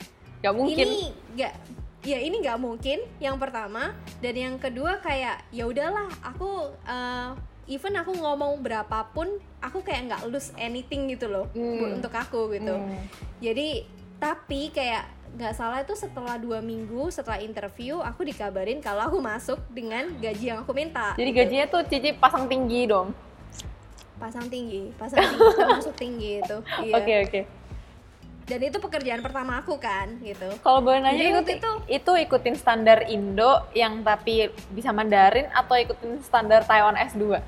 gak 0.42 0.54
mungkin. 0.54 0.86
Ini 0.86 1.02
gak 1.38 1.54
ya 2.02 2.18
ini 2.18 2.42
nggak 2.42 2.58
mungkin 2.58 2.98
yang 3.22 3.38
pertama. 3.38 3.94
Dan 4.18 4.34
yang 4.34 4.54
kedua 4.58 4.98
kayak 4.98 5.42
ya 5.54 5.70
udahlah 5.70 6.10
aku 6.22 6.70
uh, 6.86 7.34
even 7.70 7.94
aku 7.94 8.12
ngomong 8.16 8.58
berapapun 8.62 9.38
aku 9.62 9.82
kayak 9.86 10.10
nggak 10.10 10.22
lose 10.26 10.50
anything 10.58 11.06
gitu 11.10 11.30
loh 11.30 11.46
hmm. 11.54 12.02
untuk 12.02 12.12
aku 12.14 12.50
gitu 12.54 12.74
hmm. 12.74 13.06
jadi 13.38 13.86
tapi 14.18 14.70
kayak 14.74 15.06
nggak 15.32 15.54
salah 15.56 15.80
itu 15.80 15.96
setelah 15.96 16.36
dua 16.36 16.60
minggu 16.60 17.08
setelah 17.08 17.40
interview 17.40 17.96
aku 18.04 18.28
dikabarin 18.28 18.84
kalau 18.84 19.08
aku 19.08 19.18
masuk 19.22 19.56
dengan 19.72 20.12
gaji 20.20 20.52
yang 20.52 20.60
aku 20.60 20.76
minta 20.76 21.16
jadi 21.16 21.30
gajinya 21.32 21.66
tuh 21.72 21.82
Cici 21.88 22.12
pasang 22.12 22.44
tinggi 22.52 22.84
dong 22.84 23.16
pasang 24.20 24.46
tinggi 24.52 24.92
pasang 25.00 25.24
tinggi 25.24 25.48
termasuk 25.58 25.94
tinggi 25.96 26.30
itu 26.44 26.56
iya 26.84 26.94
oke 26.94 27.02
okay, 27.02 27.16
oke 27.24 27.30
okay. 27.32 27.42
Dan 28.42 28.58
itu 28.58 28.78
pekerjaan 28.82 29.22
pertama 29.22 29.62
aku 29.62 29.78
kan 29.78 30.18
gitu. 30.18 30.50
Kalau 30.66 30.82
boleh 30.82 30.98
nanya 30.98 31.40
Jadi 31.40 31.62
itu 31.62 31.70
itu 31.86 32.12
ikutin 32.26 32.56
standar 32.58 33.06
Indo 33.06 33.70
yang 33.72 34.02
tapi 34.02 34.50
bisa 34.74 34.90
Mandarin 34.90 35.46
atau 35.54 35.78
ikutin 35.78 36.18
standar 36.26 36.66
Taiwan 36.66 36.98
S2 36.98 37.38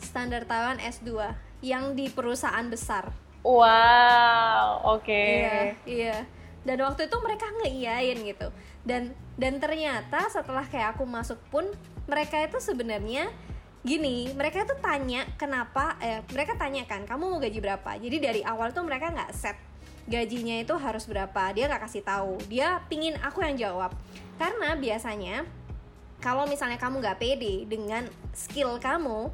standar 0.00 0.42
Taiwan 0.48 0.80
S2 0.80 1.32
yang 1.60 1.92
di 1.94 2.08
perusahaan 2.08 2.64
besar. 2.66 3.12
Wow 3.44 4.98
oke. 4.98 5.04
Okay. 5.04 5.32
iya 5.38 5.60
iya. 5.86 6.18
Dan 6.60 6.84
waktu 6.84 7.08
itu 7.08 7.16
mereka 7.24 7.46
ngeiyain 7.62 8.18
gitu. 8.24 8.48
Dan 8.84 9.16
dan 9.36 9.56
ternyata 9.60 10.28
setelah 10.28 10.64
kayak 10.68 10.96
aku 10.96 11.04
masuk 11.08 11.40
pun 11.48 11.68
mereka 12.04 12.36
itu 12.42 12.60
sebenarnya 12.60 13.32
gini 13.80 14.28
mereka 14.36 14.60
itu 14.60 14.76
tanya 14.84 15.24
kenapa 15.40 15.96
eh 16.04 16.20
mereka 16.28 16.52
tanya 16.52 16.84
kan 16.84 17.08
kamu 17.08 17.24
mau 17.32 17.40
gaji 17.40 17.60
berapa? 17.64 17.90
Jadi 17.96 18.16
dari 18.20 18.40
awal 18.44 18.76
tuh 18.76 18.84
mereka 18.84 19.08
nggak 19.08 19.32
set 19.32 19.56
gajinya 20.08 20.60
itu 20.60 20.74
harus 20.78 21.04
berapa 21.04 21.52
dia 21.52 21.68
nggak 21.68 21.82
kasih 21.84 22.02
tahu 22.04 22.40
dia 22.46 22.80
pingin 22.86 23.18
aku 23.20 23.44
yang 23.44 23.56
jawab 23.56 23.92
karena 24.40 24.76
biasanya 24.78 25.44
kalau 26.20 26.44
misalnya 26.44 26.76
kamu 26.76 27.00
nggak 27.00 27.18
pede 27.20 27.68
dengan 27.68 28.08
skill 28.32 28.80
kamu 28.80 29.28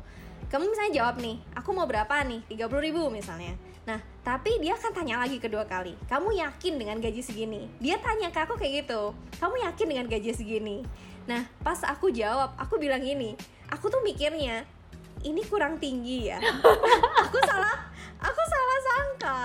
kamu 0.47 0.65
misalnya 0.71 0.93
jawab 1.03 1.17
nih 1.19 1.37
aku 1.55 1.71
mau 1.75 1.87
berapa 1.87 2.23
nih 2.27 2.43
30 2.51 2.87
ribu 2.87 3.11
misalnya 3.11 3.55
Nah, 3.87 4.03
tapi 4.27 4.59
dia 4.59 4.75
akan 4.75 4.91
tanya 4.91 5.23
lagi 5.23 5.39
kedua 5.39 5.63
kali. 5.63 5.95
Kamu 6.11 6.35
yakin 6.35 6.75
dengan 6.75 6.99
gaji 6.99 7.23
segini? 7.23 7.71
Dia 7.79 8.03
tanya 8.03 8.35
ke 8.35 8.43
aku 8.43 8.59
kayak 8.59 8.83
gitu. 8.83 9.15
Kamu 9.39 9.63
yakin 9.63 9.87
dengan 9.87 10.07
gaji 10.11 10.35
segini? 10.35 10.83
Nah, 11.31 11.47
pas 11.63 11.79
aku 11.87 12.11
jawab, 12.11 12.59
aku 12.59 12.83
bilang 12.83 13.07
ini. 13.07 13.39
Aku 13.71 13.87
tuh 13.87 14.03
mikirnya 14.03 14.67
ini 15.23 15.39
kurang 15.47 15.79
tinggi 15.79 16.35
ya. 16.35 16.43
aku 17.31 17.39
salah, 17.47 17.87
aku 18.19 18.43
salah 18.43 18.79
sangka. 18.83 19.41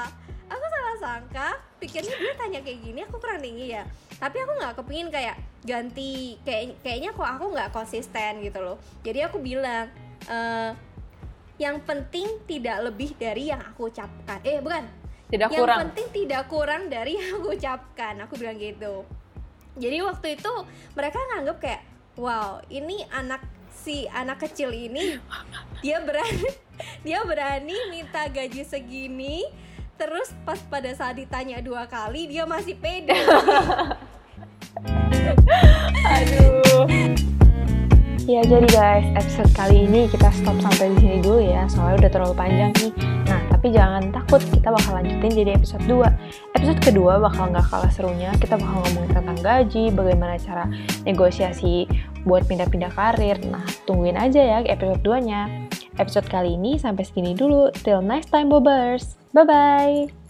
Sangka, 1.02 1.58
pikirnya 1.82 2.14
dia 2.14 2.34
tanya 2.38 2.60
kayak 2.62 2.80
gini, 2.86 2.99
aku 3.02 3.18
kurang 3.18 3.41
tinggi 3.41 3.74
ya. 3.74 3.84
Tapi 4.22 4.38
aku 4.38 4.52
nggak 4.62 4.74
kepingin 4.78 5.10
kayak 5.10 5.36
ganti, 5.66 6.38
kayak 6.45 6.78
kayaknya 6.86 7.10
kok 7.18 7.26
aku 7.26 7.45
nggak 7.58 7.74
konsisten 7.74 8.45
gitu 8.45 8.62
loh. 8.62 8.78
Jadi 9.02 9.20
aku 9.26 9.41
bilang, 9.41 9.89
e, 10.30 10.38
yang 11.58 11.82
penting 11.82 12.45
tidak 12.45 12.86
lebih 12.86 13.18
dari 13.18 13.49
yang 13.49 13.66
aku 13.66 13.89
ucapkan. 13.89 14.38
Eh 14.45 14.62
bukan. 14.62 14.86
Tidak 15.34 15.49
yang 15.49 15.62
kurang. 15.66 15.80
penting 15.89 16.08
tidak 16.14 16.43
kurang 16.45 16.86
dari 16.93 17.18
yang 17.18 17.41
aku 17.41 17.58
ucapkan. 17.58 18.14
Aku 18.30 18.38
bilang 18.38 18.62
gitu. 18.62 19.02
Jadi 19.82 19.97
waktu 20.06 20.28
itu 20.38 20.54
mereka 20.93 21.18
nganggep 21.34 21.58
kayak 21.58 21.82
wow 22.20 22.60
ini 22.68 23.08
anak 23.10 23.41
si 23.72 24.04
anak 24.12 24.43
kecil 24.43 24.70
ini 24.76 25.16
dia 25.84 26.04
berani 26.04 26.49
dia 27.08 27.24
berani 27.24 27.78
minta 27.88 28.28
gaji 28.28 28.68
segini 28.68 29.47
terus 30.02 30.34
pas 30.41 30.58
pada 30.66 30.89
saat 30.97 31.14
ditanya 31.14 31.62
dua 31.62 31.86
kali 31.86 32.26
dia 32.26 32.49
masih 32.49 32.74
pede 32.74 33.14
aduh 36.18 36.89
Ya 38.30 38.45
jadi 38.47 38.64
guys, 38.70 39.04
episode 39.18 39.52
kali 39.58 39.89
ini 39.89 40.06
kita 40.08 40.30
stop 40.32 40.56
sampai 40.62 40.93
di 40.93 41.04
sini 41.04 41.18
dulu 41.20 41.41
ya, 41.41 41.66
soalnya 41.68 42.06
udah 42.06 42.12
terlalu 42.16 42.36
panjang 42.38 42.72
nih. 42.80 42.93
Nah, 43.28 43.41
tapi 43.49 43.74
jangan 43.74 44.14
takut, 44.14 44.39
kita 44.45 44.72
bakal 44.72 45.02
lanjutin 45.02 45.32
jadi 45.36 45.52
episode 45.58 45.84
2. 45.89 46.56
Episode 46.56 46.80
kedua 46.80 47.20
bakal 47.20 47.49
nggak 47.52 47.68
kalah 47.68 47.91
serunya, 47.91 48.32
kita 48.39 48.56
bakal 48.62 48.88
ngomongin 48.88 49.12
tentang 49.12 49.39
gaji, 49.41 49.89
bagaimana 49.91 50.38
cara 50.38 50.70
negosiasi 51.04 51.89
buat 52.24 52.45
pindah-pindah 52.45 52.93
karir. 52.93 53.41
Nah, 53.52 53.66
tungguin 53.89 54.16
aja 54.16 54.39
ya 54.39 54.58
episode 54.70 55.02
2-nya. 55.02 55.70
Episode 55.99 56.27
kali 56.31 56.55
ini 56.55 56.79
sampai 56.79 57.03
segini 57.03 57.35
dulu. 57.35 57.71
Till 57.83 57.99
next 57.99 58.31
time, 58.31 58.47
Bobers. 58.47 59.19
Bye-bye! 59.35 60.20